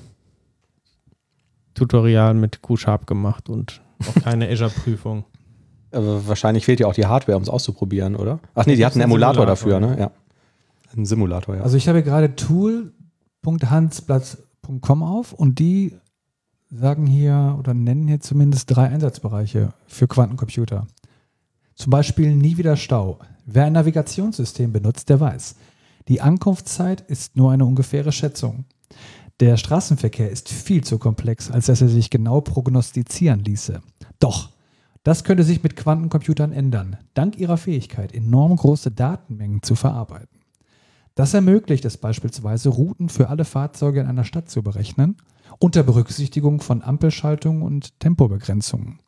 Tutorial 1.74 2.36
mit 2.36 2.62
Q-Sharp 2.62 3.08
gemacht 3.08 3.50
und 3.50 3.82
auch 4.08 4.22
keine 4.22 4.50
Azure-Prüfung. 4.52 5.26
Aber 5.91 6.28
wahrscheinlich 6.28 6.65
fehlt 6.65 6.80
ja 6.80 6.88
auch 6.88 6.93
die 6.93 7.06
Hardware, 7.06 7.38
um 7.38 7.43
es 7.43 7.49
auszuprobieren, 7.49 8.15
oder? 8.15 8.39
Ach 8.54 8.65
nee, 8.65 8.75
die 8.75 8.86
hatten 8.86 9.02
einen 9.02 9.12
Emulator, 9.12 9.56
Simulator. 9.56 9.80
dafür, 9.80 9.95
ne? 9.95 9.99
Ja. 9.99 10.12
Ein 10.95 11.06
Simulator, 11.06 11.56
ja. 11.56 11.62
Also 11.62 11.78
ich 11.78 11.88
habe 11.88 12.04
gerade 12.04 12.36
tool.hansblatt.com 12.36 15.04
auf 15.04 15.34
und 15.34 15.60
die 15.60 15.95
sagen 16.71 17.08
hier 17.08 17.56
oder 17.58 17.73
nennen 17.73 18.08
hier 18.08 18.19
zumindest 18.19 18.75
drei 18.75 18.89
Einsatzbereiche 18.89 19.73
für 19.88 20.08
Quantencomputer. 20.08 20.88
Zum 21.75 21.89
Beispiel 21.89 22.36
nie 22.36 22.58
wieder 22.58 22.75
Stau. 22.75 23.19
Wer 23.45 23.65
ein 23.65 23.73
Navigationssystem 23.73 24.71
benutzt, 24.71 25.10
der 25.10 25.19
weiß. 25.19 25.56
Die 26.08 26.21
Ankunftszeit 26.21 27.02
ist 27.02 27.36
nur 27.36 27.52
eine 27.52 27.65
ungefähre 27.65 28.12
Schätzung. 28.12 28.65
Der 29.39 29.58
Straßenverkehr 29.58 30.30
ist 30.30 30.49
viel 30.49 30.84
zu 30.84 30.97
komplex, 30.97 31.49
als 31.49 31.67
dass 31.67 31.82
er 31.82 31.88
sich 31.88 32.10
genau 32.10 32.41
prognostizieren 32.41 33.39
ließe. 33.39 33.82
Doch, 34.19 34.49
das 35.04 35.24
könnte 35.24 35.44
sich 35.44 35.64
mit 35.64 35.76
Quantencomputern 35.76 36.52
ändern, 36.52 36.98
dank 37.14 37.38
ihrer 37.38 37.58
Fähigkeit, 37.58 38.14
enorm 38.14 38.56
große 38.56 38.92
Datenmengen 38.92 39.64
zu 39.64 39.76
verarbeiten. 39.76 40.40
Das 41.16 41.34
ermöglicht 41.34 41.86
es 41.86 41.98
beispielsweise, 41.98 42.70
Routen 42.70 43.10
für 43.10 43.30
alle 43.30 43.46
Fahrzeuge 43.46 44.00
in 44.02 44.08
einer 44.08 44.24
Stadt 44.24 44.50
zu 44.50 44.64
berechnen, 44.64 45.18
unter 45.60 45.84
Berücksichtigung 45.84 46.62
von 46.62 46.82
Ampelschaltungen 46.82 47.62
und 47.62 48.00
Tempobegrenzungen. 48.00 49.00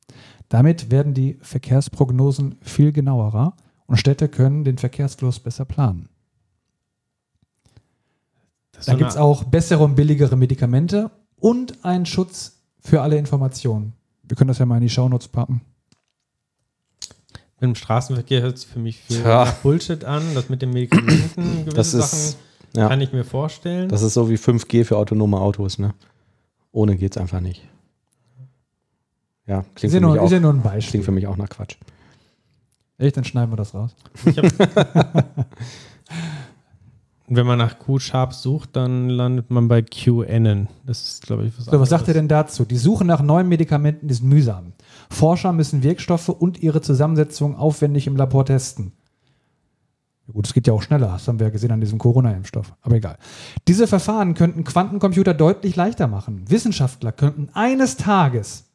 Damit 0.50 0.92
werden 0.92 1.14
die 1.14 1.38
Verkehrsprognosen 1.42 2.58
viel 2.62 2.92
genauerer 2.92 3.56
und 3.86 3.98
Städte 3.98 4.28
können 4.28 4.64
den 4.64 4.78
Verkehrsfluss 4.78 5.40
besser 5.40 5.66
planen. 5.66 6.10
Das 8.74 8.88
so 8.88 8.98
gibt 8.98 9.12
es 9.12 9.18
auch 9.18 9.44
bessere 9.46 9.84
und 9.84 9.96
billigere 9.96 10.36
Medikamente 10.36 11.12
und 11.38 11.86
einen 11.86 12.06
Schutz 12.06 12.64
für 12.80 13.02
alle 13.02 13.18
Informationen. 13.18 13.94
Wir 14.24 14.36
können 14.36 14.48
das 14.48 14.60
ja 14.60 14.66
mal 14.66 14.78
in 14.78 14.82
die 14.82 14.90
Shownotes 14.90 15.28
packen. 15.28 15.62
Dem 17.62 17.76
Straßenverkehr 17.76 18.42
hört 18.42 18.58
sich 18.58 18.68
für 18.68 18.80
mich 18.80 18.98
viel 18.98 19.22
nach 19.22 19.54
Bullshit 19.56 20.04
an. 20.04 20.24
Das 20.34 20.50
mit 20.50 20.62
den 20.62 20.70
Medikamenten, 20.74 21.66
gewisse 21.66 21.76
Das 21.76 21.94
ist, 21.94 22.32
Sachen 22.32 22.36
ja, 22.76 22.88
kann 22.88 23.02
ich 23.02 23.14
mir 23.14 23.24
vorstellen. 23.24 23.88
das 23.90 24.02
ist 24.02 24.16
so 24.16 24.30
wie 24.30 24.36
5G 24.36 24.84
für 24.84 24.98
autonome 24.98 25.40
Autos, 25.40 25.78
ne? 25.78 25.94
Ohne 26.72 26.96
geht's 26.96 27.18
einfach 27.18 27.40
nicht. 27.40 27.68
Ja, 29.46 29.60
Ist 29.60 29.76
klingt 29.76 29.94
ja, 29.94 30.00
für, 30.00 30.06
mich 30.06 30.16
nur, 30.16 30.16
ist 30.16 30.22
auch, 30.22 30.32
ja 30.32 30.40
nur 30.40 30.54
ein 30.54 30.80
klingt 30.80 31.06
für 31.06 31.12
mich 31.12 31.28
auch 31.28 31.38
nach 31.38 31.50
Quatsch. 31.50 31.76
Echt, 32.98 33.18
dann 33.18 33.24
schneiden 33.24 33.52
wir 33.52 33.58
das 33.58 33.74
raus. 33.74 33.96
Wenn 37.28 37.48
man 37.48 37.58
nach 37.58 37.80
Q-Sharp 37.80 38.34
sucht, 38.34 38.76
dann 38.76 39.10
landet 39.10 39.50
man 39.50 39.68
bei 39.68 39.82
QAnon. 39.82 40.68
Das 40.86 41.02
ist, 41.04 41.24
glaube 41.24 41.46
ich, 41.46 41.58
was 41.58 41.66
So, 41.66 41.80
was 41.80 41.90
sagt 41.90 42.08
ihr 42.10 42.14
denn 42.14 42.28
dazu? 42.28 42.66
Die 42.66 42.78
Suche 42.78 43.06
nach 43.06 43.22
neuen 43.22 43.48
Medikamenten 43.48 44.10
ist 44.10 44.22
mühsam. 44.22 44.74
Forscher 45.12 45.52
müssen 45.52 45.84
Wirkstoffe 45.84 46.30
und 46.30 46.64
ihre 46.64 46.82
Zusammensetzung 46.82 47.58
aufwendig 47.58 48.08
im 48.08 48.16
Labor 48.16 48.46
testen. 48.46 48.94
Gut, 50.32 50.48
es 50.48 50.54
geht 50.54 50.68
ja 50.68 50.74
auch 50.74 50.82
schneller, 50.82 51.08
das 51.08 51.28
haben 51.28 51.40
wir 51.40 51.48
ja 51.48 51.52
gesehen 51.52 51.72
an 51.72 51.82
diesem 51.82 52.00
Corona-Impfstoff. 52.00 52.74
Aber 52.82 52.96
egal. 52.96 53.18
Diese 53.68 53.88
Verfahren 53.88 54.34
könnten 54.34 54.64
Quantencomputer 54.64 55.34
deutlich 55.34 55.76
leichter 55.76 56.08
machen. 56.08 56.50
Wissenschaftler 56.50 57.12
könnten 57.12 57.50
eines 57.54 57.98
Tages 57.98 58.70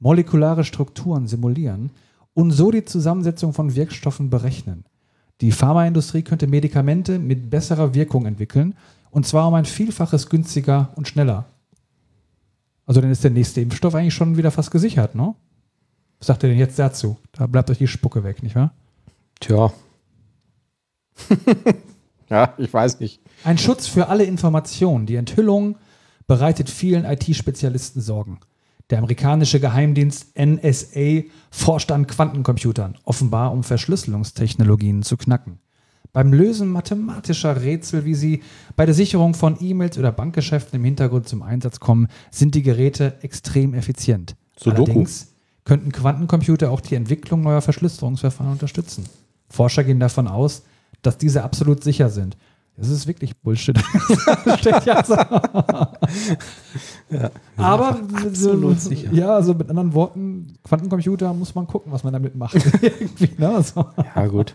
molekulare 0.00 0.64
Strukturen 0.64 1.26
simulieren 1.26 1.90
und 2.32 2.50
so 2.50 2.70
die 2.70 2.84
Zusammensetzung 2.84 3.52
von 3.52 3.74
Wirkstoffen 3.74 4.30
berechnen. 4.30 4.84
Die 5.42 5.52
Pharmaindustrie 5.52 6.22
könnte 6.22 6.46
Medikamente 6.46 7.18
mit 7.18 7.50
besserer 7.50 7.94
Wirkung 7.94 8.24
entwickeln 8.24 8.74
und 9.10 9.26
zwar 9.26 9.48
um 9.48 9.54
ein 9.54 9.66
Vielfaches 9.66 10.30
günstiger 10.30 10.90
und 10.96 11.08
schneller. 11.08 11.44
Also 12.86 13.02
dann 13.02 13.10
ist 13.10 13.24
der 13.24 13.30
nächste 13.30 13.60
Impfstoff 13.60 13.94
eigentlich 13.94 14.14
schon 14.14 14.36
wieder 14.38 14.50
fast 14.50 14.70
gesichert, 14.70 15.14
ne? 15.14 15.34
Was 16.24 16.28
sagt 16.28 16.42
ihr 16.42 16.48
denn 16.48 16.58
jetzt 16.58 16.78
dazu? 16.78 17.18
Da 17.32 17.46
bleibt 17.46 17.68
euch 17.68 17.76
die 17.76 17.86
Spucke 17.86 18.24
weg, 18.24 18.42
nicht 18.42 18.56
wahr? 18.56 18.72
Tja. 19.40 19.70
ja, 22.30 22.54
ich 22.56 22.72
weiß 22.72 22.98
nicht. 23.00 23.20
Ein 23.44 23.58
Schutz 23.58 23.86
für 23.86 24.08
alle 24.08 24.24
Informationen. 24.24 25.04
Die 25.04 25.16
Enthüllung 25.16 25.76
bereitet 26.26 26.70
vielen 26.70 27.04
IT-Spezialisten 27.04 28.00
Sorgen. 28.00 28.40
Der 28.88 29.00
amerikanische 29.00 29.60
Geheimdienst 29.60 30.28
NSA 30.38 31.24
forscht 31.50 31.92
an 31.92 32.06
Quantencomputern, 32.06 32.96
offenbar 33.04 33.52
um 33.52 33.62
Verschlüsselungstechnologien 33.62 35.02
zu 35.02 35.18
knacken. 35.18 35.58
Beim 36.14 36.32
Lösen 36.32 36.68
mathematischer 36.68 37.60
Rätsel, 37.60 38.06
wie 38.06 38.14
sie 38.14 38.42
bei 38.76 38.86
der 38.86 38.94
Sicherung 38.94 39.34
von 39.34 39.58
E-Mails 39.60 39.98
oder 39.98 40.10
Bankgeschäften 40.10 40.80
im 40.80 40.86
Hintergrund 40.86 41.28
zum 41.28 41.42
Einsatz 41.42 41.80
kommen, 41.80 42.08
sind 42.30 42.54
die 42.54 42.62
Geräte 42.62 43.18
extrem 43.20 43.74
effizient. 43.74 44.36
Sudoku. 44.56 44.84
Allerdings 44.84 45.33
könnten 45.64 45.92
Quantencomputer 45.92 46.70
auch 46.70 46.80
die 46.80 46.94
Entwicklung 46.94 47.42
neuer 47.42 47.62
Verschlüsselungsverfahren 47.62 48.52
unterstützen. 48.52 49.04
Forscher 49.48 49.84
gehen 49.84 50.00
davon 50.00 50.28
aus, 50.28 50.62
dass 51.02 51.18
diese 51.18 51.42
absolut 51.42 51.82
sicher 51.82 52.10
sind. 52.10 52.36
Das 52.76 52.88
ist 52.88 53.06
wirklich 53.06 53.36
Bullshit. 53.36 53.78
Das 54.44 54.60
steht 54.60 54.84
ja. 54.84 55.02
Aber 57.56 58.00
absolut 58.26 58.80
so, 58.80 58.88
sicher. 58.90 59.12
Ja, 59.12 59.36
also 59.36 59.54
mit 59.54 59.70
anderen 59.70 59.94
Worten, 59.94 60.58
Quantencomputer 60.64 61.32
muss 61.34 61.54
man 61.54 61.66
gucken, 61.66 61.92
was 61.92 62.02
man 62.02 62.12
damit 62.12 62.34
macht. 62.34 62.56
Irgendwie, 62.82 63.30
ne? 63.38 63.62
so. 63.62 63.86
Ja, 64.16 64.26
gut. 64.26 64.54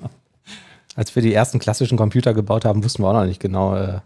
Als 0.95 1.15
wir 1.15 1.23
die 1.23 1.33
ersten 1.33 1.59
klassischen 1.59 1.97
Computer 1.97 2.33
gebaut 2.33 2.65
haben, 2.65 2.83
wussten 2.83 3.03
wir 3.03 3.07
auch 3.07 3.13
noch 3.13 3.25
nicht 3.25 3.39
genau, 3.39 3.75
äh, 3.75 3.99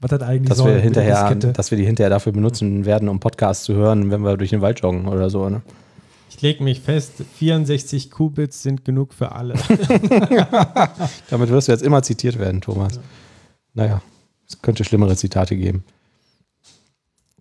Was 0.00 0.12
hat 0.12 0.22
eigentlich 0.22 0.48
dass, 0.48 0.58
soll 0.58 0.72
wir 0.74 0.80
hinterher, 0.80 1.34
dass 1.34 1.70
wir 1.70 1.76
die 1.76 1.84
hinterher 1.84 2.10
dafür 2.10 2.32
benutzen 2.32 2.86
werden, 2.86 3.08
um 3.10 3.20
Podcasts 3.20 3.64
zu 3.64 3.74
hören, 3.74 4.10
wenn 4.10 4.22
wir 4.22 4.38
durch 4.38 4.50
den 4.50 4.62
Wald 4.62 4.80
joggen 4.80 5.08
oder 5.08 5.28
so. 5.28 5.50
Ne? 5.50 5.60
Ich 6.38 6.42
lege 6.42 6.62
mich 6.62 6.80
fest, 6.80 7.14
64 7.34 8.12
Qubits 8.12 8.62
sind 8.62 8.84
genug 8.84 9.12
für 9.12 9.32
alle. 9.32 9.54
Damit 11.30 11.48
wirst 11.50 11.66
du 11.66 11.72
jetzt 11.72 11.82
immer 11.82 12.00
zitiert 12.04 12.38
werden, 12.38 12.60
Thomas. 12.60 13.00
Naja, 13.74 14.00
es 14.48 14.62
könnte 14.62 14.84
schlimmere 14.84 15.16
Zitate 15.16 15.56
geben. 15.56 15.82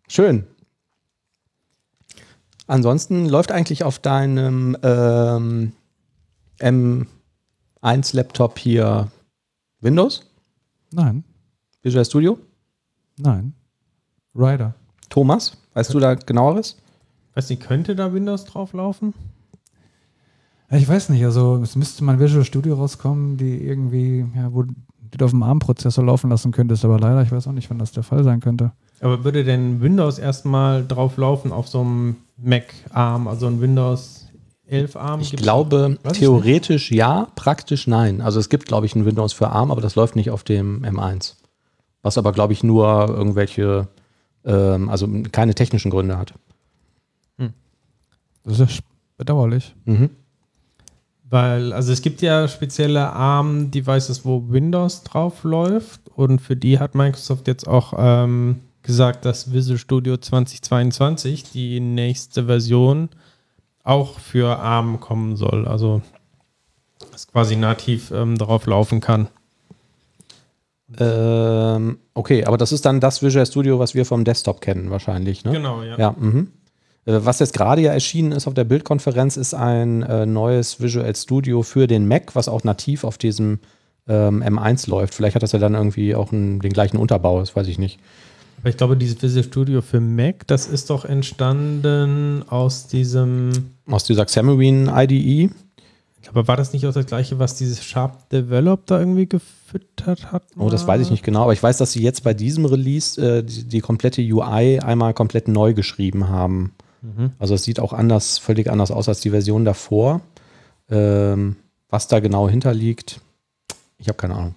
Schön. 0.08 0.48
Ansonsten 2.66 3.30
läuft 3.30 3.52
eigentlich 3.52 3.84
auf 3.84 4.00
deinem 4.00 4.76
ähm, 4.82 5.74
M1-Laptop 6.60 8.58
hier 8.58 9.12
Windows, 9.80 10.26
Nein, 10.92 11.24
Visual 11.84 12.04
Studio. 12.04 12.40
nein. 13.20 13.54
Rider. 14.34 14.74
Thomas, 15.10 15.56
weißt 15.76 15.94
du 15.94 16.00
da 16.00 16.16
genaueres? 16.16 16.78
Weiß 17.38 17.52
nicht, 17.52 17.62
könnte 17.62 17.96
da 17.96 18.14
Windows 18.14 18.46
drauf 18.46 18.74
laufen? 18.74 19.14
Ich 20.72 20.90
weiß 20.90 21.10
nicht, 21.10 21.24
also 21.24 21.58
es 21.62 21.76
müsste 21.76 22.04
mal 22.04 22.14
ein 22.14 22.20
Visual 22.20 22.44
Studio 22.44 22.74
rauskommen, 22.74 23.38
die 23.38 23.64
irgendwie, 23.64 24.26
ja, 24.36 24.52
wo 24.52 24.64
du 24.64 25.24
auf 25.24 25.30
dem 25.30 25.44
ARM-Prozessor 25.44 26.04
laufen 26.04 26.32
lassen 26.32 26.52
könntest, 26.52 26.84
aber 26.84 27.00
leider, 27.00 27.22
ich 27.22 27.32
weiß 27.32 27.46
auch 27.46 27.52
nicht, 27.52 27.70
wann 27.70 27.78
das 27.78 27.92
der 27.92 28.02
Fall 28.02 28.24
sein 28.24 28.40
könnte. 28.40 28.72
Aber 29.02 29.24
würde 29.24 29.44
denn 29.44 29.82
Windows 29.82 30.18
erstmal 30.18 30.84
drauf 30.84 31.18
laufen 31.18 31.52
auf 31.52 31.68
so 31.68 31.82
einem 31.82 32.16
Mac-ARM, 32.38 33.28
also 33.28 33.46
ein 33.46 33.62
Windows 33.62 34.26
11 34.66 34.96
ARM? 34.96 35.22
Ich 35.22 35.36
glaube, 35.36 36.00
theoretisch 36.14 36.92
ja, 36.92 37.28
praktisch 37.36 37.86
nein. 37.86 38.22
Also 38.22 38.40
es 38.40 38.50
gibt, 38.50 38.66
glaube 38.66 38.88
ich, 38.88 38.96
ein 38.96 39.06
Windows 39.06 39.34
für 39.34 39.50
ARM, 39.50 39.70
aber 39.70 39.82
das 39.82 39.94
läuft 39.94 40.16
nicht 40.16 40.32
auf 40.32 40.44
dem 40.44 40.84
M1. 40.84 41.36
Was 42.02 42.18
aber, 42.18 42.32
glaube 42.32 42.54
ich, 42.54 42.64
nur 42.64 43.10
irgendwelche, 43.10 43.90
ähm, 44.44 44.90
also 44.90 45.08
keine 45.32 45.54
technischen 45.54 45.92
Gründe 45.92 46.18
hat. 46.18 46.34
Das 48.48 48.60
ist 48.60 48.82
bedauerlich. 49.18 49.76
Mhm. 49.86 50.10
Weil, 51.30 51.74
also 51.74 51.92
es 51.92 52.02
gibt 52.02 52.22
ja 52.22 52.48
spezielle 52.48 53.12
ARM-Devices, 53.12 54.24
wo 54.24 54.50
Windows 54.50 55.04
drauf 55.04 55.44
läuft 55.44 56.02
und 56.16 56.40
für 56.40 56.56
die 56.56 56.80
hat 56.80 56.96
Microsoft 56.96 57.48
jetzt 57.48 57.68
auch 57.68 57.94
ähm, 57.98 58.62
gesagt, 58.82 59.26
dass 59.26 59.52
Visual 59.52 59.78
Studio 59.78 60.16
2022, 60.16 61.52
die 61.52 61.82
nächste 61.82 62.46
Version, 62.46 63.10
auch 63.84 64.20
für 64.20 64.58
ARM 64.60 65.02
kommen 65.02 65.36
soll. 65.36 65.68
Also 65.68 66.02
dass 67.12 67.28
quasi 67.28 67.56
nativ 67.56 68.12
ähm, 68.12 68.38
darauf 68.38 68.66
laufen 68.66 69.02
kann. 69.02 69.28
Ähm, 70.98 71.98
okay, 72.14 72.46
aber 72.46 72.58
das 72.58 72.72
ist 72.72 72.86
dann 72.86 73.02
das 73.02 73.22
Visual 73.22 73.46
Studio, 73.46 73.80
was 73.80 73.94
wir 73.94 74.06
vom 74.06 74.24
Desktop 74.24 74.62
kennen, 74.62 74.90
wahrscheinlich. 74.90 75.44
Ne? 75.44 75.52
Genau, 75.52 75.84
ja. 75.84 75.98
ja 75.98 76.16
mhm. 76.18 76.54
Äh, 77.08 77.26
was 77.26 77.40
jetzt 77.40 77.54
gerade 77.54 77.82
ja 77.82 77.94
erschienen 77.94 78.34
ist 78.34 78.48
auf 78.48 78.54
der 78.54 78.66
Bildkonferenz, 78.66 79.38
ist 79.38 79.54
ein 79.54 80.04
äh, 80.04 80.26
neues 80.26 80.80
Visual 80.82 81.16
Studio 81.16 81.64
für 81.64 81.88
den 81.88 82.08
Mac, 82.08 82.36
was 82.36 82.48
auch 82.48 82.64
nativ 82.64 83.04
auf 83.04 83.18
diesem 83.18 83.60
ähm, 84.08 84.44
M1 84.44 84.90
läuft. 84.90 85.16
Vielleicht 85.16 85.36
hat 85.36 85.44
das 85.44 85.54
ja 85.54 85.60
dann 85.60 85.74
irgendwie 85.74 86.14
auch 86.14 86.32
einen, 86.32 86.60
den 86.60 86.74
gleichen 86.74 86.98
Unterbau, 86.98 87.40
das 87.40 87.56
weiß 87.56 87.68
ich 87.68 87.80
nicht. 87.80 88.00
Aber 88.60 88.70
ich 88.70 88.78
glaube, 88.78 88.98
dieses 88.98 89.22
Visual 89.22 89.44
Studio 89.44 89.82
für 89.82 90.02
Mac, 90.02 90.46
das 90.48 90.68
ist 90.68 90.90
doch 90.90 91.06
entstanden 91.06 92.44
aus 92.50 92.88
diesem. 92.88 93.52
Aus 93.90 94.04
dieser 94.04 94.26
Xamarin 94.26 94.92
IDE. 94.94 95.50
Aber 96.30 96.48
war 96.50 96.58
das 96.58 96.74
nicht 96.74 96.86
auch 96.86 96.94
das 96.94 97.06
gleiche, 97.06 97.40
was 97.40 97.56
dieses 97.56 97.82
Sharp 97.86 98.30
Develop 98.32 98.86
da 98.88 99.00
irgendwie 99.00 99.28
gefüttert 99.28 100.32
hat? 100.34 100.44
Oh, 100.58 100.70
das 100.70 100.86
weiß 100.86 101.02
ich 101.02 101.10
nicht 101.10 101.24
genau, 101.24 101.44
aber 101.44 101.54
ich 101.54 101.64
weiß, 101.64 101.78
dass 101.78 101.94
sie 101.94 102.02
jetzt 102.02 102.24
bei 102.24 102.34
diesem 102.34 102.66
Release 102.66 103.22
äh, 103.22 103.44
die, 103.44 103.64
die 103.64 103.80
komplette 103.80 104.22
UI 104.22 104.80
einmal 104.80 105.14
komplett 105.14 105.48
neu 105.48 105.74
geschrieben 105.74 106.28
haben. 106.28 106.74
Mhm. 107.02 107.32
Also 107.40 107.56
es 107.56 107.64
sieht 107.64 107.80
auch 107.80 107.94
anders, 107.94 108.38
völlig 108.38 108.70
anders 108.70 108.92
aus 108.92 109.10
als 109.10 109.22
die 109.22 109.30
Version 109.32 109.66
davor. 109.66 110.22
Ähm, 110.90 111.56
was 111.90 112.08
da 112.08 112.20
genau 112.20 112.50
hinterliegt, 112.50 113.22
ich 113.98 114.08
habe 114.08 114.18
keine 114.18 114.36
Ahnung. 114.36 114.56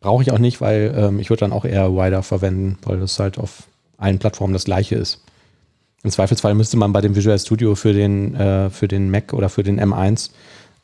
Brauche 0.00 0.22
ich 0.22 0.32
auch 0.32 0.38
nicht, 0.38 0.60
weil 0.60 0.92
ähm, 0.96 1.20
ich 1.20 1.30
würde 1.30 1.40
dann 1.40 1.52
auch 1.52 1.64
eher 1.64 1.92
Wider 1.92 2.22
verwenden, 2.22 2.78
weil 2.82 2.98
das 2.98 3.18
halt 3.18 3.38
auf 3.38 3.64
allen 3.98 4.18
Plattformen 4.18 4.52
das 4.52 4.64
gleiche 4.64 4.96
ist. 4.96 5.22
Im 6.02 6.10
Zweifelsfall 6.10 6.54
müsste 6.54 6.76
man 6.76 6.92
bei 6.92 7.00
dem 7.00 7.14
Visual 7.14 7.38
Studio 7.38 7.76
für 7.76 7.92
den, 7.92 8.34
äh, 8.34 8.70
für 8.70 8.88
den 8.88 9.10
Mac 9.10 9.32
oder 9.32 9.48
für 9.48 9.62
den 9.62 9.80
M1 9.80 10.30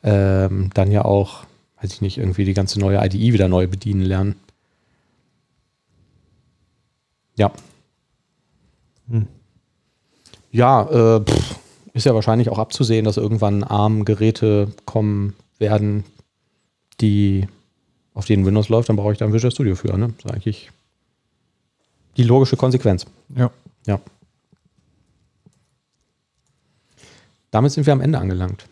ähm, 0.03 0.69
dann 0.73 0.91
ja 0.91 1.03
auch, 1.03 1.43
weiß 1.81 1.91
ich 1.91 2.01
nicht, 2.01 2.17
irgendwie 2.17 2.45
die 2.45 2.53
ganze 2.53 2.79
neue 2.79 3.05
IDE 3.05 3.33
wieder 3.33 3.49
neu 3.49 3.67
bedienen 3.67 4.01
lernen. 4.01 4.35
Ja. 7.35 7.51
Ja, 10.51 11.17
äh, 11.17 11.23
pff, 11.23 11.59
ist 11.93 12.05
ja 12.05 12.15
wahrscheinlich 12.15 12.49
auch 12.49 12.59
abzusehen, 12.59 13.05
dass 13.05 13.17
irgendwann 13.17 13.63
ARM-Geräte 13.63 14.69
kommen 14.85 15.35
werden, 15.57 16.03
die 17.01 17.47
auf 18.13 18.25
denen 18.25 18.45
Windows 18.45 18.69
läuft, 18.69 18.89
dann 18.89 18.95
brauche 18.95 19.13
ich 19.13 19.17
da 19.17 19.25
ein 19.25 19.33
Visual 19.33 19.51
Studio 19.51 19.75
für. 19.75 19.97
Ne? 19.97 20.13
Das 20.17 20.25
ist 20.25 20.31
eigentlich 20.31 20.71
die 22.17 22.23
logische 22.23 22.57
Konsequenz. 22.57 23.05
Ja. 23.35 23.51
Ja. 23.85 23.99
Damit 27.51 27.71
sind 27.71 27.85
wir 27.85 27.93
am 27.93 28.01
Ende 28.01 28.19
angelangt. 28.19 28.65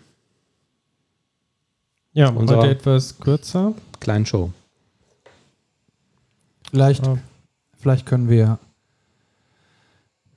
Ja, 2.13 2.33
heute 2.33 2.69
etwas 2.69 3.19
kürzer. 3.19 3.73
Kleinen 3.99 4.25
Show. 4.25 4.51
Vielleicht, 6.69 7.05
ja. 7.05 7.17
vielleicht 7.77 8.05
können 8.05 8.29
wir 8.29 8.59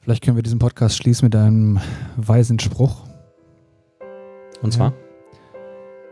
Vielleicht 0.01 0.24
können 0.24 0.36
wir 0.36 0.42
diesen 0.42 0.59
Podcast 0.59 0.96
schließen 0.96 1.26
mit 1.26 1.36
einem 1.36 1.78
weisen 2.16 2.59
Spruch. 2.59 3.05
Und 4.62 4.72
zwar? 4.72 4.92
Ja. 4.92 4.96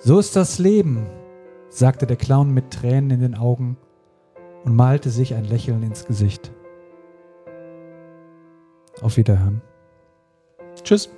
So 0.01 0.19
ist 0.19 0.37
das 0.37 0.59
Leben, 0.59 1.07
sagte 1.71 2.07
der 2.07 2.17
Clown 2.17 2.53
mit 2.53 2.71
Tränen 2.71 3.11
in 3.11 3.21
den 3.21 3.35
Augen 3.35 3.77
und 4.65 4.77
malte 4.77 5.11
sich 5.11 5.35
ein 5.35 5.45
Lächeln 5.45 5.83
ins 5.83 6.05
Gesicht. 6.05 6.53
Auf 9.01 9.17
Wiederhören. 9.17 9.63
Tschüss. 10.83 11.11